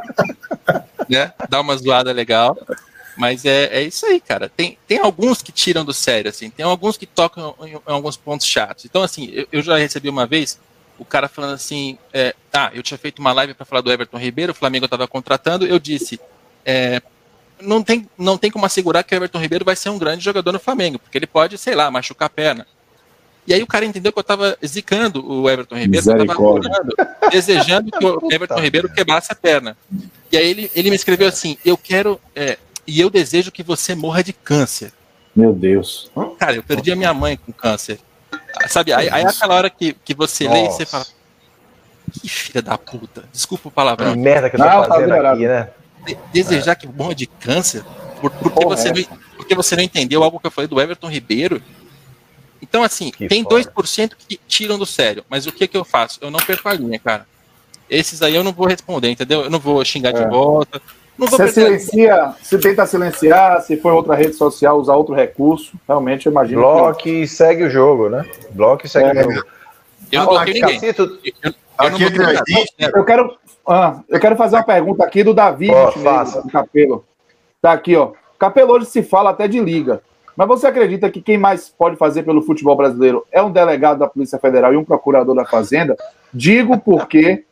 né? 1.07 1.31
Dá 1.49 1.61
uma 1.61 1.77
zoada 1.77 2.11
legal. 2.11 2.57
Mas 3.17 3.45
é, 3.45 3.65
é 3.65 3.81
isso 3.81 4.05
aí, 4.05 4.19
cara. 4.21 4.47
Tem, 4.47 4.77
tem 4.87 4.99
alguns 4.99 5.41
que 5.41 5.51
tiram 5.51 5.83
do 5.83 5.93
sério, 5.93 6.29
assim. 6.29 6.49
Tem 6.49 6.65
alguns 6.65 6.97
que 6.97 7.05
tocam 7.05 7.55
em, 7.63 7.71
em 7.71 7.81
alguns 7.85 8.15
pontos 8.15 8.45
chatos. 8.45 8.85
Então, 8.85 9.01
assim, 9.01 9.29
eu, 9.33 9.47
eu, 9.51 9.61
já 9.61 9.77
recebi 9.77 10.07
uma 10.07 10.27
vez 10.27 10.59
o 10.99 11.03
cara 11.03 11.27
falando 11.27 11.53
assim: 11.53 11.97
é, 12.13 12.35
ah, 12.53 12.69
eu 12.73 12.83
tinha 12.83 12.97
feito 12.97 13.19
uma 13.19 13.33
live 13.33 13.55
para 13.55 13.65
falar 13.65 13.81
do 13.81 13.91
Everton 13.91 14.17
Ribeiro, 14.17 14.51
o 14.51 14.55
Flamengo 14.55 14.85
estava 14.85 15.07
contratando. 15.07 15.65
Eu 15.65 15.79
disse: 15.79 16.19
é, 16.63 17.01
não, 17.59 17.81
tem, 17.81 18.07
não 18.17 18.37
tem 18.37 18.51
como 18.51 18.65
assegurar 18.65 19.03
que 19.03 19.15
o 19.15 19.17
Everton 19.17 19.39
Ribeiro 19.39 19.65
vai 19.65 19.75
ser 19.75 19.89
um 19.89 19.97
grande 19.97 20.23
jogador 20.23 20.51
no 20.51 20.59
Flamengo, 20.59 20.99
porque 20.99 21.17
ele 21.17 21.27
pode, 21.27 21.57
sei 21.57 21.73
lá, 21.73 21.89
machucar 21.89 22.27
a 22.27 22.29
perna. 22.29 22.67
E 23.47 23.53
aí 23.53 23.63
o 23.63 23.67
cara 23.67 23.85
entendeu 23.85 24.11
que 24.11 24.19
eu 24.19 24.21
estava 24.21 24.57
zicando 24.65 25.25
o 25.25 25.49
Everton 25.49 25.77
Ribeiro, 25.77 26.05
que 26.05 26.11
eu 26.11 26.57
estava 26.57 27.29
desejando 27.31 27.89
que 27.89 28.05
o 28.05 28.27
Everton 28.29 28.59
Ribeiro 28.59 28.93
quebrasse 28.93 29.31
a 29.31 29.35
perna. 29.35 29.77
E 30.29 30.35
aí 30.35 30.45
ele, 30.45 30.71
ele 30.75 30.89
me 30.89 30.95
escreveu 30.97 31.29
assim: 31.29 31.57
eu 31.63 31.77
quero. 31.77 32.19
É, 32.35 32.57
e 32.87 32.99
eu 32.99 33.09
desejo 33.09 33.51
que 33.51 33.61
você 33.61 33.93
morra 33.93 34.23
de 34.23 34.33
câncer. 34.33 34.93
Meu 35.35 35.53
Deus. 35.53 36.09
Cara, 36.39 36.55
eu 36.55 36.63
perdi 36.63 36.91
a 36.91 36.95
minha 36.95 37.13
mãe 37.13 37.37
com 37.37 37.51
câncer. 37.51 37.99
Sabe, 38.67 38.93
aí, 38.93 39.09
aí 39.09 39.23
é 39.23 39.27
aquela 39.27 39.55
hora 39.55 39.69
que, 39.69 39.93
que 39.93 40.13
você 40.13 40.45
Nossa. 40.45 40.55
lê 40.55 40.65
e 40.65 40.71
você 40.71 40.85
fala. 40.85 41.05
Que 42.11 42.29
filha 42.29 42.61
da 42.61 42.77
puta. 42.77 43.25
Desculpa 43.31 43.67
o 43.67 43.71
palavrão. 43.71 44.13
Que 44.13 44.17
merda 44.17 44.49
que 44.49 44.55
eu 44.55 44.59
tô 44.59 44.65
não, 44.65 44.81
tá 44.81 44.87
fazendo 44.87 45.09
tá 45.09 45.31
aqui, 45.31 45.47
né? 45.47 45.69
desejar 46.31 46.71
é. 46.71 46.75
que 46.75 46.87
morra 46.87 47.13
de 47.13 47.27
câncer 47.27 47.83
por, 48.21 48.31
porque, 48.31 48.65
você 48.65 48.91
não, 48.91 49.17
porque 49.35 49.55
você 49.55 49.75
não 49.75 49.83
entendeu 49.83 50.23
algo 50.23 50.39
que 50.39 50.47
eu 50.47 50.51
falei 50.51 50.67
do 50.67 50.79
Everton 50.79 51.07
Ribeiro. 51.07 51.61
Então, 52.61 52.83
assim, 52.83 53.11
que 53.11 53.27
tem 53.27 53.43
foda. 53.43 53.71
2% 53.71 54.13
que 54.17 54.39
tiram 54.47 54.79
do 54.79 54.85
sério. 54.85 55.23
Mas 55.29 55.45
o 55.45 55.51
que 55.51 55.67
que 55.67 55.77
eu 55.77 55.85
faço? 55.85 56.19
Eu 56.21 56.31
não 56.31 56.39
perco 56.39 56.67
a 56.67 56.73
linha, 56.73 56.97
cara. 56.97 57.27
Esses 57.89 58.21
aí 58.21 58.35
eu 58.35 58.43
não 58.43 58.51
vou 58.51 58.67
responder, 58.67 59.11
entendeu? 59.11 59.43
Eu 59.43 59.49
não 59.49 59.59
vou 59.59 59.83
xingar 59.85 60.09
é. 60.09 60.23
de 60.23 60.29
volta. 60.29 60.81
Não 61.17 61.27
você 61.27 61.47
silencia, 61.47 62.35
se 62.43 62.59
tenta 62.59 62.85
silenciar, 62.85 63.61
se 63.61 63.75
for 63.77 63.93
outra 63.93 64.13
rede 64.13 64.33
social, 64.33 64.77
usar 64.77 64.95
outro 64.95 65.15
recurso, 65.15 65.75
realmente 65.87 66.27
eu 66.27 66.31
imagino. 66.31 66.61
Bloque 66.61 67.03
que... 67.03 67.09
e 67.23 67.27
segue 67.27 67.63
o 67.63 67.69
jogo, 67.69 68.07
né? 68.07 68.23
Bloque 68.51 68.85
e 68.85 68.89
segue 68.89 69.17
é, 69.17 69.25
o 69.25 69.31
jogo. 69.31 69.47
Eu 70.11 70.19
não 70.21 70.27
bloqueei 70.27 70.53
ninguém. 70.53 70.79
Cacito, 70.79 71.01
eu, 71.23 71.31
eu, 71.43 71.53
aqui 71.77 72.03
eu, 72.79 72.89
eu, 72.95 73.05
quero, 73.05 73.37
ah, 73.67 74.01
eu 74.07 74.19
quero 74.19 74.35
fazer 74.35 74.57
uma 74.57 74.63
pergunta 74.63 75.03
aqui 75.03 75.23
do 75.23 75.33
Davi 75.33 75.69
oh, 75.71 76.41
do 76.41 76.49
Capelo. 76.49 77.03
Tá 77.61 77.71
aqui, 77.71 77.95
ó. 77.95 78.11
Capelo 78.37 78.73
hoje 78.73 78.85
se 78.85 79.01
fala 79.01 79.31
até 79.31 79.47
de 79.47 79.59
liga. 79.59 80.01
Mas 80.35 80.47
você 80.47 80.67
acredita 80.67 81.09
que 81.09 81.19
quem 81.19 81.35
mais 81.35 81.67
pode 81.67 81.95
fazer 81.95 82.21
pelo 82.21 82.43
futebol 82.43 82.75
brasileiro 82.75 83.25
é 83.31 83.41
um 83.41 83.51
delegado 83.51 83.97
da 83.97 84.07
Polícia 84.07 84.37
Federal 84.37 84.71
e 84.71 84.77
um 84.77 84.85
procurador 84.85 85.33
da 85.33 85.43
Fazenda? 85.43 85.97
Digo 86.31 86.77
porque 86.79 87.43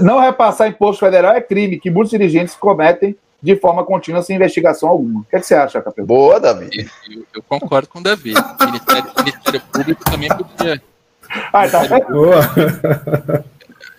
Não 0.00 0.20
repassar 0.20 0.68
imposto 0.68 1.04
federal 1.04 1.34
é 1.34 1.40
crime 1.40 1.78
que 1.78 1.90
muitos 1.90 2.10
dirigentes 2.10 2.54
cometem 2.54 3.16
de 3.42 3.56
forma 3.56 3.84
contínua 3.84 4.22
sem 4.22 4.36
investigação 4.36 4.88
alguma. 4.88 5.20
O 5.20 5.24
que, 5.24 5.36
é 5.36 5.40
que 5.40 5.46
você 5.46 5.54
acha, 5.54 5.82
Capelo? 5.82 6.06
Boa, 6.06 6.40
Davi. 6.40 6.70
Eu, 7.08 7.26
eu, 7.34 7.42
concordo 7.42 7.88
com 7.88 7.98
o 7.98 8.02
Davi. 8.02 8.32
O 8.32 8.64
Ministério, 8.64 9.12
Ministério 9.18 9.60
Público 9.70 10.04
também 10.04 10.28
podia. 10.30 10.82
Ah, 11.52 11.68
tá. 11.68 12.00
Boa. 12.10 12.40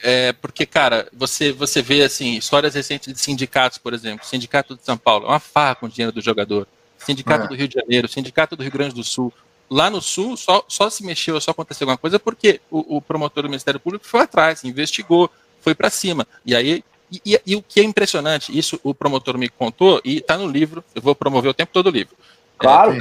É, 0.07 0.33
porque, 0.33 0.67
cara, 0.67 1.07
você, 1.11 1.51
você 1.51 1.81
vê 1.81 2.03
assim, 2.03 2.35
histórias 2.35 2.75
recentes 2.75 3.11
de 3.11 3.19
sindicatos, 3.19 3.79
por 3.79 3.91
exemplo. 3.91 4.25
Sindicato 4.25 4.75
de 4.75 4.83
São 4.83 4.97
Paulo, 4.97 5.25
é 5.25 5.29
uma 5.29 5.39
farra 5.39 5.73
com 5.73 5.87
o 5.87 5.89
dinheiro 5.89 6.11
do 6.11 6.21
jogador. 6.21 6.67
Sindicato 6.97 7.45
é. 7.45 7.47
do 7.47 7.55
Rio 7.55 7.67
de 7.67 7.73
Janeiro, 7.73 8.07
Sindicato 8.07 8.55
do 8.55 8.61
Rio 8.61 8.71
Grande 8.71 8.93
do 8.93 9.03
Sul. 9.03 9.33
Lá 9.67 9.89
no 9.89 9.99
Sul, 10.01 10.37
só, 10.37 10.63
só 10.67 10.91
se 10.91 11.03
mexeu, 11.03 11.41
só 11.41 11.51
aconteceu 11.51 11.85
alguma 11.85 11.97
coisa 11.97 12.19
porque 12.19 12.61
o, 12.69 12.97
o 12.97 13.01
promotor 13.01 13.43
do 13.43 13.49
Ministério 13.49 13.79
Público 13.79 14.05
foi 14.05 14.21
atrás, 14.21 14.63
investigou, 14.63 15.29
foi 15.65 15.73
para 15.73 15.89
cima. 15.89 16.27
E 16.45 16.55
aí 16.55 16.83
e, 17.11 17.21
e, 17.25 17.41
e, 17.45 17.55
o 17.55 17.61
que 17.61 17.79
é 17.79 17.83
impressionante, 17.83 18.57
isso 18.57 18.79
o 18.83 18.93
promotor 18.93 19.37
me 19.37 19.49
contou, 19.49 20.01
e 20.03 20.17
está 20.17 20.37
no 20.37 20.47
livro, 20.47 20.83
eu 20.93 21.01
vou 21.01 21.15
promover 21.15 21.49
o 21.49 21.53
tempo 21.53 21.71
todo 21.73 21.87
o 21.87 21.91
livro. 21.91 22.15
Claro. 22.57 22.93
É, 22.93 22.99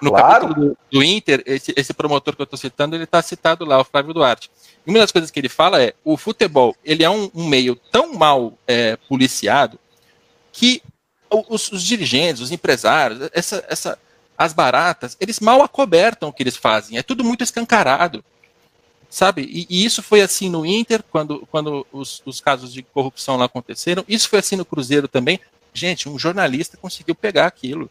no 0.00 0.10
claro. 0.10 0.48
capítulo 0.48 0.68
do, 0.68 0.78
do 0.90 1.02
Inter, 1.02 1.42
esse, 1.46 1.72
esse, 1.76 1.94
promotor 1.94 2.34
que 2.34 2.42
eu 2.42 2.44
estou 2.44 2.58
citando, 2.58 2.96
ele 2.96 3.04
está 3.04 3.22
citado 3.22 3.64
lá, 3.64 3.80
o 3.80 3.84
Flávio 3.84 4.12
Duarte. 4.12 4.50
E 4.86 4.90
uma 4.90 4.98
das 4.98 5.12
coisas 5.12 5.30
que 5.30 5.38
ele 5.38 5.48
fala 5.48 5.82
é, 5.82 5.94
o 6.04 6.16
futebol, 6.16 6.74
ele 6.84 7.04
é 7.04 7.10
um, 7.10 7.30
um 7.34 7.46
meio 7.46 7.76
tão 7.90 8.14
mal 8.14 8.54
é, 8.66 8.96
policiado 9.08 9.78
que 10.52 10.82
os, 11.48 11.70
os, 11.70 11.82
dirigentes, 11.82 12.42
os 12.42 12.50
empresários, 12.50 13.30
essa, 13.32 13.64
essa, 13.68 13.98
as 14.36 14.52
baratas, 14.52 15.16
eles 15.20 15.40
mal 15.40 15.62
acobertam 15.62 16.28
o 16.28 16.32
que 16.32 16.42
eles 16.42 16.56
fazem. 16.56 16.98
É 16.98 17.02
tudo 17.02 17.22
muito 17.22 17.44
escancarado 17.44 18.24
sabe? 19.12 19.42
E, 19.42 19.66
e, 19.68 19.84
isso 19.84 20.02
foi 20.02 20.22
assim 20.22 20.48
no 20.48 20.64
Inter, 20.64 21.04
quando, 21.10 21.46
quando 21.50 21.86
os, 21.92 22.22
os, 22.24 22.40
casos 22.40 22.72
de 22.72 22.82
corrupção 22.82 23.36
lá 23.36 23.44
aconteceram. 23.44 24.02
Isso 24.08 24.26
foi 24.26 24.38
assim 24.38 24.56
no 24.56 24.64
Cruzeiro 24.64 25.06
também. 25.06 25.38
Gente, 25.74 26.08
um 26.08 26.18
jornalista 26.18 26.78
conseguiu 26.78 27.14
pegar 27.14 27.46
aquilo. 27.46 27.90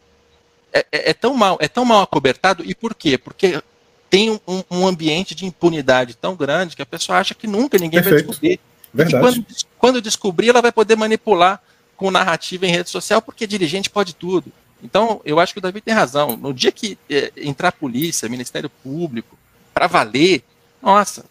É, 0.73 0.79
é, 0.91 1.10
é 1.12 1.13
tão 1.13 1.36
mal, 1.36 1.60
é 1.62 1.67
tão 1.67 1.86
mal 1.86 2.01
acobertado. 2.01 2.63
E 2.65 2.73
por 2.73 2.95
quê? 2.95 3.19
Porque 3.19 3.62
tem 4.10 4.31
um, 4.47 4.63
um, 4.71 4.88
ambiente 4.88 5.36
de 5.36 5.45
impunidade 5.45 6.15
tão 6.15 6.36
grande 6.36 6.75
que 6.75 6.81
a 6.81 6.88
pessoa 6.88 7.19
acha 7.19 7.36
que 7.36 7.45
nunca 7.45 7.77
ninguém 7.77 8.01
Perfeito. 8.01 8.25
vai 8.25 8.27
descobrir. 8.27 8.60
Verdade. 8.91 9.15
E 9.15 9.19
quando, 9.19 9.45
quando 9.77 10.01
descobrir, 10.01 10.49
ela 10.49 10.62
vai 10.62 10.71
poder 10.71 10.95
manipular 10.95 11.62
com 11.95 12.10
narrativa 12.10 12.65
em 12.65 12.71
rede 12.71 12.89
social, 12.89 13.21
porque 13.21 13.45
dirigente 13.45 13.91
pode 13.91 14.15
tudo. 14.15 14.51
Então, 14.84 15.21
eu 15.23 15.39
acho 15.39 15.53
que 15.53 15.60
o 15.60 15.62
Davi 15.62 15.81
tem 15.81 15.93
razão. 15.93 16.36
No 16.36 16.51
dia 16.51 16.71
que 16.71 16.97
é, 17.07 17.31
entrar 17.38 17.71
polícia, 17.71 18.27
Ministério 18.27 18.71
Público, 18.84 19.38
para 19.71 19.86
valer, 19.86 20.43
nossa. 20.82 21.24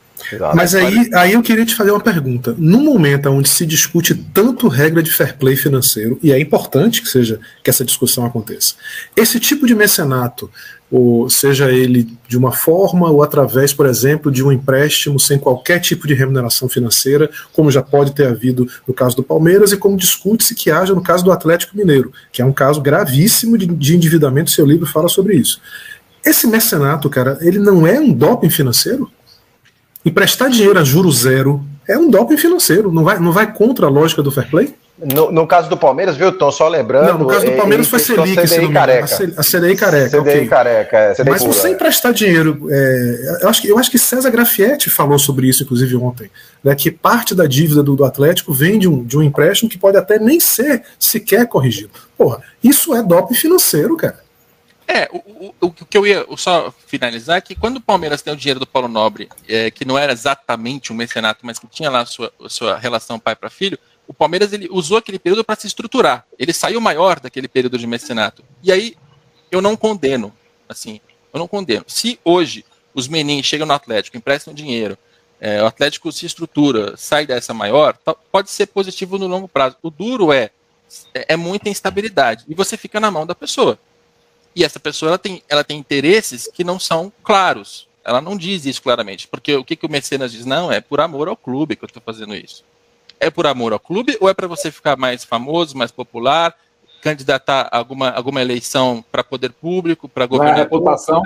Mas 0.54 0.74
aí, 0.74 1.08
aí 1.14 1.32
eu 1.32 1.42
queria 1.42 1.64
te 1.64 1.74
fazer 1.74 1.90
uma 1.90 2.00
pergunta. 2.00 2.54
No 2.58 2.80
momento 2.80 3.30
onde 3.30 3.48
se 3.48 3.64
discute 3.64 4.14
tanto 4.14 4.68
regra 4.68 5.02
de 5.02 5.10
fair 5.10 5.36
play 5.36 5.56
financeiro, 5.56 6.18
e 6.22 6.32
é 6.32 6.38
importante 6.38 7.02
que 7.02 7.08
seja 7.08 7.40
que 7.62 7.70
essa 7.70 7.84
discussão 7.84 8.24
aconteça, 8.24 8.74
esse 9.16 9.40
tipo 9.40 9.66
de 9.66 9.74
mecenato, 9.74 10.50
ou 10.90 11.30
seja 11.30 11.70
ele 11.70 12.08
de 12.26 12.36
uma 12.36 12.50
forma 12.50 13.08
ou 13.08 13.22
através, 13.22 13.72
por 13.72 13.86
exemplo, 13.86 14.30
de 14.30 14.42
um 14.42 14.50
empréstimo 14.50 15.20
sem 15.20 15.38
qualquer 15.38 15.78
tipo 15.78 16.06
de 16.06 16.14
remuneração 16.14 16.68
financeira, 16.68 17.30
como 17.52 17.70
já 17.70 17.80
pode 17.80 18.12
ter 18.12 18.26
havido 18.26 18.68
no 18.86 18.92
caso 18.92 19.16
do 19.16 19.22
Palmeiras 19.22 19.70
e 19.70 19.76
como 19.76 19.96
discute-se 19.96 20.54
que 20.54 20.70
haja 20.70 20.92
no 20.92 21.02
caso 21.02 21.24
do 21.24 21.30
Atlético 21.30 21.76
Mineiro, 21.76 22.12
que 22.32 22.42
é 22.42 22.44
um 22.44 22.52
caso 22.52 22.80
gravíssimo 22.80 23.56
de, 23.56 23.66
de 23.66 23.94
endividamento, 23.94 24.50
seu 24.50 24.66
livro 24.66 24.84
fala 24.84 25.08
sobre 25.08 25.36
isso. 25.36 25.60
Esse 26.24 26.46
mecenato, 26.46 27.08
cara, 27.08 27.38
ele 27.40 27.58
não 27.58 27.86
é 27.86 27.98
um 27.98 28.12
doping 28.12 28.50
financeiro? 28.50 29.10
Emprestar 30.04 30.50
dinheiro 30.50 30.78
a 30.78 30.84
juro 30.84 31.10
zero 31.12 31.62
é 31.86 31.98
um 31.98 32.08
doping 32.10 32.36
financeiro, 32.36 32.90
não 32.92 33.04
vai, 33.04 33.18
não 33.18 33.32
vai 33.32 33.52
contra 33.52 33.86
a 33.86 33.90
lógica 33.90 34.22
do 34.22 34.30
fair 34.30 34.48
play? 34.48 34.74
No, 35.02 35.32
no 35.32 35.46
caso 35.46 35.68
do 35.68 35.78
Palmeiras, 35.78 36.14
viu, 36.16 36.30
Tom? 36.30 36.52
Só 36.52 36.68
lembrando. 36.68 37.06
Não, 37.06 37.18
no 37.18 37.26
caso 37.26 37.46
do 37.46 37.52
Palmeiras 37.52 37.88
foi 37.88 37.98
Selic, 37.98 38.36
CDI 38.36 38.70
careca. 38.70 39.32
A 39.36 39.42
CDI 39.42 39.76
careca. 39.76 40.08
CDI 40.08 40.20
okay. 40.20 40.46
careca, 40.46 40.96
é, 40.96 41.14
CDI 41.14 41.30
Mas 41.30 41.42
pura. 41.42 41.52
você 41.54 41.70
emprestar 41.70 42.12
dinheiro. 42.12 42.68
É, 42.70 43.38
eu, 43.42 43.48
acho 43.48 43.62
que, 43.62 43.68
eu 43.68 43.78
acho 43.78 43.90
que 43.90 43.98
César 43.98 44.28
Grafietti 44.30 44.90
falou 44.90 45.18
sobre 45.18 45.48
isso, 45.48 45.62
inclusive, 45.62 45.96
ontem. 45.96 46.30
Né, 46.62 46.74
que 46.74 46.90
parte 46.90 47.34
da 47.34 47.46
dívida 47.46 47.82
do, 47.82 47.96
do 47.96 48.04
Atlético 48.04 48.52
vem 48.52 48.78
de 48.78 48.86
um, 48.86 49.02
de 49.02 49.16
um 49.16 49.22
empréstimo 49.22 49.70
que 49.70 49.78
pode 49.78 49.96
até 49.96 50.18
nem 50.18 50.38
ser 50.38 50.82
sequer 50.98 51.46
corrigido. 51.46 51.90
Porra, 52.16 52.42
isso 52.62 52.94
é 52.94 53.02
doping 53.02 53.34
financeiro, 53.34 53.96
cara. 53.96 54.18
É, 54.92 55.08
o, 55.12 55.54
o, 55.60 55.66
o, 55.66 55.70
que 55.72 55.96
eu 55.96 56.04
ia 56.04 56.26
só 56.36 56.74
finalizar 56.84 57.38
é 57.38 57.40
que 57.40 57.54
quando 57.54 57.76
o 57.76 57.80
Palmeiras 57.80 58.22
tem 58.22 58.32
o 58.32 58.36
dinheiro 58.36 58.58
do 58.58 58.66
Paulo 58.66 58.88
Nobre, 58.88 59.28
é, 59.46 59.70
que 59.70 59.84
não 59.84 59.96
era 59.96 60.12
exatamente 60.12 60.92
um 60.92 60.96
mecenato, 60.96 61.46
mas 61.46 61.60
que 61.60 61.68
tinha 61.68 61.88
lá 61.88 62.00
a 62.00 62.06
sua, 62.06 62.32
a 62.44 62.48
sua 62.48 62.76
relação 62.76 63.16
pai 63.16 63.36
para 63.36 63.48
filho, 63.48 63.78
o 64.08 64.12
Palmeiras 64.12 64.52
ele 64.52 64.66
usou 64.68 64.98
aquele 64.98 65.20
período 65.20 65.44
para 65.44 65.54
se 65.54 65.68
estruturar. 65.68 66.26
Ele 66.36 66.52
saiu 66.52 66.80
maior 66.80 67.20
daquele 67.20 67.46
período 67.46 67.78
de 67.78 67.86
mecenato. 67.86 68.42
E 68.64 68.72
aí 68.72 68.96
eu 69.48 69.62
não 69.62 69.76
condeno, 69.76 70.34
assim, 70.68 71.00
eu 71.32 71.38
não 71.38 71.46
condeno. 71.46 71.84
Se 71.86 72.18
hoje 72.24 72.64
os 72.92 73.06
meninos 73.06 73.46
chegam 73.46 73.68
no 73.68 73.72
Atlético, 73.72 74.16
emprestam 74.16 74.52
dinheiro, 74.52 74.98
é, 75.40 75.62
o 75.62 75.66
Atlético 75.66 76.10
se 76.10 76.26
estrutura, 76.26 76.96
sai 76.96 77.24
dessa 77.26 77.54
maior, 77.54 77.96
pode 78.32 78.50
ser 78.50 78.66
positivo 78.66 79.18
no 79.18 79.28
longo 79.28 79.46
prazo. 79.46 79.76
O 79.80 79.88
duro 79.88 80.32
é, 80.32 80.50
é, 81.14 81.34
é 81.34 81.36
muita 81.36 81.68
instabilidade 81.68 82.44
e 82.48 82.54
você 82.54 82.76
fica 82.76 82.98
na 82.98 83.08
mão 83.08 83.24
da 83.24 83.36
pessoa. 83.36 83.78
E 84.54 84.64
essa 84.64 84.80
pessoa 84.80 85.10
ela 85.10 85.18
tem, 85.18 85.42
ela 85.48 85.64
tem 85.64 85.78
interesses 85.78 86.48
que 86.52 86.64
não 86.64 86.78
são 86.78 87.12
claros. 87.22 87.88
Ela 88.04 88.20
não 88.20 88.36
diz 88.36 88.64
isso 88.64 88.82
claramente, 88.82 89.28
porque 89.28 89.54
o 89.54 89.64
que, 89.64 89.76
que 89.76 89.86
o 89.86 89.90
mecenas 89.90 90.32
diz? 90.32 90.44
Não, 90.44 90.72
é 90.72 90.80
por 90.80 91.00
amor 91.00 91.28
ao 91.28 91.36
clube 91.36 91.76
que 91.76 91.84
eu 91.84 91.86
estou 91.86 92.02
fazendo 92.04 92.34
isso. 92.34 92.64
É 93.18 93.30
por 93.30 93.46
amor 93.46 93.72
ao 93.72 93.78
clube 93.78 94.16
ou 94.20 94.28
é 94.28 94.34
para 94.34 94.46
você 94.46 94.70
ficar 94.70 94.96
mais 94.96 95.24
famoso, 95.24 95.76
mais 95.76 95.90
popular, 95.90 96.56
candidatar 97.00 97.68
a 97.70 97.78
alguma, 97.78 98.10
alguma 98.10 98.40
eleição 98.40 99.04
para 99.12 99.22
poder 99.22 99.52
público, 99.52 100.08
para 100.08 100.26
governador, 100.26 100.64
reputação. 100.64 101.22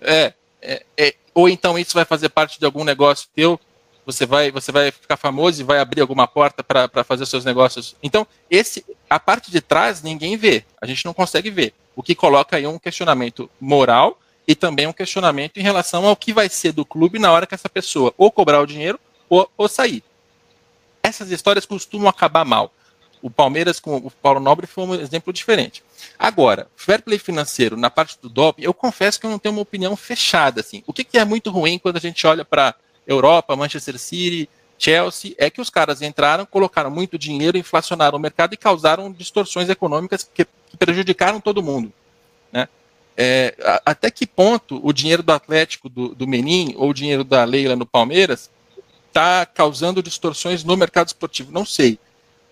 É, 0.00 0.34
é, 0.60 0.84
é, 0.96 1.14
ou 1.32 1.48
então 1.48 1.78
isso 1.78 1.94
vai 1.94 2.04
fazer 2.04 2.28
parte 2.28 2.58
de 2.58 2.64
algum 2.64 2.84
negócio 2.84 3.28
teu, 3.34 3.58
você 4.06 4.24
vai, 4.24 4.52
você 4.52 4.70
vai 4.70 4.92
ficar 4.92 5.16
famoso 5.16 5.60
e 5.60 5.64
vai 5.64 5.80
abrir 5.80 6.00
alguma 6.00 6.28
porta 6.28 6.62
para 6.62 7.02
fazer 7.02 7.26
seus 7.26 7.44
negócios. 7.44 7.96
Então, 8.00 8.24
esse, 8.48 8.86
a 9.10 9.18
parte 9.18 9.50
de 9.50 9.60
trás 9.60 10.00
ninguém 10.00 10.36
vê, 10.36 10.64
a 10.80 10.86
gente 10.86 11.04
não 11.04 11.12
consegue 11.12 11.50
ver. 11.50 11.74
O 11.96 12.04
que 12.04 12.14
coloca 12.14 12.56
aí 12.56 12.64
um 12.66 12.78
questionamento 12.78 13.50
moral 13.60 14.16
e 14.46 14.54
também 14.54 14.86
um 14.86 14.92
questionamento 14.92 15.56
em 15.56 15.62
relação 15.62 16.06
ao 16.06 16.14
que 16.14 16.32
vai 16.32 16.48
ser 16.48 16.70
do 16.70 16.84
clube 16.84 17.18
na 17.18 17.32
hora 17.32 17.46
que 17.46 17.54
essa 17.54 17.68
pessoa 17.68 18.14
ou 18.16 18.30
cobrar 18.30 18.60
o 18.60 18.66
dinheiro 18.66 19.00
ou, 19.28 19.50
ou 19.56 19.68
sair. 19.68 20.04
Essas 21.02 21.32
histórias 21.32 21.66
costumam 21.66 22.08
acabar 22.08 22.44
mal. 22.44 22.72
O 23.20 23.30
Palmeiras 23.30 23.80
com 23.80 23.96
o 23.96 24.10
Paulo 24.10 24.38
Nobre 24.38 24.68
foi 24.68 24.84
um 24.84 24.94
exemplo 24.94 25.32
diferente. 25.32 25.82
Agora, 26.16 26.68
fair 26.76 27.02
play 27.02 27.18
financeiro 27.18 27.76
na 27.76 27.90
parte 27.90 28.18
do 28.22 28.28
doping, 28.28 28.62
eu 28.62 28.74
confesso 28.74 29.18
que 29.18 29.26
eu 29.26 29.30
não 29.30 29.38
tenho 29.38 29.54
uma 29.54 29.62
opinião 29.62 29.96
fechada. 29.96 30.60
Assim. 30.60 30.84
O 30.86 30.92
que, 30.92 31.02
que 31.02 31.18
é 31.18 31.24
muito 31.24 31.50
ruim 31.50 31.76
quando 31.76 31.96
a 31.96 32.00
gente 32.00 32.24
olha 32.24 32.44
para 32.44 32.74
Europa, 33.06 33.56
Manchester 33.56 33.98
City, 33.98 34.48
Chelsea, 34.78 35.34
é 35.38 35.48
que 35.48 35.60
os 35.60 35.70
caras 35.70 36.02
entraram, 36.02 36.44
colocaram 36.44 36.90
muito 36.90 37.18
dinheiro, 37.18 37.56
inflacionaram 37.56 38.18
o 38.18 38.20
mercado 38.20 38.52
e 38.52 38.56
causaram 38.56 39.10
distorções 39.10 39.68
econômicas 39.68 40.28
que, 40.34 40.46
prejudicaram 40.78 41.40
todo 41.40 41.62
mundo. 41.62 41.90
Né? 42.52 42.68
É, 43.16 43.54
até 43.84 44.10
que 44.10 44.26
ponto 44.26 44.78
o 44.86 44.92
dinheiro 44.92 45.22
do 45.22 45.32
Atlético, 45.32 45.88
do, 45.88 46.14
do 46.14 46.28
Menin, 46.28 46.74
ou 46.76 46.90
o 46.90 46.94
dinheiro 46.94 47.24
da 47.24 47.44
Leila 47.44 47.74
no 47.74 47.86
Palmeiras, 47.86 48.50
está 49.08 49.46
causando 49.46 50.02
distorções 50.02 50.62
no 50.62 50.76
mercado 50.76 51.06
esportivo? 51.06 51.50
Não 51.50 51.64
sei. 51.64 51.98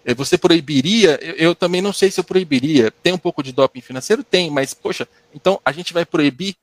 É, 0.05 0.15
você 0.15 0.39
proibiria? 0.39 1.19
Eu, 1.23 1.35
eu, 1.35 1.55
também 1.55 1.83
não 1.83 1.93
sei 1.93 2.11
se 2.11 2.19
eu 2.19 2.25
proibiria. 2.25 2.91
Tem 2.91 3.13
um 3.13 3.19
pouco 3.19 3.43
de 3.43 3.53
doping 3.53 3.83
financeiro? 3.83 4.25
Tem, 4.25 4.51
mas, 4.51 4.73
poxa, 4.73 5.07
então 5.35 5.61
a 5.65 5.73
gente 5.73 5.93
vai 5.93 6.07
proibir 6.07 6.57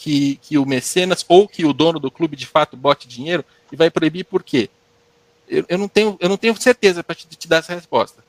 que, 0.00 0.40
que 0.42 0.56
o 0.56 0.64
mecenas 0.64 1.24
ou 1.28 1.46
que 1.46 1.66
o 1.66 1.74
dono 1.74 2.00
do 2.00 2.10
clube 2.10 2.34
de 2.34 2.46
fato 2.46 2.74
bote 2.74 3.06
dinheiro 3.06 3.44
e 3.70 3.76
vai 3.76 3.90
proibir 3.90 4.24
por 4.24 4.42
quê? 4.42 4.70
Eu, 5.46 5.62
eu 5.68 5.76
não, 5.76 5.88
tenho, 5.88 6.16
eu 6.18 6.28
não 6.28 6.38
tenho 6.38 6.58
certeza 6.58 7.04
para 7.04 7.14
te, 7.14 7.26
te, 7.28 7.46
dar 7.46 7.58
essa 7.58 7.74
resposta. 7.74 8.24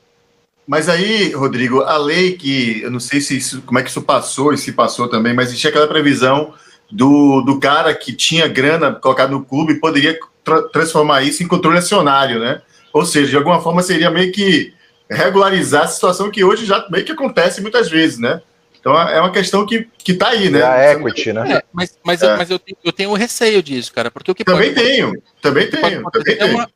Mas 0.66 0.86
aí, 0.86 1.32
Rodrigo, 1.32 1.80
a 1.80 1.96
lei 1.96 2.36
que 2.36 2.82
eu 2.82 2.90
não 2.90 3.00
sei 3.00 3.22
se 3.22 3.38
isso, 3.38 3.62
como 3.62 3.78
é 3.78 3.82
que 3.82 3.88
isso 3.88 4.02
passou 4.02 4.52
e 4.52 4.58
se 4.58 4.72
passou 4.72 5.08
também, 5.08 5.32
mas 5.32 5.48
existia 5.48 5.70
aquela 5.70 5.88
previsão 5.88 6.52
do, 6.90 7.40
do 7.40 7.58
cara 7.58 7.94
que 7.94 8.12
tinha 8.12 8.46
grana 8.46 8.92
colocada 8.92 9.32
no 9.32 9.42
clube 9.42 9.80
poderia 9.80 10.18
tra 10.44 10.68
transformar 10.68 11.22
isso 11.22 11.42
em 11.42 11.48
controle 11.48 11.78
acionário, 11.78 12.38
né? 12.38 12.60
Ou 12.92 13.06
seja, 13.06 13.30
de 13.30 13.36
alguma 13.36 13.62
forma 13.62 13.82
seria 13.82 14.10
meio 14.10 14.30
que 14.30 14.74
regularizar 15.10 15.84
a 15.84 15.88
situação 15.88 16.30
que 16.30 16.44
hoje 16.44 16.66
já 16.66 16.86
meio 16.90 17.04
que 17.04 17.12
acontece 17.12 17.62
muitas 17.62 17.88
vezes, 17.88 18.18
né? 18.18 18.42
Então 18.82 19.00
é 19.00 19.20
uma 19.20 19.30
questão 19.30 19.64
que, 19.64 19.88
que 19.96 20.12
tá 20.12 20.30
aí, 20.30 20.50
né? 20.50 20.58
É 20.58 20.64
a 20.64 20.92
equity, 20.94 21.32
né? 21.32 21.52
É, 21.52 21.62
mas 21.72 21.96
mas, 22.02 22.20
é. 22.20 22.36
mas 22.36 22.50
eu, 22.50 22.58
tenho, 22.58 22.76
eu 22.82 22.92
tenho 22.92 23.10
um 23.10 23.14
receio 23.14 23.62
disso, 23.62 23.92
cara, 23.92 24.10
porque 24.10 24.32
o 24.32 24.34
que 24.34 24.42
Também 24.42 24.74
tenho, 24.74 25.22
também 25.40 25.70
tenho, 25.70 26.10
também 26.10 26.36
é 26.36 26.44
uma, 26.44 26.70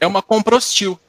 é 0.00 0.06
uma 0.06 0.20
compra 0.20 0.54
hostil. 0.54 1.00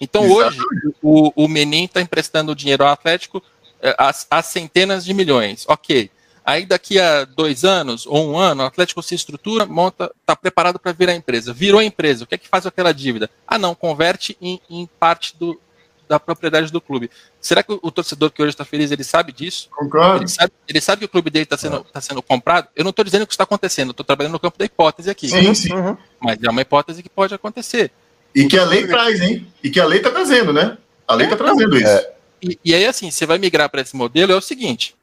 Então 0.00 0.24
Exatamente. 0.24 0.60
hoje 0.60 0.94
o, 1.02 1.32
o 1.44 1.48
Menin 1.48 1.86
está 1.86 2.00
emprestando 2.00 2.54
dinheiro 2.54 2.84
ao 2.84 2.90
Atlético 2.90 3.42
é, 3.82 3.92
a, 3.98 4.40
centenas 4.40 5.04
de 5.04 5.12
milhões. 5.12 5.64
Ok. 5.66 6.08
Aí 6.44 6.64
daqui 6.64 7.00
a 7.00 7.24
dois 7.24 7.64
anos 7.64 8.06
ou 8.06 8.30
um 8.30 8.38
ano, 8.38 8.62
o 8.62 8.66
Atlético 8.66 9.02
se 9.02 9.16
estrutura, 9.16 9.66
monta, 9.66 10.12
está 10.20 10.36
preparado 10.36 10.78
para 10.78 10.92
virar 10.92 11.16
empresa. 11.16 11.52
Virou 11.52 11.82
empresa, 11.82 12.22
o 12.22 12.26
que 12.26 12.36
é 12.36 12.38
que 12.38 12.48
faz 12.48 12.64
aquela 12.64 12.94
dívida? 12.94 13.28
Ah, 13.44 13.58
não, 13.58 13.74
converte 13.74 14.36
em, 14.40 14.60
em 14.70 14.88
parte 15.00 15.36
do, 15.36 15.60
da 16.08 16.18
propriedade 16.18 16.72
do 16.72 16.80
clube. 16.80 17.10
Será 17.40 17.62
que 17.62 17.72
o, 17.72 17.90
torcedor 17.90 18.30
que 18.30 18.42
hoje 18.42 18.50
está 18.50 18.64
feliz, 18.64 18.90
ele 18.90 19.04
sabe 19.04 19.32
disso? 19.32 19.68
Concordo. 19.70 20.22
Ele 20.22 20.28
sabe, 20.28 20.52
ele 20.66 20.80
sabe 20.80 21.00
que 21.00 21.04
o 21.04 21.08
clube 21.08 21.30
dele 21.30 21.44
está 21.44 21.56
sendo, 21.56 21.84
tá 21.84 22.00
sendo 22.00 22.22
comprado? 22.22 22.68
Eu 22.74 22.82
não 22.82 22.90
estou 22.90 23.04
dizendo 23.04 23.26
que 23.26 23.32
isso 23.32 23.34
está 23.34 23.44
acontecendo, 23.44 23.90
estou 23.90 24.04
trabalhando 24.04 24.32
no 24.32 24.40
campo 24.40 24.58
da 24.58 24.64
hipótese 24.64 25.10
aqui. 25.10 25.28
Sim, 25.28 25.54
sim. 25.54 25.72
Uhum. 25.72 25.96
Mas 26.20 26.42
é 26.42 26.50
uma 26.50 26.62
hipótese 26.62 27.02
que 27.02 27.08
pode 27.08 27.34
acontecer. 27.34 27.90
E 28.34 28.46
que 28.46 28.58
a 28.58 28.64
lei 28.64 28.86
traz, 28.86 29.20
hein? 29.20 29.46
E 29.62 29.70
que 29.70 29.80
a 29.80 29.84
lei 29.84 29.98
está 29.98 30.10
trazendo, 30.10 30.52
né? 30.52 30.78
A 31.06 31.14
lei 31.14 31.26
está 31.26 31.36
é, 31.36 31.38
trazendo 31.38 31.76
isso. 31.76 31.86
É. 31.86 32.12
E, 32.42 32.58
e 32.64 32.74
aí, 32.74 32.86
assim, 32.86 33.10
você 33.10 33.26
vai 33.26 33.38
migrar 33.38 33.68
para 33.68 33.80
esse 33.80 33.96
modelo, 33.96 34.32
é 34.32 34.36
o 34.36 34.40
seguinte: 34.40 34.94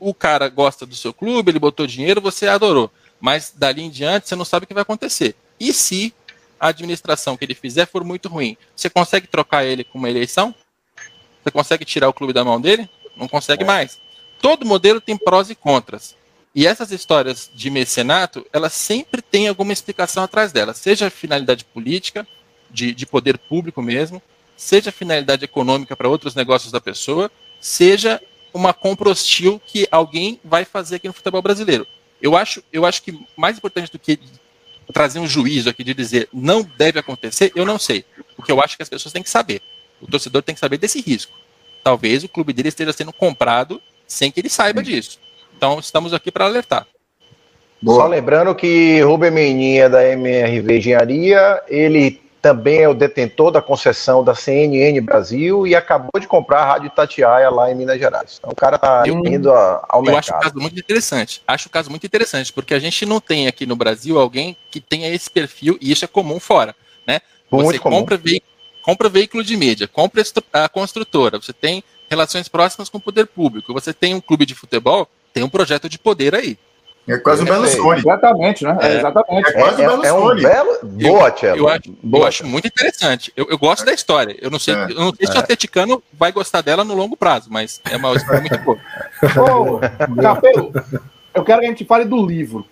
o 0.00 0.14
cara 0.14 0.48
gosta 0.48 0.86
do 0.86 0.94
seu 0.94 1.12
clube, 1.12 1.50
ele 1.50 1.58
botou 1.58 1.86
dinheiro, 1.86 2.20
você 2.20 2.46
adorou. 2.46 2.90
Mas 3.20 3.52
dali 3.54 3.82
em 3.82 3.90
diante 3.90 4.28
você 4.28 4.36
não 4.36 4.44
sabe 4.44 4.64
o 4.64 4.66
que 4.66 4.74
vai 4.74 4.82
acontecer. 4.82 5.34
E 5.58 5.72
se 5.72 6.14
a 6.58 6.68
administração 6.68 7.36
que 7.36 7.44
ele 7.44 7.54
fizer 7.54 7.86
for 7.86 8.04
muito 8.04 8.28
ruim, 8.28 8.56
você 8.74 8.90
consegue 8.90 9.26
trocar 9.26 9.64
ele 9.64 9.84
com 9.84 9.98
uma 9.98 10.10
eleição? 10.10 10.54
Você 11.42 11.50
consegue 11.50 11.84
tirar 11.84 12.08
o 12.08 12.12
clube 12.12 12.32
da 12.32 12.44
mão 12.44 12.60
dele? 12.60 12.88
Não 13.16 13.28
consegue 13.28 13.62
é. 13.62 13.66
mais. 13.66 14.00
Todo 14.40 14.66
modelo 14.66 15.00
tem 15.00 15.16
prós 15.16 15.50
e 15.50 15.54
contras. 15.54 16.16
E 16.54 16.66
essas 16.66 16.90
histórias 16.90 17.50
de 17.54 17.70
mecenato, 17.70 18.46
elas 18.52 18.72
sempre 18.72 19.22
têm 19.22 19.48
alguma 19.48 19.72
explicação 19.72 20.22
atrás 20.22 20.50
delas, 20.50 20.78
seja 20.78 21.10
finalidade 21.10 21.64
política, 21.64 22.26
de, 22.70 22.92
de 22.92 23.06
poder 23.06 23.38
público 23.38 23.80
mesmo, 23.80 24.22
seja 24.56 24.90
finalidade 24.90 25.44
econômica 25.44 25.96
para 25.96 26.08
outros 26.08 26.34
negócios 26.34 26.72
da 26.72 26.80
pessoa, 26.80 27.30
seja 27.60 28.20
uma 28.52 28.72
compra 28.72 29.10
hostil 29.10 29.60
que 29.64 29.86
alguém 29.90 30.40
vai 30.44 30.64
fazer 30.64 30.96
aqui 30.96 31.06
no 31.06 31.14
futebol 31.14 31.42
brasileiro. 31.42 31.86
Eu 32.20 32.36
acho, 32.36 32.62
eu 32.72 32.84
acho 32.84 33.02
que 33.02 33.18
mais 33.36 33.56
importante 33.56 33.92
do 33.92 33.98
que 33.98 34.18
trazer 34.92 35.18
um 35.18 35.26
juízo 35.26 35.68
aqui 35.68 35.84
de 35.84 35.94
dizer 35.94 36.28
não 36.32 36.62
deve 36.76 36.98
acontecer, 36.98 37.52
eu 37.54 37.66
não 37.66 37.78
sei. 37.78 38.04
O 38.36 38.42
que 38.42 38.52
eu 38.52 38.60
acho 38.60 38.76
que 38.76 38.82
as 38.82 38.88
pessoas 38.88 39.12
têm 39.12 39.22
que 39.22 39.30
saber. 39.30 39.60
O 40.00 40.06
torcedor 40.06 40.42
tem 40.42 40.54
que 40.54 40.60
saber 40.60 40.78
desse 40.78 41.00
risco. 41.00 41.32
Talvez 41.82 42.24
o 42.24 42.28
clube 42.28 42.52
dele 42.52 42.68
esteja 42.68 42.92
sendo 42.92 43.12
comprado 43.12 43.80
sem 44.06 44.30
que 44.30 44.40
ele 44.40 44.48
saiba 44.48 44.82
disso. 44.82 45.18
Então 45.56 45.78
estamos 45.78 46.14
aqui 46.14 46.30
para 46.30 46.44
alertar. 46.44 46.86
Boa. 47.80 48.02
Só 48.02 48.08
lembrando 48.08 48.54
que 48.54 49.00
Rubem 49.02 49.30
Menin 49.30 49.76
é 49.76 49.88
da 49.88 50.06
MRV 50.08 50.78
Engenharia, 50.78 51.62
ele 51.68 52.20
também 52.48 52.78
é 52.78 52.88
o 52.88 52.94
detentor 52.94 53.50
da 53.50 53.60
concessão 53.60 54.24
da 54.24 54.34
CNN 54.34 54.98
Brasil 55.02 55.66
e 55.66 55.74
acabou 55.74 56.18
de 56.18 56.26
comprar 56.26 56.62
a 56.62 56.64
Rádio 56.64 56.86
Itatiaia 56.86 57.50
lá 57.50 57.70
em 57.70 57.74
Minas 57.74 57.98
Gerais. 57.98 58.36
Então 58.38 58.50
o 58.50 58.56
cara 58.56 58.76
está 58.76 59.02
indo 59.06 59.52
ao 59.52 60.00
eu 60.00 60.02
mercado. 60.02 60.08
Eu 60.08 60.16
acho 60.16 60.30
o 60.32 60.40
caso 60.40 60.54
muito 60.56 60.80
interessante. 60.80 61.42
Acho 61.46 61.68
o 61.68 61.70
caso 61.70 61.90
muito 61.90 62.06
interessante, 62.06 62.50
porque 62.50 62.72
a 62.72 62.78
gente 62.78 63.04
não 63.04 63.20
tem 63.20 63.48
aqui 63.48 63.66
no 63.66 63.76
Brasil 63.76 64.18
alguém 64.18 64.56
que 64.70 64.80
tenha 64.80 65.10
esse 65.10 65.28
perfil, 65.28 65.76
e 65.78 65.92
isso 65.92 66.06
é 66.06 66.08
comum 66.08 66.40
fora. 66.40 66.74
Né? 67.06 67.20
Você 67.50 67.64
muito 67.64 67.82
compra, 67.82 68.16
veículo, 68.16 68.52
compra 68.82 69.08
veículo 69.10 69.44
de 69.44 69.54
mídia, 69.54 69.86
compra 69.86 70.22
a 70.50 70.70
construtora, 70.70 71.38
você 71.38 71.52
tem 71.52 71.84
relações 72.08 72.48
próximas 72.48 72.88
com 72.88 72.96
o 72.96 73.00
poder 73.00 73.26
público, 73.26 73.74
você 73.74 73.92
tem 73.92 74.14
um 74.14 74.22
clube 74.22 74.46
de 74.46 74.54
futebol, 74.54 75.06
tem 75.34 75.42
um 75.42 75.50
projeto 75.50 75.86
de 75.86 75.98
poder 75.98 76.34
aí. 76.34 76.56
É 77.08 77.18
quase 77.18 77.42
o 77.42 77.44
Berlusconi. 77.46 78.00
Exatamente, 78.00 78.64
né? 78.64 78.76
É, 78.80 78.98
exatamente. 78.98 79.48
É 79.48 79.52
quase 79.52 79.82
é, 79.82 79.88
o 79.88 80.00
Berlusconi. 80.00 80.44
É 80.44 80.62
um 80.62 80.66
belo... 80.66 80.78
Boa, 80.82 81.30
Tchelo. 81.30 81.56
Eu, 81.56 81.68
acho, 81.68 81.96
eu 82.12 82.24
acho 82.24 82.46
muito 82.46 82.68
interessante. 82.68 83.32
Eu, 83.34 83.46
eu 83.48 83.58
gosto 83.58 83.84
da 83.84 83.92
história. 83.92 84.36
Eu 84.40 84.50
não 84.50 84.58
sei, 84.58 84.74
é, 84.74 84.84
eu 84.84 84.94
não 84.94 85.14
sei 85.14 85.26
se 85.26 85.34
o 85.34 85.38
atleticano 85.38 86.02
vai 86.12 86.30
gostar 86.30 86.60
dela 86.60 86.84
no 86.84 86.94
longo 86.94 87.16
prazo, 87.16 87.48
mas 87.50 87.80
é 87.90 87.96
uma 87.96 88.14
história 88.14 88.40
muito 88.40 88.58
boa. 88.58 88.78
Ô, 90.16 90.20
Capelo, 90.20 90.72
eu 91.34 91.44
quero 91.44 91.60
que 91.60 91.66
a 91.66 91.70
gente 91.70 91.84
fale 91.84 92.04
do 92.04 92.24
livro. 92.24 92.66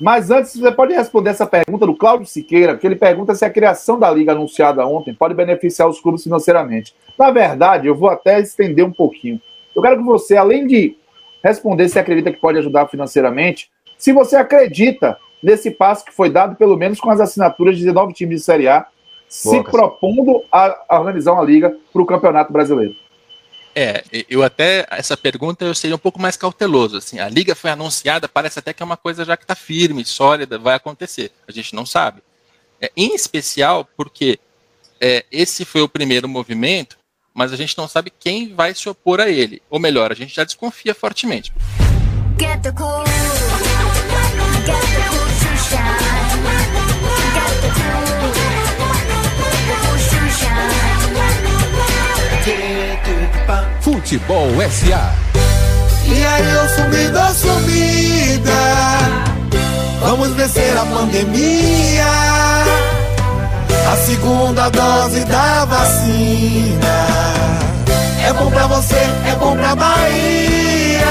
Mas 0.00 0.30
antes, 0.30 0.56
você 0.56 0.72
pode 0.72 0.94
responder 0.94 1.30
essa 1.30 1.46
pergunta 1.46 1.84
do 1.84 1.94
Cláudio 1.94 2.26
Siqueira, 2.26 2.76
que 2.76 2.86
ele 2.86 2.96
pergunta 2.96 3.34
se 3.34 3.44
a 3.44 3.50
criação 3.50 3.98
da 3.98 4.10
liga 4.10 4.32
anunciada 4.32 4.86
ontem 4.86 5.14
pode 5.14 5.34
beneficiar 5.34 5.86
os 5.88 6.00
clubes 6.00 6.22
financeiramente. 6.22 6.94
Na 7.18 7.30
verdade, 7.30 7.86
eu 7.86 7.94
vou 7.94 8.08
até 8.08 8.40
estender 8.40 8.82
um 8.82 8.92
pouquinho. 8.92 9.38
Eu 9.76 9.82
quero 9.82 9.98
que 9.98 10.02
você, 10.02 10.36
além 10.36 10.66
de 10.66 10.96
responder 11.42 11.88
se 11.88 11.98
acredita 11.98 12.32
que 12.32 12.38
pode 12.38 12.58
ajudar 12.58 12.88
financeiramente, 12.88 13.70
se 13.98 14.12
você 14.12 14.36
acredita 14.36 15.18
nesse 15.42 15.70
passo 15.70 16.04
que 16.04 16.12
foi 16.12 16.30
dado, 16.30 16.56
pelo 16.56 16.76
menos 16.76 17.00
com 17.00 17.10
as 17.10 17.20
assinaturas 17.20 17.76
de 17.76 17.84
19 17.84 18.12
times 18.12 18.40
de 18.40 18.44
Série 18.44 18.68
A, 18.68 18.86
se 19.28 19.62
propondo 19.62 20.42
a, 20.50 20.98
organizar 20.98 21.32
uma 21.32 21.44
liga 21.44 21.74
para 21.92 22.02
o 22.02 22.06
Campeonato 22.06 22.52
Brasileiro. 22.52 22.96
É, 23.74 24.02
eu 24.28 24.42
até, 24.42 24.84
essa 24.90 25.16
pergunta 25.16 25.64
eu 25.64 25.74
seria 25.74 25.94
um 25.94 26.00
pouco 26.00 26.20
mais 26.20 26.36
cauteloso, 26.36 26.96
assim, 26.96 27.20
a 27.20 27.28
liga 27.28 27.54
foi 27.54 27.70
anunciada, 27.70 28.28
parece 28.28 28.58
até 28.58 28.72
que 28.72 28.82
é 28.82 28.86
uma 28.86 28.96
coisa 28.96 29.24
já 29.24 29.36
que 29.36 29.44
está 29.44 29.54
firme, 29.54 30.04
sólida, 30.04 30.58
vai 30.58 30.74
acontecer, 30.74 31.30
a 31.46 31.52
gente 31.52 31.74
não 31.74 31.86
sabe. 31.86 32.20
É, 32.80 32.90
em 32.96 33.14
especial 33.14 33.88
porque 33.96 34.40
é, 35.00 35.24
esse 35.30 35.64
foi 35.64 35.82
o 35.82 35.88
primeiro 35.88 36.28
movimento, 36.28 36.98
mas 37.40 37.54
a 37.54 37.56
gente 37.56 37.78
não 37.78 37.88
sabe 37.88 38.12
quem 38.20 38.54
vai 38.54 38.74
se 38.74 38.86
opor 38.86 39.18
a 39.18 39.26
ele. 39.26 39.62
Ou 39.70 39.80
melhor, 39.80 40.12
a 40.12 40.14
gente 40.14 40.36
já 40.36 40.44
desconfia 40.44 40.94
fortemente. 40.94 41.50
Get 42.38 42.60
the 42.60 42.70
cool. 42.72 43.02
Get 44.66 44.76
the 44.76 45.00
cool 45.08 45.20
Futebol 53.80 54.50
SA. 54.70 55.14
E 56.04 56.26
aí, 56.26 56.50
eu 56.50 56.68
sumida, 56.68 57.32
sumida. 57.32 58.52
Vamos 60.02 60.28
vencer 60.32 60.76
a 60.76 60.84
pandemia. 60.84 62.04
A 63.88 63.96
segunda 63.96 64.68
dose 64.70 65.24
da 65.24 65.64
vacina. 65.64 67.06
É 68.24 68.32
bom 68.32 68.50
pra 68.50 68.66
você, 68.66 68.96
é 68.96 69.36
bom 69.38 69.56
pra 69.56 69.74
Bahia. 69.74 71.06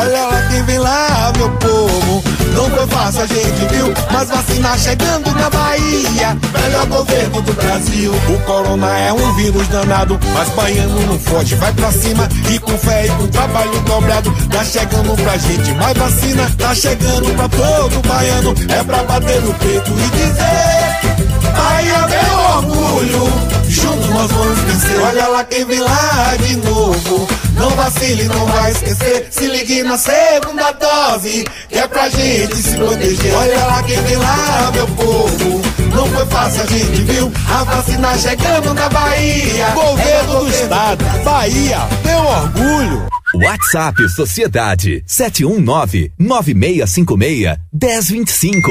Olha 0.00 0.24
lá 0.24 0.42
quem 0.50 0.62
vem 0.64 0.78
lá, 0.78 1.32
meu 1.36 1.50
povo. 1.52 2.22
Não 2.54 2.70
foi 2.70 2.86
fácil, 2.86 3.22
a 3.22 3.26
gente 3.26 3.66
viu, 3.72 3.92
mas 4.12 4.28
vacina 4.28 4.78
chegando 4.78 5.30
na 5.32 5.50
Bahia. 5.50 6.36
Melhor 6.62 6.86
governo 6.86 7.42
do 7.42 7.52
Brasil. 7.52 8.12
O 8.12 8.40
corona 8.42 8.98
é 8.98 9.12
um 9.12 9.34
vírus 9.34 9.66
danado, 9.68 10.18
mas 10.32 10.48
baiano 10.50 11.00
não 11.06 11.18
foge, 11.18 11.56
vai 11.56 11.72
pra 11.72 11.90
cima. 11.90 12.28
E 12.50 12.58
com 12.58 12.76
fé 12.78 13.06
e 13.06 13.08
com 13.10 13.26
trabalho 13.26 13.80
dobrado, 13.80 14.32
tá 14.50 14.64
chegando 14.64 15.16
pra 15.22 15.36
gente. 15.36 15.72
Mais 15.72 15.96
vacina, 15.98 16.50
tá 16.56 16.74
chegando 16.74 17.34
pra 17.34 17.48
todo 17.48 18.08
baiano. 18.08 18.54
É 18.68 18.82
pra 18.84 19.02
bater 19.02 19.40
no 19.42 19.52
peito 19.54 19.90
e 19.90 20.10
dizer: 20.16 21.13
Bahia, 21.54 22.06
meu 22.08 22.38
orgulho. 22.56 23.32
Juntos 23.68 24.08
nós 24.10 24.30
vamos 24.30 24.58
vencer. 24.60 25.00
Olha 25.00 25.28
lá 25.28 25.44
quem 25.44 25.64
vem 25.64 25.80
lá 25.80 26.36
de 26.36 26.56
novo. 26.56 27.28
Não 27.56 27.70
vacile, 27.70 28.24
não 28.24 28.46
vai 28.46 28.72
esquecer. 28.72 29.28
Se 29.30 29.46
ligue 29.46 29.82
na 29.82 29.96
segunda 29.96 30.72
dose, 30.72 31.44
que 31.68 31.78
é 31.78 31.86
pra 31.86 32.08
gente 32.08 32.56
se 32.56 32.76
proteger. 32.76 33.34
Olha 33.34 33.64
lá 33.66 33.82
quem 33.82 34.00
vem 34.02 34.16
lá, 34.16 34.70
meu 34.72 34.86
povo. 34.88 35.62
Não 35.94 36.06
foi 36.08 36.26
fácil, 36.26 36.62
a 36.62 36.66
gente 36.66 37.02
viu 37.02 37.32
a 37.48 37.64
vacina 37.64 38.18
chegando 38.18 38.74
na 38.74 38.88
Bahia. 38.88 39.70
Governo 39.70 40.40
do 40.40 40.50
Estado, 40.50 41.04
Bahia, 41.24 41.78
meu 42.04 42.18
orgulho. 42.18 43.06
WhatsApp 43.34 44.08
Sociedade 44.10 45.02
719 45.06 46.12
9656 46.18 47.56
1025. 47.72 48.70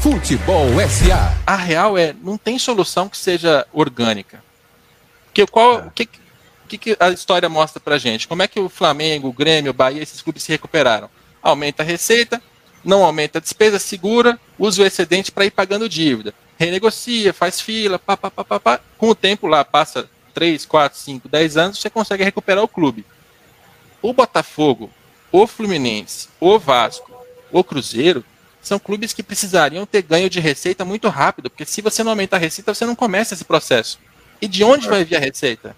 Futebol 0.00 0.68
SA. 0.88 1.34
A 1.46 1.56
real 1.56 1.98
é, 1.98 2.14
não 2.22 2.38
tem 2.38 2.58
solução 2.58 3.08
que 3.08 3.16
seja 3.16 3.66
orgânica. 3.72 4.42
Porque 5.26 5.46
qual, 5.46 5.80
é. 5.80 5.90
que, 5.94 6.08
que, 6.68 6.78
que 6.78 6.96
a 7.00 7.10
história 7.10 7.48
mostra 7.48 7.80
pra 7.80 7.98
gente? 7.98 8.28
Como 8.28 8.42
é 8.42 8.48
que 8.48 8.60
o 8.60 8.68
Flamengo, 8.68 9.28
o 9.28 9.32
Grêmio, 9.32 9.70
o 9.70 9.74
Bahia, 9.74 10.02
esses 10.02 10.22
clubes 10.22 10.42
se 10.42 10.52
recuperaram? 10.52 11.10
Aumenta 11.42 11.82
a 11.82 11.86
receita, 11.86 12.40
não 12.84 13.04
aumenta 13.04 13.38
a 13.38 13.40
despesa, 13.40 13.78
segura, 13.78 14.38
usa 14.58 14.82
o 14.82 14.86
excedente 14.86 15.32
para 15.32 15.46
ir 15.46 15.50
pagando 15.50 15.88
dívida. 15.88 16.32
Renegocia, 16.58 17.32
faz 17.32 17.60
fila, 17.60 17.98
pá, 17.98 18.16
pá, 18.16 18.30
pá, 18.30 18.44
pá, 18.44 18.60
pá. 18.60 18.80
Com 18.96 19.08
o 19.08 19.14
tempo 19.14 19.46
lá, 19.46 19.64
passa 19.64 20.08
3, 20.32 20.64
4, 20.64 20.98
5, 20.98 21.28
10 21.28 21.56
anos, 21.56 21.78
você 21.78 21.90
consegue 21.90 22.24
recuperar 22.24 22.62
o 22.62 22.68
clube. 22.68 23.04
O 24.02 24.12
Botafogo, 24.12 24.90
o 25.32 25.46
Fluminense, 25.46 26.28
o 26.40 26.58
Vasco, 26.58 27.10
o 27.50 27.64
Cruzeiro 27.64 28.24
são 28.60 28.78
clubes 28.78 29.12
que 29.12 29.22
precisariam 29.22 29.86
ter 29.86 30.02
ganho 30.02 30.30
de 30.30 30.40
receita 30.40 30.84
muito 30.84 31.08
rápido, 31.08 31.50
porque 31.50 31.66
se 31.66 31.82
você 31.82 32.02
não 32.02 32.12
aumentar 32.12 32.36
a 32.36 32.40
receita, 32.40 32.74
você 32.74 32.86
não 32.86 32.94
começa 32.94 33.34
esse 33.34 33.44
processo. 33.44 33.98
E 34.40 34.48
de 34.48 34.64
onde 34.64 34.88
vai 34.88 35.04
vir 35.04 35.16
a 35.16 35.20
receita? 35.20 35.76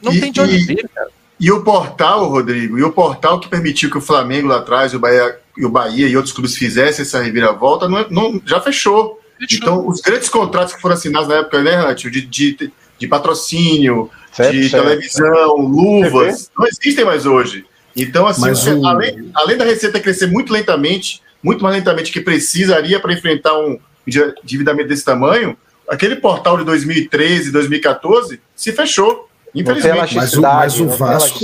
Não 0.00 0.12
e, 0.12 0.20
tem 0.20 0.30
de 0.30 0.40
onde 0.40 0.54
e, 0.54 0.64
vir, 0.64 0.88
cara. 0.94 1.10
E 1.40 1.50
o 1.50 1.64
portal, 1.64 2.28
Rodrigo, 2.28 2.78
e 2.78 2.82
o 2.82 2.92
portal 2.92 3.40
que 3.40 3.48
permitiu 3.48 3.90
que 3.90 3.98
o 3.98 4.02
Flamengo 4.02 4.48
lá 4.48 4.58
atrás, 4.58 4.94
o 4.94 4.98
Bahia, 4.98 5.38
o 5.58 5.68
Bahia 5.68 6.06
e 6.06 6.16
outros 6.16 6.32
clubes 6.32 6.56
fizessem 6.56 7.02
essa 7.02 7.22
reviravolta, 7.22 7.88
não, 7.88 7.98
é, 7.98 8.06
não 8.10 8.40
já 8.44 8.60
fechou. 8.60 9.20
Então, 9.52 9.86
os 9.86 10.00
grandes 10.00 10.28
contratos 10.28 10.74
que 10.74 10.80
foram 10.80 10.94
assinados 10.94 11.28
na 11.28 11.36
época, 11.36 11.62
né, 11.62 11.74
Rantil, 11.76 12.10
de, 12.10 12.22
de, 12.22 12.72
de 12.98 13.08
patrocínio, 13.08 14.10
certo, 14.32 14.52
de 14.52 14.68
certo. 14.68 14.84
televisão, 14.84 15.56
luvas, 15.56 16.50
não 16.56 16.66
existem 16.66 17.04
mais 17.04 17.26
hoje. 17.26 17.64
Então, 17.96 18.26
assim, 18.26 18.80
o... 18.80 18.86
além, 18.86 19.30
além 19.34 19.56
da 19.56 19.64
receita 19.64 20.00
crescer 20.00 20.26
muito 20.26 20.52
lentamente, 20.52 21.20
muito 21.42 21.62
mais 21.62 21.76
lentamente 21.76 22.10
que 22.10 22.20
precisaria 22.20 22.98
para 22.98 23.12
enfrentar 23.12 23.58
um 23.58 23.78
endividamento 24.06 24.88
desse 24.88 25.04
tamanho, 25.04 25.56
aquele 25.88 26.16
portal 26.16 26.56
de 26.58 26.64
2013, 26.64 27.52
2014 27.52 28.40
se 28.54 28.72
fechou. 28.72 29.28
Infelizmente. 29.54 30.16
Mas 30.16 30.34
o, 30.34 30.40
mas 30.40 30.80
o 30.80 30.88
Vasco. 30.88 31.38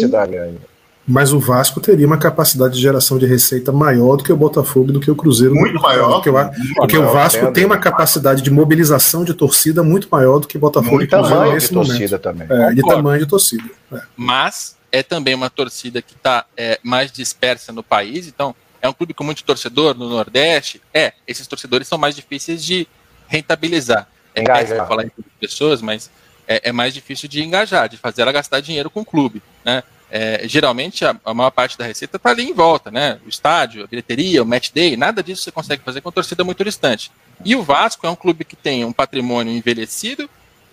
Mas 1.11 1.33
o 1.33 1.41
Vasco 1.41 1.81
teria 1.81 2.07
uma 2.07 2.17
capacidade 2.17 2.75
de 2.75 2.81
geração 2.81 3.19
de 3.19 3.27
receita 3.27 3.73
maior 3.73 4.17
do 4.17 4.23
que 4.23 4.33
o 4.33 4.37
Botafogo, 4.37 4.93
do 4.93 5.01
que 5.01 5.11
o 5.11 5.17
Cruzeiro. 5.17 5.55
Muito 5.57 5.81
maior. 5.81 6.15
Porque, 6.15 6.31
o, 6.31 6.75
porque 6.77 6.99
maior, 6.99 7.11
o 7.11 7.13
Vasco 7.13 7.53
tem 7.53 7.65
uma 7.65 7.79
capacidade 7.79 8.43
de 8.43 8.51
mobilização 8.51 9.25
de 9.25 9.35
torcida 9.35 9.83
muito 9.83 10.07
maior 10.09 10.39
do 10.39 10.47
que 10.47 10.57
o 10.57 10.61
Botafogo 10.61 10.97
muito 10.97 11.09
e 11.09 11.11
Cruzeiro 11.11 11.37
tamanho 11.37 11.55
nesse 11.55 11.69
de 11.69 11.75
momento. 11.75 11.89
torcida 11.89 12.19
também. 12.19 12.47
É, 12.49 12.73
de 12.73 12.83
tamanho 12.83 13.19
de 13.19 13.27
torcida. 13.27 13.65
É. 13.93 14.01
Mas 14.17 14.77
é 14.93 15.03
também 15.03 15.35
uma 15.35 15.51
torcida 15.51 16.01
que 16.01 16.15
está 16.15 16.45
é, 16.57 16.79
mais 16.83 17.11
dispersa 17.11 17.73
no 17.73 17.83
país, 17.83 18.29
então 18.29 18.55
é 18.81 18.89
um 18.89 18.93
clube 18.93 19.13
com 19.13 19.25
muito 19.25 19.43
torcedor 19.43 19.97
no 19.97 20.09
Nordeste? 20.09 20.81
É, 20.95 21.13
esses 21.27 21.47
torcedores 21.47 21.89
são 21.89 21.99
mais 21.99 22.15
difíceis 22.15 22.65
de 22.65 22.87
rentabilizar. 23.27 24.07
É 24.33 24.43
péssimo 24.43 24.87
falar 24.87 25.05
em 25.05 25.11
pessoas, 25.41 25.83
mas 25.83 26.09
é, 26.47 26.69
é, 26.69 26.73
mais 26.73 26.95
difícil 26.95 27.29
de 27.29 27.43
engajar, 27.43 27.89
de 27.89 27.97
fazer 27.97 28.23
ela 28.23 28.33
gastar 28.33 28.61
dinheiro 28.61 28.89
com 28.89 29.01
o 29.01 29.05
clube. 29.05 29.43
Né? 29.65 29.83
É, 30.11 30.43
geralmente 30.49 31.05
a, 31.05 31.17
a, 31.25 31.33
maior 31.33 31.51
parte 31.51 31.79
da 31.79 31.87
receita 31.87 32.17
está 32.17 32.31
ali 32.31 32.43
em 32.43 32.53
volta, 32.53 32.91
né? 32.91 33.21
O 33.25 33.29
estádio, 33.29 33.85
a 33.85 33.87
bilheteria, 33.87 34.43
o 34.43 34.47
match 34.47 34.71
day, 34.73 34.97
nada 34.97 35.23
disso 35.23 35.43
você 35.43 35.53
consegue 35.53 35.85
fazer 35.85 36.01
com 36.01 36.09
a 36.09 36.13
torcida 36.13 36.43
muito 36.43 36.65
distante. 36.65 37.13
E 37.45 37.55
o 37.55 37.63
Vasco 37.63 38.07
é 38.07 38.11
um 38.11 38.17
clube 38.17 38.45
que 38.45 38.57
tem 38.57 38.85
um 38.85 38.93
patrimônio 38.93 39.55
envelhecido, 39.55 40.29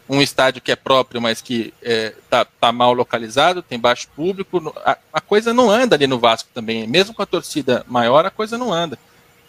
um 0.09 0.21
estádio 0.21 0.61
que 0.61 0.71
é 0.71 0.75
próprio, 0.75 1.21
mas 1.21 1.41
que 1.41 1.73
está 1.81 1.91
é, 1.91 2.13
tá, 2.29 2.45
tá 2.45 2.71
mal 2.71 2.93
localizado, 2.93 3.61
tem 3.61 3.79
baixo 3.79 4.07
público. 4.15 4.73
A, 4.83 4.97
a, 5.13 5.21
coisa 5.21 5.53
não 5.53 5.69
anda 5.69 5.95
ali 5.95 6.07
no 6.07 6.17
Vasco 6.17 6.49
também. 6.53 6.87
Mesmo 6.87 7.13
com 7.13 7.21
a 7.21 7.25
torcida 7.25 7.85
maior, 7.87 8.25
a 8.25 8.31
coisa 8.31 8.57
não 8.57 8.73
anda. 8.73 8.97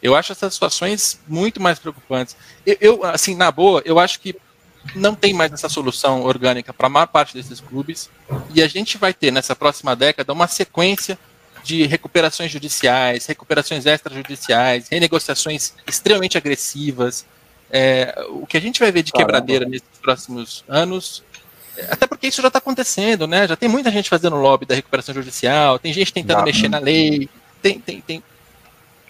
Eu 0.03 0.15
acho 0.15 0.33
essas 0.33 0.55
situações 0.55 1.21
muito 1.27 1.61
mais 1.61 1.79
preocupantes. 1.79 2.37
Eu, 2.67 2.77
eu 2.81 3.05
assim, 3.05 3.35
na 3.35 3.51
boa, 3.51 3.83
eu 3.85 3.99
acho 3.99 4.21
que 4.21 4.37
não 4.95 5.15
tem 5.15 5.33
mais 5.33 5.53
essa 5.53 5.69
solução 5.69 6.23
orgânica 6.23 6.73
para 6.73 6.87
a 6.87 6.91
maior 6.91 7.07
parte 7.07 7.35
desses 7.35 7.61
clubes. 7.61 8.11
E 8.55 8.63
a 8.63 8.69
gente 8.69 8.99
vai 8.99 9.13
ter 9.13 9.31
nessa 9.31 9.55
próxima 9.55 9.95
década 9.95 10.33
uma 10.33 10.47
sequência 10.47 11.19
de 11.63 11.87
recuperações 11.87 12.51
judiciais, 12.51 13.27
recuperações 13.27 13.85
extrajudiciais, 13.85 14.89
renegociações 14.89 15.75
extremamente 15.87 16.39
agressivas, 16.39 17.27
é, 17.71 18.15
o 18.31 18.47
que 18.47 18.57
a 18.57 18.61
gente 18.61 18.81
vai 18.81 18.91
ver 18.91 19.03
de 19.03 19.13
quebradeira 19.13 19.67
nesses 19.67 19.89
próximos 20.01 20.65
anos, 20.67 21.23
é, 21.77 21.87
até 21.91 22.07
porque 22.07 22.27
isso 22.29 22.41
já 22.41 22.49
está 22.49 22.59
acontecendo, 22.59 23.27
né? 23.27 23.47
Já 23.47 23.57
tem 23.57 23.69
muita 23.69 23.91
gente 23.91 24.09
fazendo 24.09 24.37
lobby 24.37 24.65
da 24.65 24.75
recuperação 24.75 25.15
judicial, 25.15 25.79
tem 25.79 25.93
gente 25.93 26.13
tentando 26.13 26.43
mexer 26.43 26.69
na 26.69 26.79
lei, 26.79 27.29
tem, 27.61 27.79
tem, 27.79 28.01
tem. 28.01 28.23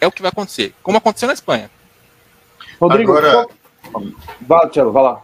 É 0.01 0.07
o 0.07 0.13
que 0.13 0.23
vai 0.23 0.31
acontecer, 0.31 0.75
como 0.83 0.99
aconteceu 0.99 1.29
na 1.29 1.35
Espanha. 1.35 1.71
Rodrigo, 2.81 3.17
Agora... 3.17 3.47
vai, 4.41 4.69
Tiago, 4.69 4.93
vai 4.93 5.03
lá. 5.03 5.23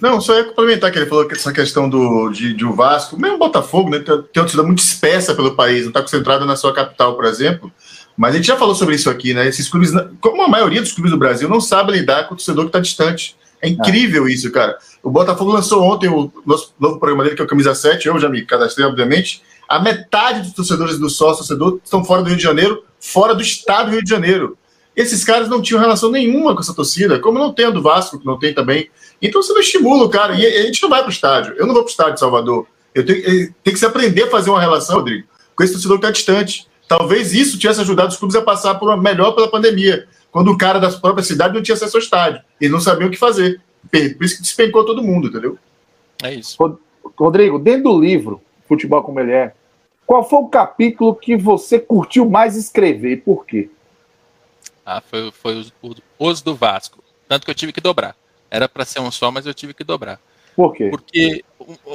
Não, 0.00 0.20
só 0.20 0.36
ia 0.36 0.44
complementar 0.44 0.92
que 0.92 0.98
ele 0.98 1.06
falou 1.06 1.26
que 1.26 1.34
essa 1.34 1.52
questão 1.52 1.88
do, 1.88 2.30
de, 2.30 2.54
de 2.54 2.64
o 2.64 2.72
Vasco, 2.72 3.18
mesmo 3.18 3.38
Botafogo, 3.38 3.90
né? 3.90 3.98
Tem, 3.98 4.06
tem 4.06 4.14
uma 4.16 4.44
torcida 4.44 4.62
muito 4.62 4.78
espessa 4.78 5.34
pelo 5.34 5.56
país, 5.56 5.82
não 5.82 5.88
está 5.88 6.00
concentrada 6.00 6.44
na 6.44 6.56
sua 6.56 6.72
capital, 6.72 7.16
por 7.16 7.24
exemplo. 7.24 7.72
Mas 8.16 8.34
a 8.34 8.36
gente 8.36 8.46
já 8.46 8.56
falou 8.56 8.74
sobre 8.74 8.94
isso 8.94 9.10
aqui, 9.10 9.34
né? 9.34 9.46
Esses 9.46 9.68
clubes, 9.68 9.92
como 10.20 10.42
a 10.42 10.48
maioria 10.48 10.80
dos 10.80 10.92
clubes 10.92 11.10
do 11.10 11.18
Brasil, 11.18 11.48
não 11.48 11.60
sabem 11.60 11.96
lidar 11.96 12.24
com 12.26 12.34
o 12.34 12.36
torcedor 12.36 12.64
que 12.64 12.68
está 12.70 12.80
distante. 12.80 13.36
É 13.60 13.68
incrível 13.68 14.24
ah. 14.24 14.30
isso, 14.30 14.50
cara. 14.50 14.76
O 15.02 15.10
Botafogo 15.10 15.52
lançou 15.52 15.82
ontem 15.82 16.08
o 16.08 16.32
nosso 16.46 16.74
novo 16.78 16.98
programa 16.98 17.24
dele, 17.24 17.36
que 17.36 17.42
é 17.42 17.44
o 17.44 17.48
Camisa 17.48 17.74
7. 17.74 18.06
Eu 18.06 18.18
já 18.18 18.28
me 18.28 18.44
cadastrei, 18.44 18.86
obviamente. 18.86 19.42
A 19.68 19.80
metade 19.80 20.42
dos 20.42 20.52
torcedores 20.52 20.98
do 20.98 21.10
sócio 21.10 21.38
torcedor 21.38 21.80
estão 21.82 22.04
fora 22.04 22.22
do 22.22 22.28
Rio 22.28 22.36
de 22.36 22.42
Janeiro, 22.42 22.82
fora 23.00 23.34
do 23.34 23.42
estado 23.42 23.86
do 23.86 23.92
Rio 23.92 24.04
de 24.04 24.10
Janeiro. 24.10 24.56
Esses 24.96 25.22
caras 25.22 25.48
não 25.48 25.62
tinham 25.62 25.80
relação 25.80 26.10
nenhuma 26.10 26.54
com 26.54 26.60
essa 26.60 26.74
torcida, 26.74 27.20
como 27.20 27.38
não 27.38 27.52
tem 27.52 27.66
a 27.66 27.70
do 27.70 27.80
Vasco, 27.80 28.18
que 28.18 28.26
não 28.26 28.38
tem 28.38 28.52
também. 28.52 28.90
Então 29.20 29.42
você 29.42 29.52
não 29.52 29.60
estimula 29.60 30.04
o 30.04 30.08
cara. 30.08 30.34
E 30.34 30.46
a 30.46 30.62
gente 30.62 30.82
não 30.82 30.88
vai 30.88 31.00
para 31.00 31.08
o 31.08 31.12
estádio. 31.12 31.54
Eu 31.56 31.66
não 31.66 31.74
vou 31.74 31.82
para 31.82 31.88
o 31.88 31.90
estádio 31.90 32.14
de 32.14 32.20
Salvador. 32.20 32.66
Eu 32.94 33.04
tenho, 33.04 33.52
tem 33.62 33.72
que 33.72 33.78
se 33.78 33.86
aprender 33.86 34.24
a 34.24 34.30
fazer 34.30 34.50
uma 34.50 34.60
relação, 34.60 34.96
Rodrigo, 34.96 35.26
com 35.54 35.62
esse 35.62 35.72
torcedor 35.72 35.98
que 35.98 36.06
está 36.06 36.12
distante. 36.12 36.68
Talvez 36.86 37.34
isso 37.34 37.58
tivesse 37.58 37.80
ajudado 37.80 38.10
os 38.10 38.16
clubes 38.16 38.36
a 38.36 38.42
passar 38.42 38.76
por 38.76 38.88
uma, 38.88 38.96
melhor 38.96 39.32
pela 39.32 39.48
pandemia, 39.48 40.08
quando 40.30 40.50
o 40.50 40.56
cara 40.56 40.78
da 40.78 40.90
própria 40.90 41.22
cidade 41.22 41.54
não 41.54 41.62
tinha 41.62 41.74
acesso 41.74 41.96
ao 41.96 42.02
estádio 42.02 42.40
e 42.60 42.68
não 42.68 42.80
sabia 42.80 43.06
o 43.06 43.10
que 43.10 43.16
fazer. 43.18 43.60
Por 43.90 44.24
isso 44.24 44.36
que 44.36 44.42
despencou 44.42 44.84
todo 44.84 45.02
mundo, 45.02 45.28
entendeu? 45.28 45.58
É 46.22 46.34
isso. 46.34 46.56
Rodrigo, 47.16 47.58
dentro 47.58 47.84
do 47.84 48.00
livro, 48.00 48.40
Futebol 48.66 49.02
como 49.02 49.20
ele 49.20 49.32
é, 49.32 49.52
qual 50.06 50.26
foi 50.26 50.38
o 50.38 50.48
capítulo 50.48 51.14
que 51.14 51.36
você 51.36 51.78
curtiu 51.78 52.28
mais 52.28 52.56
escrever 52.56 53.12
e 53.12 53.16
por 53.16 53.44
quê? 53.44 53.70
Ah, 54.84 55.02
foi, 55.02 55.30
foi 55.30 55.56
os, 55.56 55.72
os 56.18 56.42
do 56.42 56.54
Vasco. 56.54 57.02
Tanto 57.28 57.44
que 57.44 57.50
eu 57.50 57.54
tive 57.54 57.72
que 57.72 57.80
dobrar. 57.80 58.16
Era 58.50 58.68
para 58.68 58.84
ser 58.84 59.00
um 59.00 59.10
só, 59.10 59.30
mas 59.30 59.46
eu 59.46 59.54
tive 59.54 59.74
que 59.74 59.84
dobrar. 59.84 60.20
Por 60.56 60.74
quê? 60.74 60.88
Porque 60.90 61.44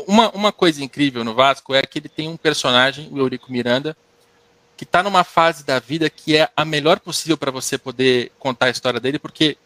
uma, 0.07 0.29
uma 0.31 0.51
coisa 0.51 0.83
incrível 0.83 1.23
no 1.23 1.33
Vasco 1.33 1.73
é 1.73 1.81
que 1.81 1.99
ele 1.99 2.07
tem 2.07 2.29
um 2.29 2.37
personagem, 2.37 3.09
o 3.11 3.17
Eurico 3.17 3.51
Miranda, 3.51 3.95
que 4.77 4.83
está 4.83 5.03
numa 5.03 5.23
fase 5.23 5.65
da 5.65 5.79
vida 5.79 6.09
que 6.09 6.37
é 6.37 6.49
a 6.55 6.63
melhor 6.63 6.99
possível 6.99 7.37
para 7.37 7.51
você 7.51 7.77
poder 7.77 8.31
contar 8.39 8.67
a 8.67 8.69
história 8.69 8.99
dele, 8.99 9.19
porque 9.19 9.57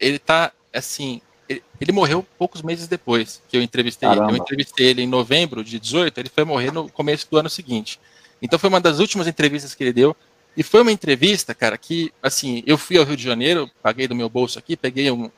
ele 0.00 0.16
está 0.16 0.52
assim, 0.74 1.20
ele, 1.48 1.62
ele, 1.80 1.92
morreu 1.92 2.26
poucos 2.38 2.62
meses 2.62 2.88
depois 2.88 3.42
que 3.48 3.56
eu 3.56 3.62
entrevistei 3.62 4.08
Caramba. 4.08 4.30
ele. 4.30 4.38
Eu 4.38 4.42
entrevistei 4.42 4.86
ele 4.86 5.02
em 5.02 5.06
novembro 5.06 5.62
de 5.62 5.78
18, 5.78 6.18
ele 6.18 6.28
foi 6.28 6.44
morrer 6.44 6.72
no 6.72 6.90
começo 6.90 7.26
do 7.30 7.38
ano 7.38 7.50
seguinte. 7.50 8.00
Então 8.40 8.58
foi 8.58 8.68
uma 8.68 8.80
das 8.80 8.98
últimas 8.98 9.26
entrevistas 9.26 9.74
que 9.74 9.84
ele 9.84 9.92
deu. 9.92 10.16
E 10.56 10.62
foi 10.62 10.82
uma 10.82 10.90
entrevista, 10.90 11.54
cara, 11.54 11.78
que, 11.78 12.12
assim, 12.22 12.64
eu 12.66 12.76
fui 12.76 12.98
ao 12.98 13.04
Rio 13.04 13.16
de 13.16 13.22
Janeiro, 13.22 13.70
paguei 13.80 14.08
do 14.08 14.14
meu 14.14 14.28
bolso 14.28 14.58
aqui, 14.58 14.76
peguei 14.76 15.08
um, 15.08 15.30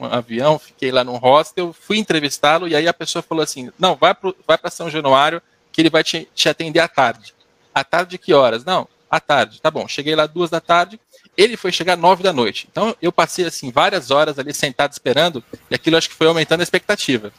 um, 0.00 0.04
avião, 0.04 0.58
fiquei 0.58 0.90
lá 0.90 1.02
num 1.02 1.16
hostel, 1.16 1.72
fui 1.72 1.98
entrevistá-lo, 1.98 2.68
e 2.68 2.74
aí 2.74 2.86
a 2.86 2.94
pessoa 2.94 3.22
falou 3.22 3.42
assim: 3.42 3.70
não, 3.78 3.96
vai 3.96 4.14
para 4.14 4.70
São 4.70 4.90
Januário, 4.90 5.42
que 5.72 5.80
ele 5.80 5.90
vai 5.90 6.04
te, 6.04 6.28
te 6.34 6.48
atender 6.48 6.80
à 6.80 6.88
tarde. 6.88 7.34
À 7.74 7.84
tarde 7.84 8.18
que 8.18 8.32
horas? 8.32 8.64
Não, 8.64 8.88
à 9.10 9.20
tarde. 9.20 9.60
Tá 9.60 9.70
bom, 9.70 9.86
cheguei 9.86 10.14
lá 10.14 10.26
duas 10.26 10.50
da 10.50 10.60
tarde, 10.60 10.98
ele 11.36 11.56
foi 11.56 11.72
chegar 11.72 11.96
nove 11.96 12.22
da 12.22 12.32
noite. 12.32 12.68
Então 12.70 12.94
eu 13.00 13.12
passei, 13.12 13.44
assim, 13.44 13.70
várias 13.70 14.10
horas 14.10 14.38
ali 14.38 14.54
sentado 14.54 14.92
esperando, 14.92 15.42
e 15.70 15.74
aquilo 15.74 15.96
acho 15.96 16.08
que 16.08 16.14
foi 16.14 16.26
aumentando 16.26 16.60
a 16.60 16.62
expectativa. 16.62 17.32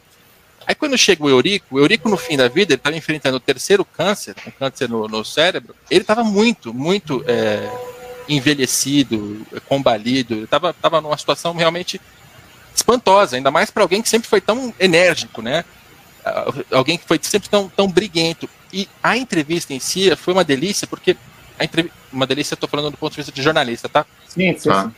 Aí 0.65 0.75
quando 0.75 0.97
chega 0.97 1.23
o 1.23 1.29
Eurico, 1.29 1.75
o 1.75 1.79
Eurico 1.79 2.09
no 2.09 2.17
fim 2.17 2.35
da 2.35 2.49
vida, 2.49 2.73
ele 2.73 2.79
estava 2.79 2.97
enfrentando 2.97 3.37
o 3.37 3.39
terceiro 3.39 3.85
câncer, 3.85 4.35
um 4.45 4.51
câncer 4.51 4.89
no, 4.89 5.07
no 5.07 5.23
cérebro, 5.23 5.73
ele 5.89 6.01
estava 6.01 6.25
muito, 6.25 6.73
muito 6.73 7.23
é, 7.25 7.71
envelhecido, 8.27 9.45
combalido, 9.67 10.43
estava 10.43 10.73
tava 10.73 10.99
numa 10.99 11.17
situação 11.17 11.53
realmente 11.53 12.01
espantosa, 12.77 13.35
ainda 13.35 13.51
mais 13.51 13.69
para 13.69 13.83
alguém 13.83 14.01
que 14.01 14.09
sempre 14.09 14.29
foi 14.29 14.39
tão 14.39 14.73
enérgico, 14.79 15.41
né? 15.41 15.65
Alguém 16.71 16.97
que 16.97 17.05
foi 17.05 17.19
sempre 17.21 17.49
tão, 17.49 17.69
tão 17.69 17.87
briguento. 17.87 18.49
E 18.71 18.87
a 19.01 19.17
entrevista 19.17 19.73
em 19.73 19.79
si 19.79 20.13
foi 20.15 20.33
uma 20.33 20.43
delícia, 20.43 20.87
porque 20.87 21.15
a 21.57 21.63
entrevista, 21.63 21.97
uma 22.11 22.27
delícia, 22.27 22.53
estou 22.53 22.69
falando 22.69 22.91
do 22.91 22.97
ponto 22.97 23.11
de 23.11 23.17
vista 23.17 23.31
de 23.31 23.41
jornalista, 23.41 23.87
tá? 23.87 24.05
Sim, 24.27 24.57
sim. 24.57 24.69
Ah 24.69 24.91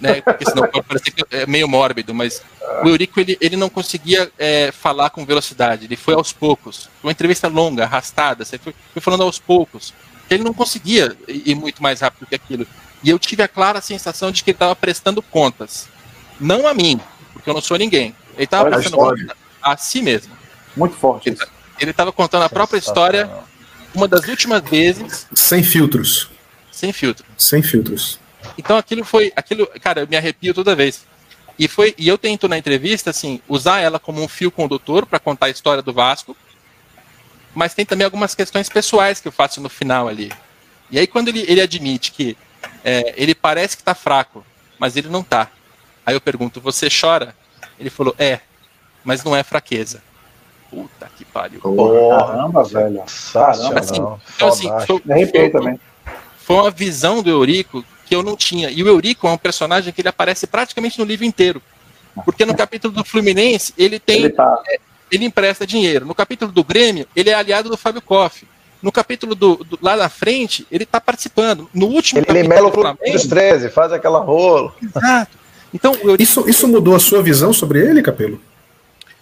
né? 0.00 0.20
Porque 0.20 0.44
senão 0.44 0.68
pode 0.68 0.86
parecer 0.86 1.10
que 1.10 1.24
é 1.30 1.46
meio 1.46 1.68
mórbido, 1.68 2.14
mas 2.14 2.42
o 2.82 2.88
Eurico 2.88 3.20
ele, 3.20 3.36
ele 3.40 3.56
não 3.56 3.68
conseguia 3.68 4.30
é, 4.38 4.72
falar 4.72 5.10
com 5.10 5.24
velocidade, 5.24 5.84
ele 5.84 5.96
foi 5.96 6.14
aos 6.14 6.32
poucos. 6.32 6.88
Uma 7.02 7.12
entrevista 7.12 7.48
longa, 7.48 7.84
arrastada, 7.84 8.44
você 8.44 8.58
foi, 8.58 8.74
foi 8.92 9.02
falando 9.02 9.22
aos 9.22 9.38
poucos. 9.38 9.94
Ele 10.28 10.42
não 10.42 10.54
conseguia 10.54 11.16
ir 11.28 11.54
muito 11.54 11.82
mais 11.82 12.00
rápido 12.00 12.26
que 12.26 12.34
aquilo. 12.34 12.66
E 13.02 13.10
eu 13.10 13.18
tive 13.18 13.42
a 13.42 13.48
clara 13.48 13.80
sensação 13.80 14.30
de 14.30 14.42
que 14.42 14.50
ele 14.50 14.56
estava 14.56 14.74
prestando 14.74 15.22
contas. 15.22 15.88
Não 16.40 16.66
a 16.66 16.74
mim, 16.74 16.98
porque 17.44 17.50
eu 17.50 17.54
não 17.54 17.60
sou 17.60 17.76
ninguém. 17.76 18.16
Ele 18.36 18.44
estava 18.44 18.70
contas 18.70 19.36
a 19.62 19.76
si 19.76 20.00
mesmo. 20.00 20.34
Muito 20.74 20.96
forte. 20.96 21.36
Ele 21.78 21.90
estava 21.90 22.10
contando 22.10 22.42
a 22.42 22.48
própria 22.48 22.78
história 22.78 23.30
uma 23.94 24.08
das 24.08 24.26
últimas 24.26 24.62
vezes. 24.62 25.26
Sem 25.34 25.62
filtros. 25.62 26.30
Sem 26.72 26.90
filtro. 26.90 27.24
Sem 27.36 27.62
filtros. 27.62 28.18
Então 28.56 28.78
aquilo 28.78 29.04
foi, 29.04 29.30
aquilo, 29.36 29.66
cara, 29.80 30.00
eu 30.00 30.08
me 30.08 30.16
arrepio 30.16 30.54
toda 30.54 30.74
vez. 30.74 31.04
E 31.58 31.68
foi, 31.68 31.94
e 31.98 32.08
eu 32.08 32.16
tento 32.16 32.48
na 32.48 32.56
entrevista 32.56 33.10
assim, 33.10 33.40
usar 33.46 33.80
ela 33.80 33.98
como 33.98 34.22
um 34.22 34.26
fio 34.28 34.50
condutor 34.50 35.04
para 35.04 35.18
contar 35.18 35.46
a 35.46 35.50
história 35.50 35.82
do 35.82 35.92
Vasco. 35.92 36.34
Mas 37.54 37.74
tem 37.74 37.84
também 37.84 38.06
algumas 38.06 38.34
questões 38.34 38.70
pessoais 38.70 39.20
que 39.20 39.28
eu 39.28 39.32
faço 39.32 39.60
no 39.60 39.68
final 39.68 40.08
ali. 40.08 40.32
E 40.90 40.98
aí 40.98 41.06
quando 41.06 41.28
ele, 41.28 41.44
ele 41.46 41.60
admite 41.60 42.10
que 42.10 42.38
é, 42.82 43.12
ele 43.18 43.34
parece 43.34 43.76
que 43.76 43.82
tá 43.82 43.94
fraco, 43.94 44.44
mas 44.78 44.96
ele 44.96 45.08
não 45.08 45.22
tá. 45.22 45.50
Aí 46.04 46.14
eu 46.14 46.20
pergunto, 46.20 46.60
você 46.60 46.88
chora? 46.88 47.34
Ele 47.78 47.90
falou, 47.90 48.14
é, 48.18 48.40
mas 49.02 49.24
não 49.24 49.34
é 49.34 49.42
fraqueza. 49.42 50.02
Puta 50.70 51.08
que 51.16 51.24
pariu. 51.24 51.60
Oh, 51.62 52.08
caramba, 52.10 52.64
velho. 52.64 53.02
Caramba, 53.32 53.80
assim, 53.80 53.94
então, 53.94 54.48
assim, 54.48 54.68
foi, 54.86 55.26
foi, 55.26 55.50
também. 55.50 55.80
foi 56.38 56.56
uma 56.56 56.70
visão 56.70 57.22
do 57.22 57.30
Eurico 57.30 57.84
que 58.06 58.14
eu 58.14 58.22
não 58.22 58.36
tinha. 58.36 58.70
E 58.70 58.82
o 58.82 58.88
Eurico 58.88 59.26
é 59.26 59.30
um 59.30 59.38
personagem 59.38 59.92
que 59.92 60.00
ele 60.00 60.08
aparece 60.08 60.46
praticamente 60.46 60.98
no 60.98 61.04
livro 61.04 61.24
inteiro. 61.24 61.62
Porque 62.24 62.44
no 62.44 62.56
capítulo 62.56 62.92
do 62.92 63.04
Fluminense, 63.04 63.72
ele 63.76 63.98
tem. 63.98 64.24
Ele, 64.24 64.30
tá... 64.30 64.62
é, 64.68 64.78
ele 65.10 65.24
empresta 65.24 65.66
dinheiro. 65.66 66.06
No 66.06 66.14
capítulo 66.14 66.50
do 66.50 66.64
Grêmio, 66.64 67.06
ele 67.14 67.30
é 67.30 67.34
aliado 67.34 67.68
do 67.68 67.76
Fábio 67.76 68.02
Koff. 68.02 68.46
No 68.82 68.92
capítulo 68.92 69.34
do, 69.34 69.56
do 69.56 69.78
lá 69.80 69.96
na 69.96 70.08
frente, 70.08 70.66
ele 70.70 70.84
está 70.84 71.00
participando. 71.00 71.68
No 71.72 71.86
último 71.86 72.18
ele 72.18 72.26
capítulo. 72.26 72.52
Ele 72.52 72.62
mela 72.62 72.68
o 72.68 73.12
dos 73.12 73.26
13, 73.26 73.70
faz 73.70 73.92
aquela 73.92 74.18
rola. 74.18 74.74
Exato. 74.82 75.43
Então, 75.74 75.92
Eurico... 75.96 76.22
isso, 76.22 76.48
isso 76.48 76.68
mudou 76.68 76.94
a 76.94 77.00
sua 77.00 77.20
visão 77.20 77.52
sobre 77.52 77.84
ele, 77.84 78.00
Capelo? 78.00 78.40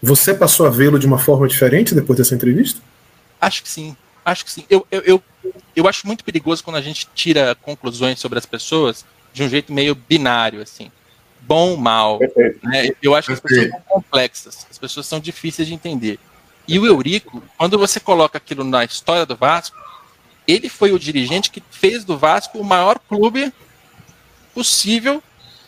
Você 0.02 0.34
passou 0.34 0.66
a 0.66 0.70
vê-lo 0.70 0.98
de 0.98 1.06
uma 1.06 1.18
forma 1.18 1.48
diferente 1.48 1.94
depois 1.94 2.18
dessa 2.18 2.34
entrevista? 2.34 2.80
Acho 3.40 3.62
que 3.62 3.68
sim. 3.70 3.96
Acho 4.22 4.44
que 4.44 4.52
sim. 4.52 4.64
Eu, 4.68 4.86
eu, 4.90 5.00
eu, 5.00 5.22
eu 5.74 5.88
acho 5.88 6.06
muito 6.06 6.22
perigoso 6.22 6.62
quando 6.62 6.76
a 6.76 6.82
gente 6.82 7.08
tira 7.14 7.54
conclusões 7.54 8.20
sobre 8.20 8.38
as 8.38 8.44
pessoas 8.44 9.04
de 9.32 9.42
um 9.42 9.48
jeito 9.48 9.72
meio 9.72 9.94
binário, 9.94 10.60
assim. 10.60 10.92
Bom, 11.40 11.76
mal. 11.76 12.20
Né? 12.62 12.90
Eu 13.02 13.14
acho 13.14 13.28
que 13.28 13.32
as 13.32 13.40
pessoas 13.40 13.70
são 13.70 13.80
complexas, 13.88 14.66
as 14.70 14.78
pessoas 14.78 15.06
são 15.06 15.18
difíceis 15.18 15.66
de 15.66 15.74
entender. 15.74 16.18
E 16.68 16.78
o 16.78 16.86
Eurico, 16.86 17.42
quando 17.56 17.78
você 17.78 17.98
coloca 17.98 18.38
aquilo 18.38 18.62
na 18.62 18.84
história 18.84 19.26
do 19.26 19.34
Vasco, 19.34 19.76
ele 20.46 20.68
foi 20.68 20.92
o 20.92 20.98
dirigente 20.98 21.50
que 21.50 21.62
fez 21.70 22.04
do 22.04 22.16
Vasco 22.18 22.58
o 22.58 22.64
maior 22.64 22.98
clube 22.98 23.52
possível 24.54 25.22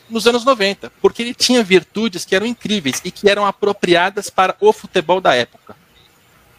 nos 0.09 0.27
anos 0.27 0.43
90, 0.45 0.91
porque 1.01 1.21
ele 1.21 1.33
tinha 1.33 1.63
virtudes 1.63 2.25
que 2.25 2.35
eram 2.35 2.45
incríveis 2.45 3.01
e 3.03 3.11
que 3.11 3.29
eram 3.29 3.45
apropriadas 3.45 4.29
para 4.29 4.55
o 4.59 4.71
futebol 4.71 5.19
da 5.19 5.33
época. 5.33 5.75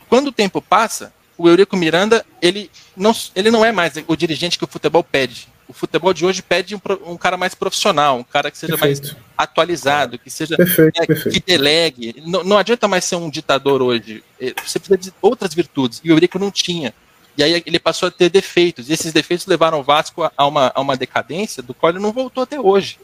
Quando 0.08 0.28
o 0.28 0.32
tempo 0.32 0.62
passa, 0.62 1.12
o 1.38 1.48
Eurico 1.48 1.76
Miranda, 1.76 2.24
ele 2.40 2.70
não, 2.96 3.14
ele 3.34 3.50
não 3.50 3.64
é 3.64 3.72
mais 3.72 3.94
o 4.06 4.16
dirigente 4.16 4.58
que 4.58 4.64
o 4.64 4.68
futebol 4.68 5.02
pede. 5.04 5.48
O 5.68 5.72
futebol 5.72 6.14
de 6.14 6.24
hoje 6.24 6.42
pede 6.42 6.76
um, 6.76 6.80
um 7.06 7.16
cara 7.16 7.36
mais 7.36 7.54
profissional, 7.54 8.18
um 8.18 8.24
cara 8.24 8.50
que 8.50 8.58
seja 8.58 8.78
perfeito. 8.78 9.08
mais 9.08 9.16
atualizado, 9.36 10.18
que 10.18 10.30
seja 10.30 10.56
perfeito, 10.56 11.00
né, 11.00 11.06
perfeito. 11.06 11.34
que 11.34 11.44
delegue. 11.44 12.22
Não, 12.24 12.44
não 12.44 12.56
adianta 12.56 12.86
mais 12.86 13.04
ser 13.04 13.16
um 13.16 13.28
ditador 13.28 13.82
hoje. 13.82 14.22
É, 14.40 14.54
você 14.64 14.78
precisa 14.78 14.96
de 14.96 15.12
outras 15.20 15.52
virtudes. 15.52 16.00
E 16.04 16.10
o 16.10 16.14
Eurico 16.14 16.38
não 16.38 16.52
tinha. 16.52 16.94
E 17.36 17.42
aí 17.42 17.62
ele 17.66 17.78
passou 17.80 18.08
a 18.08 18.12
ter 18.12 18.30
defeitos. 18.30 18.88
E 18.88 18.92
esses 18.92 19.12
defeitos 19.12 19.46
levaram 19.46 19.80
o 19.80 19.82
Vasco 19.82 20.30
a 20.36 20.46
uma, 20.46 20.72
a 20.74 20.80
uma 20.80 20.96
decadência 20.96 21.62
do 21.62 21.74
qual 21.74 21.90
ele 21.90 21.98
não 21.98 22.12
voltou 22.12 22.44
até 22.44 22.60
hoje. 22.60 22.98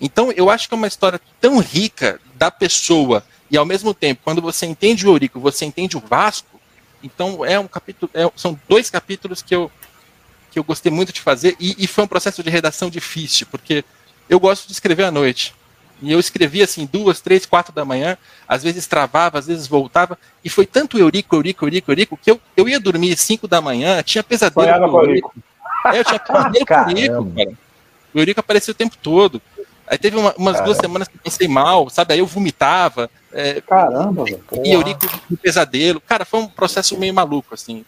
Então 0.00 0.32
eu 0.32 0.50
acho 0.50 0.68
que 0.68 0.74
é 0.74 0.76
uma 0.76 0.86
história 0.86 1.20
tão 1.40 1.58
rica 1.58 2.20
da 2.34 2.50
pessoa 2.50 3.24
e 3.50 3.56
ao 3.56 3.64
mesmo 3.64 3.94
tempo, 3.94 4.22
quando 4.24 4.42
você 4.42 4.66
entende 4.66 5.06
o 5.06 5.10
Eurico, 5.10 5.38
você 5.38 5.64
entende 5.64 5.96
o 5.96 6.00
Vasco, 6.00 6.60
então 7.02 7.44
é 7.44 7.58
um 7.58 7.68
capítulo, 7.68 8.10
é, 8.14 8.28
são 8.34 8.58
dois 8.68 8.90
capítulos 8.90 9.42
que 9.42 9.54
eu 9.54 9.70
que 10.50 10.58
eu 10.58 10.64
gostei 10.64 10.90
muito 10.90 11.12
de 11.12 11.20
fazer 11.20 11.56
e, 11.58 11.74
e, 11.78 11.86
foi 11.88 12.04
um 12.04 12.06
processo 12.06 12.40
de 12.40 12.48
redação 12.48 12.88
difícil, 12.88 13.44
porque 13.50 13.84
eu 14.28 14.38
gosto 14.38 14.68
de 14.68 14.72
escrever 14.72 15.02
à 15.02 15.10
noite. 15.10 15.52
E 16.00 16.12
eu 16.12 16.20
escrevia 16.20 16.62
assim, 16.62 16.88
duas, 16.90 17.20
três, 17.20 17.44
quatro 17.44 17.72
da 17.72 17.84
manhã, 17.84 18.16
às 18.46 18.62
vezes 18.62 18.86
travava, 18.86 19.38
às 19.38 19.48
vezes 19.48 19.66
voltava, 19.66 20.16
e 20.44 20.48
foi 20.48 20.64
tanto 20.64 20.96
Eurico, 20.96 21.34
Eurico, 21.34 21.64
Eurico, 21.64 21.90
Eurico, 21.90 22.16
que 22.16 22.30
eu, 22.30 22.40
eu 22.56 22.68
ia 22.68 22.78
dormir 22.78 23.16
cinco 23.16 23.48
da 23.48 23.60
manhã, 23.60 24.00
tinha 24.02 24.22
pesadelo 24.22 24.90
com 24.90 24.96
o 24.96 25.02
Eurico. 25.02 25.34
É, 25.86 25.98
eu 25.98 26.04
tinha 26.04 26.20
pesadelo 26.20 26.66
com 26.66 26.72
o 26.72 26.90
Eurico, 26.90 27.32
cara. 27.34 27.58
O 28.14 28.18
Eurico 28.20 28.40
apareceu 28.40 28.72
o 28.72 28.76
tempo 28.76 28.96
todo. 29.02 29.42
Aí 29.86 29.98
teve 29.98 30.16
uma, 30.16 30.34
umas 30.36 30.54
Caramba. 30.54 30.64
duas 30.64 30.78
semanas 30.78 31.08
que 31.08 31.16
eu 31.16 31.20
pensei 31.22 31.48
mal, 31.48 31.90
sabe? 31.90 32.14
Aí 32.14 32.18
eu 32.18 32.26
vomitava. 32.26 33.10
É, 33.32 33.60
Caramba, 33.60 34.24
velho. 34.24 34.42
E 34.64 34.72
Eurico 34.72 35.06
com 35.28 35.36
pesadelo. 35.36 36.00
Cara, 36.00 36.24
foi 36.24 36.40
um 36.40 36.46
processo 36.48 36.98
meio 36.98 37.12
maluco, 37.12 37.54
assim. 37.54 37.84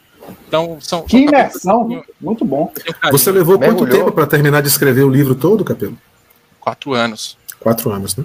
Então, 0.47 0.79
são. 0.81 1.03
Que 1.03 1.19
imersão, 1.19 2.03
muito 2.21 2.45
bom. 2.45 2.73
Você 3.11 3.31
levou 3.31 3.59
quanto 3.59 3.85
Mergulhou. 3.85 3.99
tempo 3.99 4.13
para 4.13 4.27
terminar 4.27 4.61
de 4.61 4.69
escrever 4.69 5.05
o 5.05 5.11
livro 5.11 5.35
todo, 5.35 5.65
Capelo? 5.65 5.97
Quatro 6.61 6.95
anos. 6.95 7.39
Quatro 7.61 7.91
anos, 7.91 8.17
né? 8.17 8.25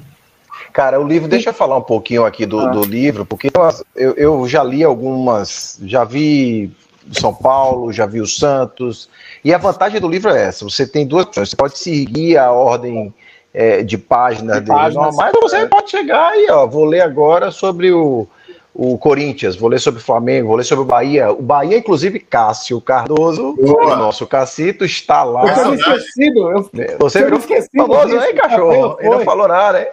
Cara, 0.74 1.00
o 1.00 1.08
livro, 1.08 1.28
deixa 1.28 1.50
eu 1.50 1.54
falar 1.54 1.78
um 1.78 1.84
pouquinho 1.84 2.26
aqui 2.26 2.46
do, 2.46 2.60
ah. 2.60 2.68
do 2.68 2.84
livro, 2.84 3.26
porque 3.26 3.52
eu, 3.96 4.14
eu 4.14 4.48
já 4.48 4.64
li 4.64 4.84
algumas, 4.84 5.78
já 5.84 6.04
vi 6.04 6.72
São 7.12 7.34
Paulo, 7.34 7.92
já 7.92 8.06
vi 8.06 8.22
o 8.22 8.28
Santos, 8.28 9.10
e 9.44 9.54
a 9.54 9.58
vantagem 9.58 10.00
do 10.00 10.08
livro 10.08 10.32
é 10.32 10.44
essa: 10.44 10.64
você 10.64 10.88
tem 10.88 11.06
duas 11.06 11.26
opções, 11.26 11.50
você 11.50 11.56
pode 11.56 11.78
seguir 11.78 12.38
a 12.38 12.52
ordem 12.52 13.14
é, 13.54 13.84
de 13.84 13.98
páginas 13.98 14.58
de 14.58 14.66
dele 14.66 14.78
páginas, 14.78 15.16
mas 15.16 15.34
você 15.40 15.58
é. 15.58 15.66
pode 15.66 15.90
chegar 15.90 16.30
aí, 16.30 16.48
ó. 16.50 16.66
Vou 16.66 16.86
ler 16.86 17.02
agora 17.02 17.52
sobre 17.52 17.92
o, 17.92 18.28
o 18.74 18.98
Corinthians, 18.98 19.56
vou 19.56 19.70
ler 19.70 19.80
sobre 19.80 20.00
o 20.00 20.04
Flamengo, 20.04 20.48
vou 20.48 20.56
ler 20.56 20.64
sobre 20.64 20.84
o 20.84 20.88
Bahia. 20.88 21.32
O 21.32 21.42
Bahia, 21.42 21.78
inclusive, 21.78 22.20
Cássio 22.20 22.80
Cardoso, 22.80 23.54
Boa. 23.54 23.94
o 23.94 23.98
nosso 23.98 24.26
Cacito, 24.26 24.86
está 24.86 25.24
lá. 25.24 25.42
Eu 25.46 25.78
tinha 25.78 25.96
esquecido. 25.96 26.52
Eu, 26.52 26.98
você 26.98 27.24
virou 27.24 27.40
esquecido 27.40 27.88
famoso 27.88 28.18
cachorro? 28.36 28.98
Ele 29.00 29.10
não 29.10 29.20
falou 29.22 29.48
nada, 29.48 29.82
hein? 29.82 29.88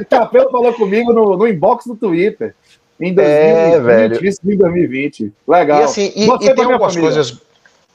o 0.00 0.04
Capelo 0.04 0.50
falou 0.50 0.74
comigo 0.74 1.12
no, 1.12 1.36
no 1.36 1.48
inbox 1.48 1.86
do 1.86 1.96
Twitter. 1.96 2.54
em 3.00 3.14
2020, 3.14 3.74
é, 3.74 3.80
velho. 3.80 4.26
isso 4.26 4.40
em 4.44 4.56
2020. 4.56 5.32
Legal. 5.46 5.80
E, 5.80 5.82
assim, 5.84 6.12
e, 6.14 6.26
e 6.26 6.54
tem 6.54 6.64
algumas 6.64 6.94
família. 6.94 7.14
coisas. 7.14 7.47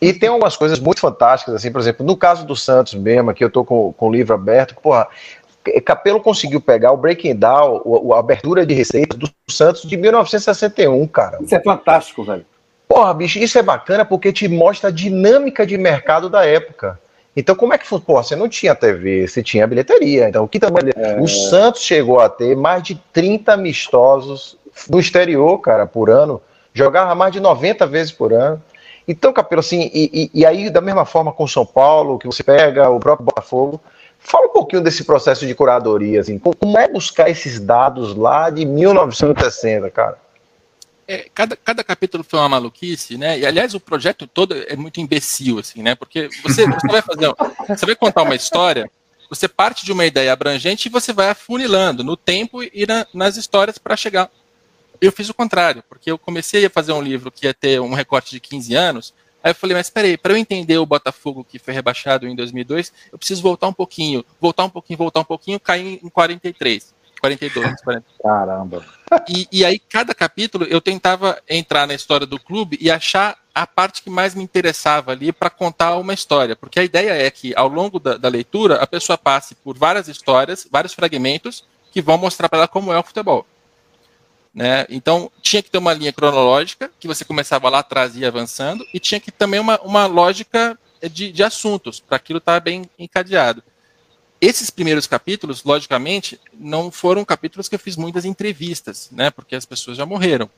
E 0.03 0.13
tem 0.13 0.29
algumas 0.29 0.57
coisas 0.57 0.79
muito 0.79 0.99
fantásticas, 0.99 1.55
assim, 1.55 1.71
por 1.71 1.79
exemplo, 1.79 2.05
no 2.05 2.17
caso 2.17 2.45
do 2.45 2.55
Santos 2.55 2.93
mesmo, 2.93 3.29
aqui 3.29 3.43
eu 3.43 3.49
tô 3.49 3.63
com, 3.63 3.93
com 3.93 4.07
o 4.09 4.11
livro 4.11 4.33
aberto, 4.33 4.75
porra, 4.75 5.07
Capelo 5.85 6.19
conseguiu 6.19 6.59
pegar 6.59 6.91
o 6.91 6.97
Breaking 6.97 7.35
Down, 7.35 8.11
a 8.13 8.19
abertura 8.19 8.65
de 8.65 8.73
receitas 8.73 9.17
do 9.17 9.29
Santos 9.47 9.83
de 9.83 9.95
1961, 9.95 11.07
cara. 11.07 11.37
Isso 11.41 11.55
é 11.55 11.59
fantástico, 11.61 12.23
velho. 12.23 12.45
Porra, 12.87 13.13
bicho, 13.13 13.39
isso 13.39 13.57
é 13.57 13.63
bacana 13.63 14.03
porque 14.03 14.33
te 14.33 14.47
mostra 14.47 14.89
a 14.89 14.91
dinâmica 14.91 15.65
de 15.65 15.77
mercado 15.77 16.29
da 16.29 16.45
época. 16.45 16.99
Então, 17.35 17.55
como 17.55 17.73
é 17.73 17.77
que 17.77 17.87
foi? 17.87 17.99
Pô, 17.99 18.21
você 18.21 18.35
não 18.35 18.47
tinha 18.47 18.75
TV, 18.75 19.27
você 19.27 19.41
tinha 19.41 19.65
bilheteria. 19.65 20.29
Então, 20.29 20.43
o 20.43 20.47
que 20.47 20.59
também. 20.59 20.91
É... 20.95 21.19
O 21.19 21.27
Santos 21.27 21.81
chegou 21.81 22.19
a 22.19 22.29
ter 22.29 22.55
mais 22.55 22.83
de 22.83 22.95
30 23.11 23.53
amistosos 23.53 24.57
no 24.89 24.99
exterior, 24.99 25.57
cara, 25.59 25.87
por 25.87 26.09
ano. 26.09 26.41
Jogava 26.73 27.15
mais 27.15 27.31
de 27.31 27.39
90 27.39 27.87
vezes 27.87 28.11
por 28.11 28.33
ano. 28.33 28.61
Então, 29.07 29.33
Capelo, 29.33 29.59
assim, 29.59 29.89
e, 29.93 30.31
e, 30.33 30.41
e 30.41 30.45
aí, 30.45 30.69
da 30.69 30.81
mesma 30.81 31.05
forma 31.05 31.31
com 31.31 31.47
São 31.47 31.65
Paulo, 31.65 32.17
que 32.17 32.25
você 32.25 32.43
pega 32.43 32.89
o 32.89 32.99
próprio 32.99 33.25
Botafogo, 33.25 33.81
fala 34.19 34.47
um 34.47 34.53
pouquinho 34.53 34.81
desse 34.81 35.03
processo 35.03 35.45
de 35.45 35.53
curadoria, 35.53 36.21
assim, 36.21 36.39
como 36.39 36.77
é 36.77 36.87
buscar 36.87 37.29
esses 37.29 37.59
dados 37.59 38.15
lá 38.15 38.49
de 38.49 38.65
1960, 38.65 39.89
cara? 39.89 40.17
É, 41.05 41.27
cada, 41.33 41.57
cada 41.57 41.83
capítulo 41.83 42.23
foi 42.23 42.39
uma 42.39 42.47
maluquice, 42.47 43.17
né? 43.17 43.37
E 43.37 43.45
aliás, 43.45 43.73
o 43.73 43.79
projeto 43.79 44.25
todo 44.25 44.55
é 44.67 44.75
muito 44.75 45.01
imbecil, 45.01 45.59
assim, 45.59 45.83
né? 45.83 45.95
Porque 45.95 46.29
você, 46.41 46.65
você 46.65 46.87
vai 46.87 47.01
fazer, 47.01 47.33
você 47.67 47.85
vai 47.85 47.95
contar 47.95 48.23
uma 48.23 48.35
história, 48.35 48.89
você 49.29 49.49
parte 49.49 49.85
de 49.85 49.91
uma 49.91 50.05
ideia 50.05 50.31
abrangente 50.31 50.87
e 50.87 50.91
você 50.91 51.11
vai 51.11 51.29
afunilando 51.29 52.05
no 52.05 52.15
tempo 52.15 52.63
e 52.63 52.85
na, 52.87 53.05
nas 53.13 53.35
histórias 53.35 53.77
para 53.77 53.97
chegar. 53.97 54.31
Eu 55.03 55.11
fiz 55.11 55.27
o 55.27 55.33
contrário, 55.33 55.83
porque 55.89 56.09
eu 56.09 56.17
comecei 56.17 56.65
a 56.65 56.69
fazer 56.69 56.93
um 56.93 57.01
livro 57.01 57.29
que 57.29 57.45
ia 57.45 57.53
ter 57.53 57.81
um 57.81 57.93
recorte 57.93 58.31
de 58.31 58.39
15 58.39 58.73
anos, 58.73 59.13
aí 59.43 59.51
eu 59.51 59.55
falei, 59.55 59.75
mas 59.75 59.89
peraí, 59.89 60.17
para 60.17 60.31
eu 60.31 60.37
entender 60.37 60.77
o 60.77 60.85
Botafogo 60.85 61.43
que 61.43 61.59
foi 61.59 61.73
rebaixado 61.73 62.25
em 62.25 62.33
2002, 62.33 62.93
eu 63.11 63.17
preciso 63.17 63.41
voltar 63.41 63.67
um 63.67 63.73
pouquinho, 63.73 64.23
voltar 64.39 64.63
um 64.63 64.69
pouquinho, 64.69 64.97
voltar 64.97 65.19
um 65.19 65.25
pouquinho, 65.25 65.59
cair 65.59 65.99
em 66.01 66.07
43. 66.07 66.93
42. 67.19 67.81
40. 67.81 68.05
Caramba. 68.21 68.85
E, 69.27 69.45
e 69.51 69.65
aí, 69.65 69.77
cada 69.77 70.15
capítulo, 70.15 70.63
eu 70.69 70.79
tentava 70.79 71.37
entrar 71.49 71.85
na 71.85 71.93
história 71.93 72.25
do 72.25 72.39
clube 72.39 72.77
e 72.79 72.89
achar 72.89 73.37
a 73.53 73.67
parte 73.67 74.03
que 74.03 74.09
mais 74.09 74.33
me 74.33 74.43
interessava 74.43 75.11
ali 75.11 75.33
para 75.33 75.49
contar 75.49 75.97
uma 75.97 76.13
história. 76.13 76.55
Porque 76.55 76.79
a 76.79 76.83
ideia 76.83 77.11
é 77.11 77.29
que, 77.29 77.53
ao 77.57 77.67
longo 77.67 77.99
da, 77.99 78.15
da 78.15 78.29
leitura, 78.29 78.75
a 78.75 78.87
pessoa 78.87 79.17
passe 79.17 79.53
por 79.53 79.77
várias 79.77 80.07
histórias, 80.07 80.65
vários 80.71 80.93
fragmentos 80.93 81.65
que 81.91 82.01
vão 82.01 82.17
mostrar 82.17 82.47
para 82.47 82.59
ela 82.59 82.67
como 82.69 82.91
é 82.93 82.97
o 82.97 83.03
futebol. 83.03 83.45
Né? 84.53 84.85
Então, 84.89 85.31
tinha 85.41 85.63
que 85.63 85.69
ter 85.69 85.79
uma 85.79 85.93
linha 85.93 86.13
cronológica, 86.13 86.91
que 86.99 87.07
você 87.07 87.25
começava 87.25 87.69
lá 87.69 87.79
atrás 87.79 88.15
e 88.15 88.19
ia 88.19 88.27
avançando, 88.27 88.85
e 88.93 88.99
tinha 88.99 89.19
que 89.19 89.31
também 89.31 89.59
uma, 89.59 89.79
uma 89.81 90.05
lógica 90.05 90.77
de, 91.09 91.31
de 91.31 91.43
assuntos, 91.43 91.99
para 91.99 92.17
aquilo 92.17 92.37
estar 92.37 92.53
tá 92.53 92.59
bem 92.59 92.89
encadeado. 92.99 93.63
Esses 94.39 94.69
primeiros 94.69 95.07
capítulos, 95.07 95.63
logicamente, 95.63 96.39
não 96.53 96.91
foram 96.91 97.23
capítulos 97.23 97.67
que 97.67 97.75
eu 97.75 97.79
fiz 97.79 97.95
muitas 97.95 98.25
entrevistas, 98.25 99.09
né? 99.11 99.31
Porque 99.31 99.55
as 99.55 99.65
pessoas 99.65 99.97
já 99.97 100.05
morreram. 100.05 100.49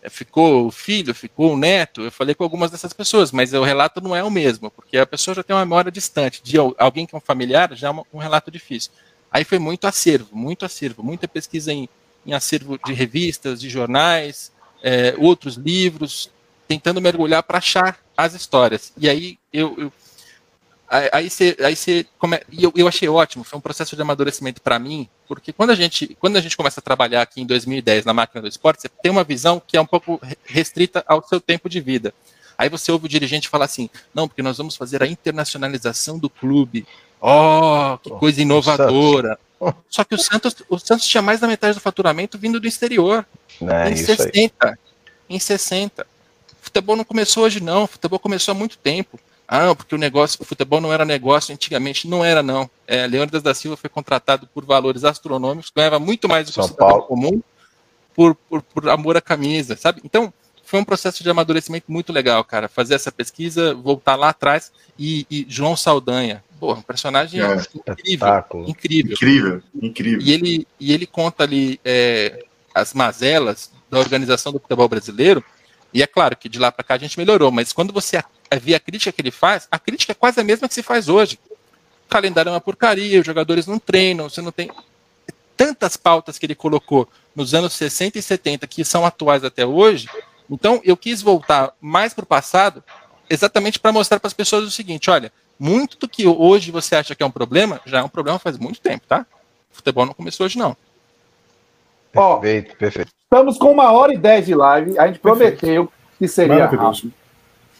É, 0.00 0.08
ficou 0.08 0.66
o 0.66 0.70
filho, 0.70 1.12
ficou 1.12 1.52
o 1.52 1.56
neto, 1.56 2.02
eu 2.02 2.12
falei 2.12 2.32
com 2.34 2.44
algumas 2.44 2.70
dessas 2.70 2.92
pessoas, 2.92 3.32
mas 3.32 3.52
o 3.52 3.64
relato 3.64 4.00
não 4.00 4.14
é 4.14 4.22
o 4.22 4.30
mesmo, 4.30 4.70
porque 4.70 4.96
a 4.96 5.04
pessoa 5.04 5.34
já 5.34 5.42
tem 5.42 5.54
uma 5.54 5.64
memória 5.64 5.90
distante. 5.90 6.40
De 6.42 6.56
alguém 6.78 7.06
que 7.06 7.14
é 7.14 7.18
um 7.18 7.20
familiar, 7.20 7.74
já 7.74 7.88
é 7.88 7.90
um 8.12 8.18
relato 8.18 8.50
difícil. 8.50 8.92
Aí 9.30 9.44
foi 9.44 9.58
muito 9.58 9.86
acervo, 9.86 10.28
muito 10.32 10.64
acervo, 10.64 11.02
muita 11.02 11.26
pesquisa 11.26 11.72
em, 11.72 11.88
em 12.26 12.32
acervo 12.32 12.78
de 12.84 12.92
revistas, 12.92 13.60
de 13.60 13.68
jornais, 13.68 14.52
é, 14.82 15.14
outros 15.18 15.56
livros, 15.56 16.30
tentando 16.66 17.00
mergulhar 17.00 17.42
para 17.42 17.58
achar 17.58 17.98
as 18.16 18.34
histórias. 18.34 18.92
E 18.96 19.08
aí 19.08 19.38
eu, 19.52 19.74
eu 19.78 19.92
Aí 20.90 21.28
você, 21.28 21.54
aí 21.60 21.76
você 21.76 22.06
come... 22.18 22.40
e 22.50 22.64
eu, 22.64 22.72
eu 22.74 22.88
achei 22.88 23.06
ótimo, 23.06 23.44
foi 23.44 23.58
um 23.58 23.60
processo 23.60 23.94
de 23.94 24.00
amadurecimento 24.00 24.62
para 24.62 24.78
mim, 24.78 25.06
porque 25.26 25.52
quando 25.52 25.68
a 25.68 25.74
gente, 25.74 26.16
quando 26.18 26.38
a 26.38 26.40
gente 26.40 26.56
começa 26.56 26.80
a 26.80 26.82
trabalhar 26.82 27.20
aqui 27.20 27.42
em 27.42 27.46
2010 27.46 28.06
na 28.06 28.14
máquina 28.14 28.40
do 28.40 28.48
esporte, 28.48 28.80
você 28.80 28.88
tem 28.88 29.12
uma 29.12 29.22
visão 29.22 29.60
que 29.64 29.76
é 29.76 29.80
um 29.80 29.86
pouco 29.86 30.18
restrita 30.46 31.04
ao 31.06 31.22
seu 31.22 31.42
tempo 31.42 31.68
de 31.68 31.78
vida. 31.78 32.14
Aí 32.56 32.70
você 32.70 32.90
ouve 32.90 33.04
o 33.04 33.08
dirigente 33.08 33.50
falar 33.50 33.66
assim: 33.66 33.90
"Não, 34.14 34.26
porque 34.26 34.42
nós 34.42 34.56
vamos 34.56 34.76
fazer 34.76 35.02
a 35.02 35.06
internacionalização 35.06 36.18
do 36.18 36.30
clube". 36.30 36.86
Oh, 37.20 37.98
que 38.02 38.08
coisa 38.10 38.40
inovadora. 38.40 39.38
Só 39.88 40.04
que 40.04 40.14
o 40.14 40.18
Santos, 40.18 40.56
o 40.68 40.78
Santos 40.78 41.06
tinha 41.06 41.22
mais 41.22 41.40
da 41.40 41.46
metade 41.46 41.74
do 41.74 41.80
faturamento 41.80 42.38
vindo 42.38 42.60
do 42.60 42.66
exterior. 42.66 43.26
É, 43.60 43.90
em 43.90 43.96
60. 43.96 44.78
Em 45.28 45.38
60. 45.38 46.02
O 46.02 46.06
futebol 46.60 46.96
não 46.96 47.04
começou 47.04 47.44
hoje 47.44 47.60
não, 47.60 47.84
o 47.84 47.86
futebol 47.86 48.18
começou 48.18 48.52
há 48.52 48.54
muito 48.54 48.78
tempo. 48.78 49.18
Ah, 49.46 49.74
porque 49.74 49.94
o 49.94 49.98
negócio, 49.98 50.38
o 50.42 50.44
futebol 50.44 50.78
não 50.78 50.92
era 50.92 51.06
negócio 51.06 51.54
antigamente. 51.54 52.06
Não 52.06 52.22
era, 52.22 52.42
não. 52.42 52.68
É, 52.86 53.06
Leônidas 53.06 53.42
da 53.42 53.54
Silva 53.54 53.78
foi 53.78 53.88
contratado 53.88 54.46
por 54.46 54.64
valores 54.64 55.04
astronômicos, 55.04 55.72
ganhava 55.74 55.98
muito 55.98 56.28
mais 56.28 56.46
do 56.46 56.52
que 56.52 56.60
o 56.60 56.62
cidadão 56.62 57.00
comum 57.02 57.42
por, 58.14 58.34
por, 58.34 58.60
por 58.60 58.88
amor 58.90 59.16
à 59.16 59.22
camisa, 59.22 59.74
sabe? 59.74 60.02
Então, 60.04 60.32
foi 60.64 60.78
um 60.78 60.84
processo 60.84 61.22
de 61.22 61.30
amadurecimento 61.30 61.90
muito 61.90 62.12
legal, 62.12 62.44
cara. 62.44 62.68
Fazer 62.68 62.94
essa 62.94 63.10
pesquisa, 63.10 63.74
voltar 63.74 64.16
lá 64.16 64.28
atrás 64.28 64.70
e, 64.98 65.26
e 65.30 65.46
João 65.48 65.74
Saldanha, 65.74 66.44
pô, 66.58 66.72
um 66.72 66.82
personagem 66.82 67.40
é, 67.40 67.54
incrível, 67.90 68.44
incrível, 68.66 69.12
incrível, 69.12 69.62
incrível. 69.80 70.20
E 70.20 70.32
ele 70.32 70.68
e 70.78 70.92
ele 70.92 71.06
conta 71.06 71.44
ali 71.44 71.80
é, 71.84 72.44
as 72.74 72.92
mazelas 72.94 73.70
da 73.90 73.98
organização 73.98 74.52
do 74.52 74.60
futebol 74.60 74.88
brasileiro. 74.88 75.42
E 75.92 76.02
é 76.02 76.06
claro 76.06 76.36
que 76.36 76.48
de 76.48 76.58
lá 76.58 76.70
para 76.70 76.84
cá 76.84 76.94
a 76.94 76.98
gente 76.98 77.18
melhorou, 77.18 77.50
mas 77.50 77.72
quando 77.72 77.92
você 77.92 78.22
via 78.60 78.76
a 78.76 78.80
crítica 78.80 79.10
que 79.10 79.20
ele 79.20 79.30
faz, 79.30 79.66
a 79.70 79.78
crítica 79.78 80.12
é 80.12 80.14
quase 80.14 80.40
a 80.40 80.44
mesma 80.44 80.68
que 80.68 80.74
se 80.74 80.82
faz 80.82 81.08
hoje. 81.08 81.38
O 82.06 82.08
calendário 82.08 82.50
é 82.50 82.52
uma 82.52 82.60
porcaria, 82.60 83.20
os 83.20 83.26
jogadores 83.26 83.66
não 83.66 83.78
treinam, 83.78 84.28
você 84.28 84.40
não 84.40 84.52
tem. 84.52 84.70
Tantas 85.56 85.96
pautas 85.96 86.38
que 86.38 86.46
ele 86.46 86.54
colocou 86.54 87.08
nos 87.34 87.52
anos 87.52 87.72
60 87.72 88.18
e 88.18 88.22
70 88.22 88.66
que 88.66 88.84
são 88.84 89.04
atuais 89.04 89.44
até 89.44 89.66
hoje. 89.66 90.08
Então, 90.48 90.80
eu 90.84 90.96
quis 90.96 91.20
voltar 91.20 91.72
mais 91.80 92.14
para 92.14 92.22
o 92.22 92.26
passado, 92.26 92.82
exatamente 93.28 93.78
para 93.78 93.92
mostrar 93.92 94.20
para 94.20 94.28
as 94.28 94.34
pessoas 94.34 94.64
o 94.64 94.70
seguinte: 94.70 95.10
olha, 95.10 95.32
muito 95.58 95.98
do 95.98 96.08
que 96.08 96.26
hoje 96.26 96.70
você 96.70 96.96
acha 96.96 97.14
que 97.14 97.22
é 97.22 97.26
um 97.26 97.30
problema, 97.30 97.80
já 97.84 97.98
é 97.98 98.02
um 98.02 98.08
problema 98.08 98.38
faz 98.38 98.58
muito 98.58 98.80
tempo, 98.80 99.04
tá? 99.06 99.26
O 99.72 99.76
futebol 99.76 100.06
não 100.06 100.14
começou 100.14 100.46
hoje, 100.46 100.58
não. 100.58 100.76
Perfeito, 102.12 102.76
perfeito. 102.76 103.10
Estamos 103.24 103.58
com 103.58 103.70
uma 103.70 103.92
hora 103.92 104.14
e 104.14 104.18
dez 104.18 104.46
de 104.46 104.54
live. 104.54 104.98
A 104.98 105.06
gente 105.06 105.18
prometeu 105.18 105.90
que 106.18 106.26
seria 106.26 106.66
rápido. 106.66 107.12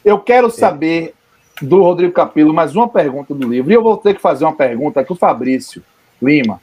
Eu 0.04 0.18
quero 0.18 0.50
saber 0.50 1.14
do 1.60 1.82
Rodrigo 1.82 2.12
Capilo 2.12 2.54
mais 2.54 2.76
uma 2.76 2.88
pergunta 2.88 3.34
do 3.34 3.48
livro. 3.48 3.70
E 3.70 3.74
eu 3.74 3.82
vou 3.82 3.96
ter 3.96 4.14
que 4.14 4.20
fazer 4.20 4.44
uma 4.44 4.54
pergunta 4.54 5.02
que 5.02 5.12
o 5.12 5.16
Fabrício 5.16 5.82
Lima 6.22 6.60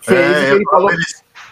fez. 0.00 0.18
É, 0.18 0.50
ele 0.52 0.64
falou... 0.64 0.90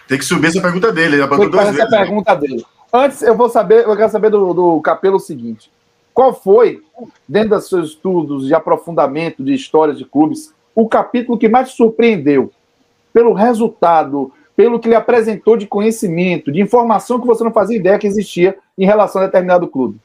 Tem 0.06 0.16
que 0.16 0.24
subir 0.24 0.46
essa 0.46 0.62
pergunta 0.62 0.90
dele. 0.90 1.16
Ele 1.16 1.28
tem 1.28 1.50
que 1.50 1.56
fazer 1.56 1.80
essa 1.80 1.90
pergunta 1.90 2.34
dele. 2.34 2.64
Antes, 2.92 3.20
eu 3.20 3.36
vou 3.36 3.50
saber, 3.50 3.84
eu 3.84 3.96
quero 3.96 4.10
saber 4.10 4.30
do, 4.30 4.54
do 4.54 4.80
Capelo 4.80 5.16
o 5.16 5.20
seguinte: 5.20 5.70
qual 6.18 6.34
foi, 6.34 6.82
dentro 7.28 7.50
dos 7.50 7.68
seus 7.68 7.90
estudos 7.90 8.48
de 8.48 8.52
aprofundamento 8.52 9.44
de 9.44 9.54
histórias 9.54 9.96
de 9.96 10.04
clubes, 10.04 10.52
o 10.74 10.88
capítulo 10.88 11.38
que 11.38 11.48
mais 11.48 11.68
surpreendeu 11.70 12.50
pelo 13.12 13.32
resultado, 13.32 14.32
pelo 14.56 14.80
que 14.80 14.88
ele 14.88 14.96
apresentou 14.96 15.56
de 15.56 15.68
conhecimento, 15.68 16.50
de 16.50 16.60
informação 16.60 17.20
que 17.20 17.26
você 17.26 17.44
não 17.44 17.52
fazia 17.52 17.76
ideia 17.76 18.00
que 18.00 18.06
existia 18.08 18.58
em 18.76 18.84
relação 18.84 19.22
a 19.22 19.26
determinado 19.26 19.68
clube? 19.68 20.00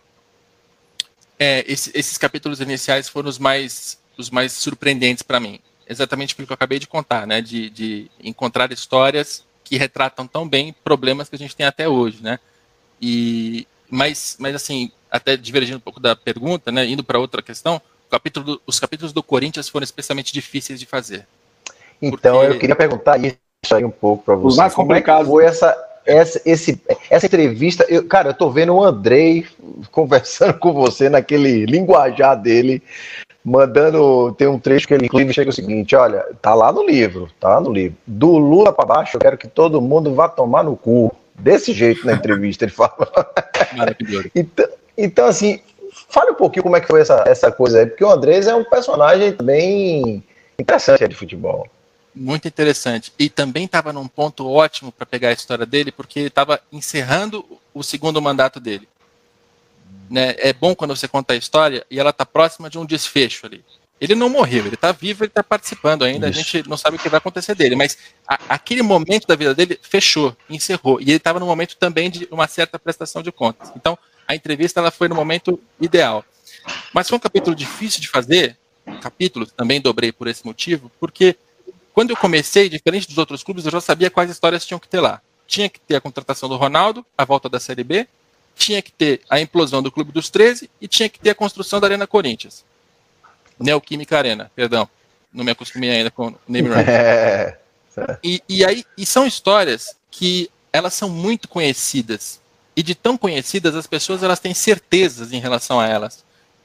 é, 1.40 1.64
esse, 1.68 1.92
esses 1.94 2.18
capítulos 2.18 2.62
iniciais 2.62 3.10
foram 3.10 3.28
os 3.28 3.40
mais, 3.40 4.00
os 4.16 4.30
mais 4.30 4.52
surpreendentes 4.54 5.24
para 5.24 5.40
mim. 5.40 5.60
Exatamente 5.90 6.36
pelo 6.36 6.46
que 6.46 6.54
eu 6.54 6.56
acabei 6.56 6.80
de 6.80 6.88
contar, 6.88 7.28
né? 7.28 7.42
De, 7.42 7.70
de 7.70 8.12
encontrar 8.24 8.72
histórias 8.72 9.44
que 9.64 9.78
retratam 9.78 10.26
tão 10.28 10.48
bem 10.48 10.74
problemas 10.84 11.28
que 11.28 11.36
a 11.36 11.40
gente 11.40 11.56
tem 11.56 11.66
até 11.66 11.90
hoje, 11.90 12.22
né? 12.22 12.40
E, 13.02 13.68
mas, 13.90 14.38
mas 14.40 14.56
assim, 14.56 14.92
até 15.14 15.38
divergindo 15.38 15.78
um 15.78 15.82
pouco 15.82 16.00
da 16.00 16.16
pergunta, 16.16 16.72
né? 16.72 16.84
Indo 16.88 17.04
para 17.04 17.20
outra 17.20 17.44
questão, 17.44 17.80
capítulo, 18.10 18.60
os 18.66 18.80
capítulos 18.80 19.14
do 19.14 19.22
Corinthians 19.22 19.70
foram 19.70 19.84
especialmente 19.84 20.34
difíceis 20.34 20.80
de 20.80 20.88
fazer. 20.88 21.28
Então, 22.02 22.40
porque... 22.40 22.54
eu 22.54 22.60
queria 22.60 22.76
perguntar 22.76 23.20
isso 23.20 23.38
aí 23.76 23.86
um 23.86 23.92
pouco 23.92 24.24
para 24.24 24.34
você. 24.34 24.48
Os 24.48 24.58
mais 24.58 24.74
complicados. 24.74 25.28
Como 25.28 25.40
é 25.40 25.46
que 25.46 25.52
foi 25.52 25.68
essa, 25.68 25.88
essa, 26.04 26.42
esse, 26.44 26.82
essa 27.12 27.28
entrevista, 27.28 27.86
eu, 27.88 28.08
cara, 28.08 28.30
eu 28.30 28.34
tô 28.34 28.50
vendo 28.50 28.74
o 28.74 28.84
Andrei 28.84 29.46
conversando 29.92 30.56
com 30.56 30.74
você 30.74 31.10
naquele 31.10 31.68
linguajar 31.68 32.36
dele, 32.36 32.82
mandando. 33.46 34.34
Tem 34.34 34.48
um 34.48 34.58
trecho 34.58 34.88
que 34.88 34.96
ele 34.96 35.06
inclusive 35.06 35.32
chega 35.32 35.52
o 35.52 35.54
seguinte: 35.54 35.96
olha, 35.96 36.26
tá 36.42 36.56
lá 36.56 36.72
no 36.72 36.84
livro, 36.84 37.30
tá 37.40 37.50
lá 37.50 37.62
no 37.62 37.72
livro. 37.72 37.96
Do 38.08 38.38
Lula 38.38 38.74
para 38.74 38.86
baixo, 38.86 39.16
eu 39.16 39.22
quero 39.22 39.38
que 39.38 39.48
todo 39.48 39.80
mundo 39.80 40.16
vá 40.16 40.28
tomar 40.28 40.64
no 40.64 40.76
cu. 40.76 41.16
Desse 41.36 41.72
jeito 41.72 42.06
na 42.06 42.14
entrevista, 42.14 42.66
ele 42.66 42.72
fala. 42.72 42.96
então, 44.36 44.68
então, 44.98 45.26
assim, 45.28 45.62
fale 46.10 46.32
um 46.32 46.36
pouquinho 46.36 46.64
como 46.64 46.76
é 46.76 46.82
que 46.82 46.88
foi 46.88 47.02
essa, 47.02 47.24
essa 47.28 47.52
coisa 47.52 47.80
aí, 47.80 47.86
porque 47.86 48.04
o 48.04 48.10
Andrés 48.10 48.48
é 48.48 48.56
um 48.56 48.64
personagem 48.64 49.32
bem 49.42 50.24
interessante 50.58 51.08
de 51.08 51.16
futebol. 51.16 51.68
Muito 52.16 52.48
interessante. 52.48 53.12
E 53.18 53.30
também 53.30 53.66
estava 53.66 53.92
num 53.92 54.08
ponto 54.08 54.48
ótimo 54.48 54.92
para 54.92 55.06
pegar 55.06 55.30
a 55.30 55.34
história 55.34 55.66
dele, 55.66 55.92
porque 55.92 56.20
ele 56.20 56.28
estava 56.28 56.62
encerrando 56.72 57.44
o 57.74 57.82
segundo 57.82 58.22
mandato 58.22 58.60
dele. 58.60 58.88
Né? 60.10 60.36
É 60.38 60.54
bom 60.54 60.76
quando 60.76 60.96
você 60.96 61.08
conta 61.08 61.34
a 61.34 61.38
história 61.38 61.86
e 61.90 62.00
ela 62.00 62.12
está 62.12 62.26
próxima 62.26 62.70
de 62.70 62.78
um 62.78 62.86
desfecho 62.86 63.48
ali. 63.48 63.64
Ele 64.00 64.16
não 64.16 64.30
morreu, 64.30 64.66
ele 64.66 64.76
está 64.76 64.92
vivo, 64.92 65.24
ele 65.24 65.30
está 65.30 65.42
participando 65.44 66.04
ainda, 66.04 66.30
Isso. 66.30 66.40
a 66.40 66.44
gente 66.44 66.70
não 66.70 66.76
sabe 66.76 66.98
o 66.98 67.00
que 67.00 67.08
vai 67.08 67.20
acontecer 67.20 67.56
dele, 67.56 67.76
mas 67.76 67.98
a, 68.28 68.38
aquele 68.50 68.82
momento 68.82 69.26
da 69.26 69.36
vida 69.36 69.56
dele 69.56 69.80
fechou, 69.82 70.36
encerrou, 70.50 71.00
e 71.00 71.04
ele 71.06 71.14
estava 71.14 71.40
no 71.40 71.46
momento 71.46 71.78
também 71.78 72.10
de 72.10 72.28
uma 72.30 72.46
certa 72.48 72.78
prestação 72.78 73.24
de 73.24 73.32
contas. 73.32 73.72
Então, 73.78 73.98
a 74.28 74.36
entrevista 74.36 74.80
ela 74.80 74.92
foi 74.92 75.08
no 75.08 75.16
momento 75.16 75.60
ideal. 75.80 76.24
Mas 76.94 77.10
foi 77.10 77.18
um 77.18 77.22
capítulo 77.22 77.56
difícil 77.56 78.02
de 78.02 78.08
fazer, 78.08 78.58
capítulo, 79.02 79.46
também 79.46 79.82
dobrei 79.82 80.12
por 80.12 80.28
esse 80.28 80.46
motivo, 80.46 80.92
porque 81.00 81.36
quando 81.94 82.10
eu 82.10 82.18
comecei, 82.18 82.70
diferente 82.70 83.08
dos 83.08 83.18
outros 83.18 83.44
clubes, 83.44 83.66
eu 83.66 83.72
já 83.72 83.82
sabia 83.82 84.10
quais 84.10 84.30
histórias 84.30 84.66
tinham 84.66 84.80
que 84.80 84.88
ter 84.88 85.00
lá. 85.00 85.22
Tinha 85.46 85.70
que 85.70 85.80
ter 85.80 85.96
a 85.96 86.02
contratação 86.02 86.50
do 86.50 86.56
Ronaldo, 86.56 87.06
a 87.18 87.24
volta 87.24 87.48
da 87.48 87.60
Série 87.60 87.84
B, 87.84 88.08
tinha 88.56 88.82
que 88.82 88.92
ter 88.92 89.22
a 89.30 89.40
implosão 89.40 89.82
do 89.82 89.92
Clube 89.92 90.12
dos 90.12 90.30
13 90.30 90.70
e 90.80 90.88
tinha 90.88 91.10
que 91.10 91.20
ter 91.20 91.32
a 91.32 91.36
construção 91.36 91.80
da 91.80 91.88
Arena 91.88 92.08
Corinthians. 92.08 92.64
Neoquímica 93.60 94.18
Arena, 94.18 94.52
perdão. 94.56 94.88
Não 95.32 95.44
me 95.44 95.52
acostumei 95.52 95.90
ainda 95.90 96.12
com 96.12 96.28
o 96.28 96.36
name 96.48 96.70
é. 96.88 97.58
e, 98.24 98.42
e 98.48 98.64
aí 98.64 98.86
e 98.98 99.06
são 99.06 99.26
histórias 99.26 99.96
que 100.12 100.50
elas 100.72 100.94
são 100.94 101.10
muito 101.10 101.48
conhecidas. 101.48 102.40
E 102.76 102.82
de 102.82 102.96
tão 102.96 103.18
conhecidas, 103.18 103.76
as 103.76 103.88
pessoas 103.88 104.24
elas 104.24 104.40
têm 104.40 104.54
certezas 104.54 105.32
em 105.32 105.40
relação 105.40 105.80
a 105.80 105.88
elas 105.88 106.24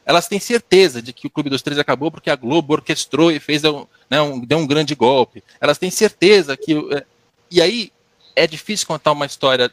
elas 0.09 0.27
têm 0.27 0.41
certeza 0.41 1.03
de 1.03 1.13
que 1.13 1.27
o 1.27 1.31
Clube 1.31 1.51
dos 1.51 1.61
Três 1.61 1.79
acabou 1.79 2.11
porque 2.11 2.31
a 2.31 2.35
Globo 2.35 2.73
orquestrou 2.73 3.31
e 3.31 3.39
fez 3.39 3.63
né, 4.09 4.19
um, 4.23 4.41
deu 4.41 4.57
um 4.57 4.67
grande 4.67 4.95
golpe. 4.95 5.45
Elas 5.61 5.77
têm 5.77 5.91
certeza 5.91 6.57
que. 6.57 6.73
É, 6.97 7.05
e 7.51 7.61
aí 7.61 7.93
é 8.35 8.47
difícil 8.47 8.87
contar 8.87 9.13
uma 9.13 9.27
história 9.27 9.71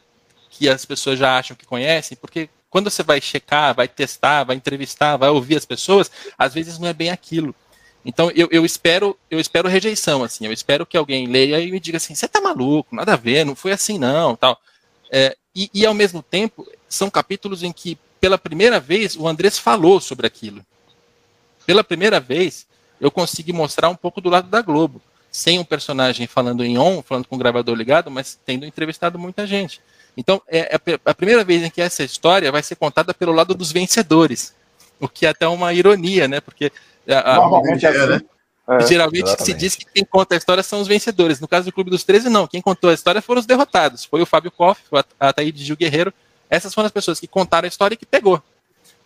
que 0.50 0.68
as 0.68 0.84
pessoas 0.84 1.18
já 1.18 1.38
acham 1.38 1.56
que 1.56 1.64
conhecem, 1.64 2.18
porque 2.20 2.50
quando 2.68 2.90
você 2.90 3.02
vai 3.02 3.18
checar, 3.18 3.74
vai 3.74 3.88
testar, 3.88 4.44
vai 4.44 4.56
entrevistar, 4.56 5.16
vai 5.16 5.30
ouvir 5.30 5.56
as 5.56 5.64
pessoas, 5.64 6.10
às 6.36 6.52
vezes 6.52 6.78
não 6.78 6.86
é 6.86 6.92
bem 6.92 7.08
aquilo. 7.08 7.54
Então 8.04 8.30
eu, 8.32 8.46
eu 8.50 8.62
espero 8.62 9.18
eu 9.30 9.40
espero 9.40 9.70
rejeição 9.70 10.22
assim, 10.22 10.44
eu 10.44 10.52
espero 10.52 10.84
que 10.84 10.98
alguém 10.98 11.26
leia 11.26 11.58
e 11.60 11.72
me 11.72 11.80
diga 11.80 11.96
assim, 11.96 12.14
você 12.14 12.28
tá 12.28 12.42
maluco, 12.42 12.94
nada 12.94 13.14
a 13.14 13.16
ver, 13.16 13.46
não 13.46 13.56
foi 13.56 13.72
assim 13.72 13.98
não, 13.98 14.36
tal. 14.36 14.60
É, 15.10 15.34
e, 15.56 15.70
e 15.72 15.86
ao 15.86 15.94
mesmo 15.94 16.22
tempo 16.22 16.68
são 16.86 17.08
capítulos 17.08 17.62
em 17.62 17.72
que 17.72 17.98
pela 18.20 18.36
primeira 18.36 18.78
vez, 18.78 19.16
o 19.16 19.26
Andrés 19.26 19.58
falou 19.58 20.00
sobre 20.00 20.26
aquilo. 20.26 20.64
Pela 21.64 21.82
primeira 21.82 22.20
vez, 22.20 22.66
eu 23.00 23.10
consegui 23.10 23.52
mostrar 23.52 23.88
um 23.88 23.94
pouco 23.94 24.20
do 24.20 24.28
lado 24.28 24.48
da 24.48 24.60
Globo. 24.60 25.00
Sem 25.30 25.58
um 25.58 25.64
personagem 25.64 26.26
falando 26.26 26.64
em 26.64 26.78
on, 26.78 27.02
falando 27.02 27.26
com 27.26 27.36
o 27.36 27.38
gravador 27.38 27.74
ligado, 27.74 28.10
mas 28.10 28.38
tendo 28.44 28.64
entrevistado 28.64 29.18
muita 29.18 29.46
gente. 29.46 29.80
Então, 30.16 30.40
é, 30.48 30.76
é 30.76 30.80
a 31.04 31.14
primeira 31.14 31.44
vez 31.44 31.62
em 31.62 31.70
que 31.70 31.80
essa 31.80 32.02
história 32.02 32.50
vai 32.50 32.62
ser 32.62 32.76
contada 32.76 33.12
pelo 33.12 33.32
lado 33.32 33.54
dos 33.54 33.70
vencedores. 33.70 34.54
O 34.98 35.08
que 35.08 35.26
é 35.26 35.28
até 35.28 35.46
uma 35.46 35.74
ironia, 35.74 36.26
né? 36.26 36.40
Porque 36.40 36.72
a, 37.06 37.36
Normalmente 37.36 37.84
é, 37.84 37.88
assim. 37.90 38.06
né? 38.12 38.20
É, 38.68 38.86
geralmente 38.86 39.26
exatamente. 39.26 39.44
se 39.44 39.54
diz 39.54 39.76
que 39.76 39.86
quem 39.86 40.04
conta 40.04 40.34
a 40.34 40.38
história 40.38 40.62
são 40.62 40.80
os 40.80 40.88
vencedores. 40.88 41.40
No 41.40 41.46
caso 41.46 41.66
do 41.66 41.72
Clube 41.72 41.90
dos 41.90 42.02
13, 42.04 42.28
não. 42.28 42.46
Quem 42.46 42.60
contou 42.60 42.90
a 42.90 42.94
história 42.94 43.22
foram 43.22 43.40
os 43.40 43.46
derrotados. 43.46 44.04
Foi 44.04 44.20
o 44.20 44.26
Fábio 44.26 44.50
Koff, 44.50 44.80
a 45.20 45.28
Ataíde 45.28 45.64
Gil 45.64 45.76
Guerreiro 45.76 46.12
essas 46.48 46.72
foram 46.72 46.86
as 46.86 46.92
pessoas 46.92 47.20
que 47.20 47.26
contaram 47.26 47.66
a 47.66 47.68
história 47.68 47.94
e 47.94 47.98
que 47.98 48.06
pegou. 48.06 48.42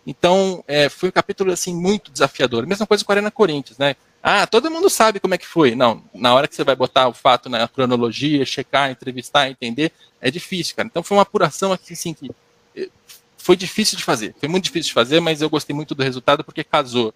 Então, 0.05 0.63
é, 0.67 0.89
foi 0.89 1.09
um 1.09 1.11
capítulo 1.11 1.51
assim 1.51 1.75
muito 1.75 2.11
desafiador. 2.11 2.65
Mesma 2.65 2.87
coisa 2.87 3.03
com 3.03 3.11
a 3.11 3.15
Arena 3.15 3.31
Corinthians, 3.31 3.77
né? 3.77 3.95
Ah, 4.23 4.45
todo 4.45 4.69
mundo 4.69 4.89
sabe 4.89 5.19
como 5.19 5.33
é 5.33 5.37
que 5.37 5.47
foi. 5.47 5.75
Não, 5.75 6.03
na 6.13 6.33
hora 6.33 6.47
que 6.47 6.55
você 6.55 6.63
vai 6.63 6.75
botar 6.75 7.07
o 7.07 7.13
fato 7.13 7.49
na 7.49 7.67
cronologia, 7.67 8.45
checar, 8.45 8.91
entrevistar, 8.91 9.49
entender, 9.49 9.91
é 10.19 10.29
difícil, 10.29 10.75
cara. 10.75 10.87
Então 10.87 11.03
foi 11.03 11.17
uma 11.17 11.23
apuração 11.23 11.71
aqui, 11.71 11.93
assim, 11.93 12.13
que 12.13 12.29
eh, 12.75 12.89
foi 13.37 13.55
difícil 13.55 13.97
de 13.97 14.03
fazer. 14.03 14.35
Foi 14.39 14.47
muito 14.47 14.65
difícil 14.65 14.89
de 14.89 14.93
fazer, 14.93 15.19
mas 15.19 15.41
eu 15.41 15.49
gostei 15.49 15.75
muito 15.75 15.95
do 15.95 16.03
resultado 16.03 16.43
porque 16.43 16.63
casou 16.63 17.13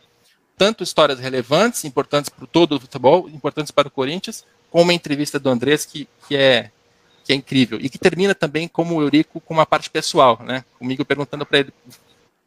tanto 0.58 0.84
histórias 0.84 1.20
relevantes, 1.20 1.84
importantes 1.84 2.30
para 2.30 2.48
todo 2.48 2.76
o 2.76 2.80
futebol, 2.80 3.30
importantes 3.30 3.72
para 3.72 3.88
o 3.88 3.92
Corinthians, 3.92 4.46
com 4.72 4.82
uma 4.82 4.94
entrevista 4.94 5.40
do 5.40 5.50
Andrés 5.50 5.86
que, 5.86 6.08
que 6.28 6.36
é 6.36 6.72
que 7.26 7.34
é 7.34 7.36
incrível. 7.36 7.80
E 7.82 7.90
que 7.90 7.98
termina 7.98 8.36
também 8.36 8.68
como 8.68 8.96
o 8.96 9.02
Eurico 9.02 9.42
com 9.42 9.54
uma 9.56 9.66
parte 9.66 9.90
pessoal, 9.90 10.40
né? 10.44 10.64
Comigo 10.78 11.04
perguntando 11.04 11.46
para 11.46 11.60
ele: 11.60 11.74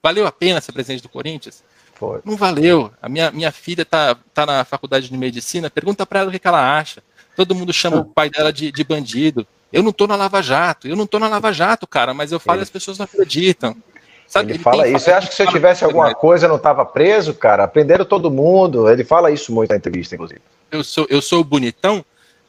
valeu 0.01 0.27
a 0.27 0.33
pena 0.33 0.61
ser 0.61 0.73
presidente 0.73 1.03
do 1.03 1.09
Corinthians? 1.09 1.65
Foi. 1.95 2.21
Não 2.25 2.37
valeu. 2.37 2.93
A 3.03 3.09
minha, 3.09 3.31
minha 3.33 3.51
filha 3.51 3.85
tá, 3.85 4.17
tá 4.33 4.47
na 4.47 4.65
faculdade 4.65 5.09
de 5.09 5.17
medicina, 5.17 5.69
pergunta 5.69 6.07
para 6.07 6.21
ela 6.21 6.29
o 6.29 6.33
que, 6.33 6.39
que, 6.39 6.47
ela 6.47 6.79
acha. 6.79 7.03
Todo 7.35 7.57
mundo 7.57 7.73
chama 7.73 7.99
o 7.99 8.05
pai 8.05 8.31
dela 8.31 8.53
de, 8.53 8.71
de 8.71 8.85
bandido. 8.85 9.45
Eu 9.73 9.83
não 9.83 9.93
tô 9.93 10.07
na 10.07 10.15
Lava 10.15 10.41
Jato, 10.41 10.87
eu 10.87 10.95
não 10.95 11.07
tô 11.07 11.19
na 11.19 11.29
Lava 11.29 11.53
Jato, 11.53 11.87
cara, 11.87 12.15
mas 12.15 12.31
eu 12.31 12.39
falo 12.39 12.61
e 12.61 12.63
as 12.63 12.71
pessoas 12.71 12.99
não 12.99 13.05
acreditam. 13.05 13.77
Sabe, 14.29 14.51
ele, 14.51 14.57
ele 14.59 14.63
fala 14.63 14.87
isso. 14.87 15.05
Você 15.05 15.11
acha 15.11 15.27
que 15.27 15.35
se 15.35 15.43
eu 15.43 15.49
tivesse 15.49 15.85
alguma 15.85 16.15
coisa 16.15 16.45
eu 16.45 16.51
não 16.51 16.57
estava 16.57 16.85
preso, 16.85 17.33
cara? 17.33 17.67
Prenderam 17.67 18.05
todo 18.05 18.31
mundo. 18.31 18.89
Ele 18.89 19.03
fala 19.03 19.31
isso 19.31 19.51
muito 19.53 19.71
na 19.71 19.77
entrevista, 19.77 20.15
inclusive. 20.15 20.41
Eu 20.71 20.85
sou, 20.85 21.07
eu 21.09 21.23
sou 21.23 21.43
bonitão, 21.43 22.05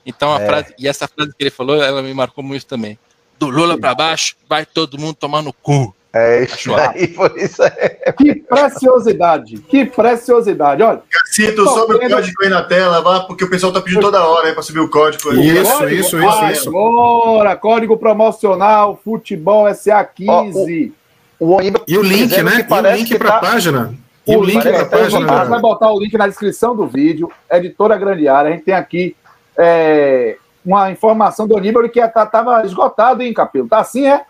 então 0.05 0.35
a 0.35 0.41
é. 0.41 0.45
frase, 0.45 0.73
e 0.77 0.87
essa 0.87 1.07
frase 1.07 1.31
que 1.31 1.41
ele 1.41 1.49
falou, 1.49 1.81
ela 1.81 2.01
me 2.01 2.13
marcou 2.13 2.43
muito 2.43 2.65
também. 2.65 2.99
Do 3.39 3.47
Lula 3.47 3.79
para 3.79 3.95
baixo, 3.95 4.35
vai 4.49 4.65
todo 4.65 4.99
mundo 4.99 5.13
tomar 5.13 5.41
no 5.41 5.53
cu. 5.53 5.95
É 6.11 6.43
isso 6.43 6.73
aí, 6.73 7.07
por 7.07 7.37
isso 7.37 7.61
aí. 7.63 8.13
Que 8.17 8.35
preciosidade, 8.35 9.57
que 9.59 9.85
preciosidade. 9.85 10.83
Olha. 10.83 11.01
Cito, 11.27 11.63
sobe 11.65 11.93
o 11.95 11.99
código 11.99 12.43
aí 12.43 12.49
na 12.49 12.63
tela, 12.63 12.99
vá, 12.99 13.21
porque 13.21 13.45
o 13.45 13.49
pessoal 13.49 13.71
tá 13.71 13.79
pedindo 13.79 14.01
toda 14.01 14.27
hora 14.27 14.51
para 14.51 14.63
subir 14.63 14.79
o 14.79 14.89
código. 14.89 15.29
Aí. 15.29 15.59
Isso, 15.59 15.71
código, 15.71 15.95
isso, 15.95 16.19
isso, 16.19 16.45
isso. 16.45 16.69
Agora, 16.69 17.55
código 17.55 17.95
promocional 17.95 18.99
Futebol 19.01 19.65
SA15. 19.65 20.91
O, 21.39 21.57
e 21.87 21.97
o 21.97 22.01
link, 22.03 22.41
né? 22.43 22.67
E 22.69 22.73
o 22.73 22.95
link 22.95 23.17
para 23.17 23.29
a 23.29 23.31
tá... 23.33 23.39
página. 23.39 23.95
E 24.27 24.35
o, 24.35 24.39
o 24.39 24.43
link 24.43 24.61
para 24.61 24.81
a 24.81 24.85
página. 24.85 25.33
A 25.33 25.39
gente 25.39 25.49
vai 25.49 25.61
botar 25.61 25.91
o 25.91 25.99
link 25.99 26.17
na 26.17 26.27
descrição 26.27 26.75
do 26.75 26.85
vídeo. 26.85 27.31
Editora 27.49 27.97
Grande 27.97 28.27
Área. 28.27 28.49
A 28.49 28.53
gente 28.53 28.65
tem 28.65 28.73
aqui 28.73 29.15
é, 29.57 30.37
uma 30.65 30.91
informação 30.91 31.47
do 31.47 31.57
Aníbal 31.57 31.87
que 31.89 31.99
estava 31.99 32.59
tá, 32.59 32.65
esgotado, 32.65 33.23
hein, 33.23 33.33
Capelo? 33.33 33.69
Tá 33.69 33.79
assim, 33.79 34.05
é? 34.05 34.25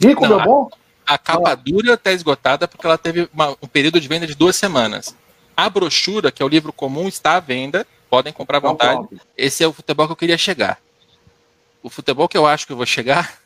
Rico, 0.00 0.22
Não, 0.22 0.36
meu 0.36 0.44
bom? 0.44 0.70
A, 1.06 1.14
a 1.14 1.18
capa 1.18 1.54
dura 1.54 1.94
está 1.94 2.12
esgotada 2.12 2.68
porque 2.68 2.86
ela 2.86 2.98
teve 2.98 3.28
uma, 3.32 3.56
um 3.62 3.66
período 3.66 3.98
de 3.98 4.06
venda 4.06 4.26
de 4.26 4.34
duas 4.34 4.54
semanas. 4.54 5.16
A 5.56 5.70
brochura, 5.70 6.30
que 6.30 6.42
é 6.42 6.46
o 6.46 6.48
livro 6.48 6.72
comum, 6.72 7.08
está 7.08 7.36
à 7.36 7.40
venda. 7.40 7.86
Podem 8.10 8.32
comprar 8.32 8.58
à 8.58 8.60
então, 8.60 8.72
vontade. 8.72 9.22
Esse 9.36 9.64
é 9.64 9.66
o 9.66 9.72
futebol 9.72 10.06
que 10.06 10.12
eu 10.12 10.16
queria 10.16 10.36
chegar. 10.36 10.78
O 11.82 11.88
futebol 11.88 12.28
que 12.28 12.36
eu 12.36 12.46
acho 12.46 12.66
que 12.66 12.72
eu 12.72 12.76
vou 12.76 12.86
chegar 12.86 13.41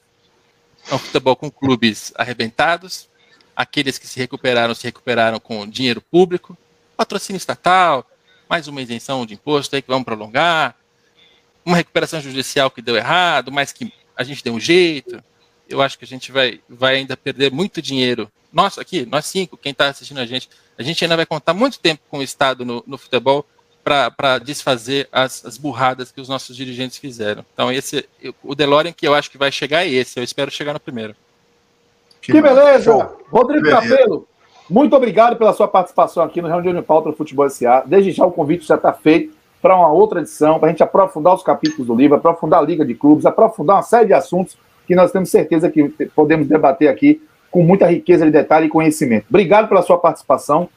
é 0.91 0.95
um 0.95 0.99
futebol 0.99 1.35
com 1.35 1.51
clubes 1.51 2.13
arrebentados, 2.17 3.09
aqueles 3.55 3.99
que 3.99 4.07
se 4.07 4.19
recuperaram, 4.19 4.75
se 4.75 4.85
recuperaram 4.85 5.41
com 5.41 5.67
dinheiro 5.67 6.01
público, 6.01 6.57
patrocínio 6.97 7.39
estatal, 7.39 8.09
mais 8.49 8.69
uma 8.69 8.81
isenção 8.81 9.27
de 9.27 9.35
imposto 9.35 9.75
aí 9.75 9.83
que 9.83 9.89
vamos 9.89 10.05
prolongar, 10.05 10.77
uma 11.65 11.77
recuperação 11.77 12.21
judicial 12.21 12.71
que 12.71 12.81
deu 12.81 12.97
errado, 12.97 13.51
mas 13.51 13.73
que 13.73 13.93
a 14.17 14.23
gente 14.23 14.45
deu 14.45 14.55
um 14.55 14.61
jeito. 14.61 15.23
Eu 15.69 15.83
acho 15.83 15.99
que 15.99 16.05
a 16.05 16.09
gente 16.09 16.31
vai, 16.31 16.61
vai 16.69 16.97
ainda 16.97 17.17
perder 17.17 17.51
muito 17.51 17.83
dinheiro. 17.83 18.31
Nós 18.53 18.79
aqui, 18.79 19.05
nós 19.05 19.27
cinco, 19.27 19.57
quem 19.57 19.73
está 19.73 19.89
assistindo 19.89 20.19
a 20.19 20.27
gente, 20.27 20.49
a 20.79 20.83
gente 20.83 21.03
ainda 21.05 21.17
vai 21.17 21.27
contar 21.27 21.53
muito 21.53 21.81
tempo 21.81 22.03
com 22.09 22.19
o 22.19 22.23
Estado 22.23 22.65
no, 22.65 22.85
no 22.87 22.97
futebol 22.97 23.45
para 23.87 24.39
desfazer 24.39 25.09
as, 25.13 25.47
as, 25.47 25.57
burradas 25.57 26.11
que 26.11 26.21
os 26.21 26.29
nossos 26.29 26.57
dirigentes 26.57 26.99
fizeram. 26.99 27.45
Então, 27.55 27.71
esse, 27.71 28.05
o 28.43 28.53
DeLorean 28.53 28.93
que 28.93 29.07
eu 29.07 29.15
acho 29.15 29.31
que 29.31 29.39
vai 29.39 29.53
chegar 29.53 29.87
é 29.87 29.89
esse. 29.89 30.19
Eu 30.19 30.25
espero 30.25 30.51
chegar 30.51 30.73
no 30.73 30.81
primeiro. 30.81 31.15
Que, 32.21 32.33
que 32.33 32.43
beleza! 32.43 32.93
Rodrigo 33.31 33.63
beleza. 33.63 33.89
Capelo, 33.89 34.27
muito 34.69 34.97
obrigado 34.97 35.37
pela 35.37 35.53
sua 35.53 35.69
participação 35.69 36.25
aqui 36.25 36.43
no 36.43 36.49
Reunião 36.49 36.75
de 36.75 36.83
Pauta 36.83 37.11
do 37.11 37.17
Futebol 37.17 37.49
SA. 37.49 37.85
Desde 37.87 38.11
já 38.11 38.27
o 38.27 38.33
convite 38.33 38.67
já 38.67 38.75
está 38.75 38.93
feito 38.93 39.33
para 39.63 39.77
uma 39.77 39.93
outra 39.93 40.21
edição, 40.21 40.59
para 40.59 40.69
a 40.69 40.73
gente 40.73 40.83
aprofundar 40.83 41.35
os 41.35 41.45
capítulos 41.45 41.87
do 41.87 41.95
livro, 41.95 42.17
aprofundar 42.17 42.61
a 42.61 42.67
Liga 42.67 42.85
de 42.85 42.95
Clubes, 42.95 43.25
aprofundar 43.25 43.77
uma 43.77 43.83
série 43.83 44.07
de 44.07 44.15
assuntos 44.15 44.59
que 44.85 44.97
nós 44.97 45.13
temos 45.13 45.31
certeza 45.31 45.71
que 45.71 45.89
podemos 46.15 46.49
debater 46.49 46.89
aqui 46.89 47.23
com 47.53 47.63
muita 47.63 47.87
riqueza 47.87 48.25
de 48.25 48.33
detalhe 48.33 48.67
e 48.67 48.69
conhecimento. 48.69 49.27
Obrigado 49.29 49.69
pela 49.69 49.83
sua 49.83 49.97
participação. 49.97 50.69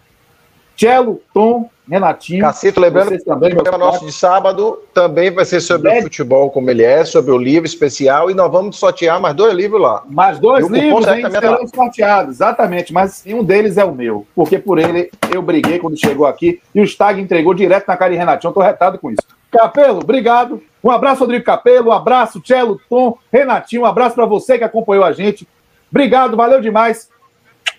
Cello, 0.79 1.21
Tom, 1.33 1.69
Renatinho. 1.89 2.39
Cacito, 2.39 2.79
lembrando 2.79 3.09
que 3.09 3.25
também, 3.25 3.51
o 3.51 3.55
programa 3.55 3.85
nosso 3.85 4.05
de 4.05 4.13
sábado 4.13 4.81
também 4.93 5.29
vai 5.29 5.43
ser 5.43 5.59
sobre 5.59 5.99
o 5.99 6.03
futebol 6.03 6.49
como 6.51 6.69
ele 6.69 6.83
é, 6.83 7.03
sobre 7.03 7.31
o 7.33 7.37
livro 7.37 7.65
especial, 7.65 8.31
e 8.31 8.33
nós 8.33 8.49
vamos 8.49 8.77
sortear 8.77 9.19
mais 9.19 9.35
dois 9.35 9.53
livros 9.53 9.81
lá. 9.81 10.03
Mais 10.07 10.39
dois 10.39 10.65
livros, 10.69 11.05
hein, 11.07 11.29
serão 11.29 11.67
sorteados, 11.67 12.35
exatamente, 12.35 12.93
mas 12.93 13.21
um 13.27 13.43
deles 13.43 13.77
é 13.77 13.83
o 13.83 13.93
meu, 13.93 14.25
porque 14.33 14.57
por 14.57 14.79
ele 14.79 15.11
eu 15.33 15.41
briguei 15.41 15.79
quando 15.79 15.99
chegou 15.99 16.25
aqui, 16.25 16.61
e 16.73 16.79
o 16.79 16.87
Stag 16.87 17.19
entregou 17.19 17.53
direto 17.53 17.85
na 17.85 17.97
cara 17.97 18.11
de 18.11 18.17
Renatinho, 18.17 18.51
eu 18.51 18.53
tô 18.53 18.61
retado 18.61 18.97
com 18.97 19.11
isso. 19.11 19.23
Capelo, 19.51 19.99
obrigado. 19.99 20.61
Um 20.81 20.91
abraço, 20.91 21.21
Rodrigo 21.21 21.43
Capelo, 21.43 21.89
um 21.89 21.91
abraço, 21.91 22.41
Cello, 22.45 22.79
Tom, 22.89 23.17
Renatinho, 23.33 23.81
um 23.81 23.85
abraço 23.85 24.15
para 24.15 24.25
você 24.25 24.57
que 24.57 24.63
acompanhou 24.63 25.03
a 25.03 25.11
gente. 25.11 25.45
Obrigado, 25.91 26.37
valeu 26.37 26.61
demais. 26.61 27.09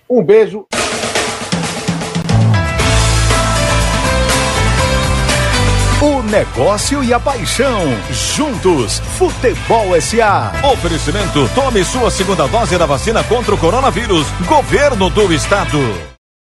Um 0.08 0.22
beijo. 0.22 0.66
O 6.02 6.22
negócio 6.22 7.04
e 7.04 7.12
a 7.12 7.20
paixão. 7.20 7.82
Juntos, 8.10 9.00
Futebol 9.18 10.00
SA. 10.00 10.50
Oferecimento: 10.72 11.46
tome 11.54 11.84
sua 11.84 12.10
segunda 12.10 12.48
dose 12.48 12.78
da 12.78 12.86
vacina 12.86 13.22
contra 13.22 13.54
o 13.54 13.58
coronavírus. 13.58 14.26
Governo 14.46 15.10
do 15.10 15.30
Estado. 15.30 16.09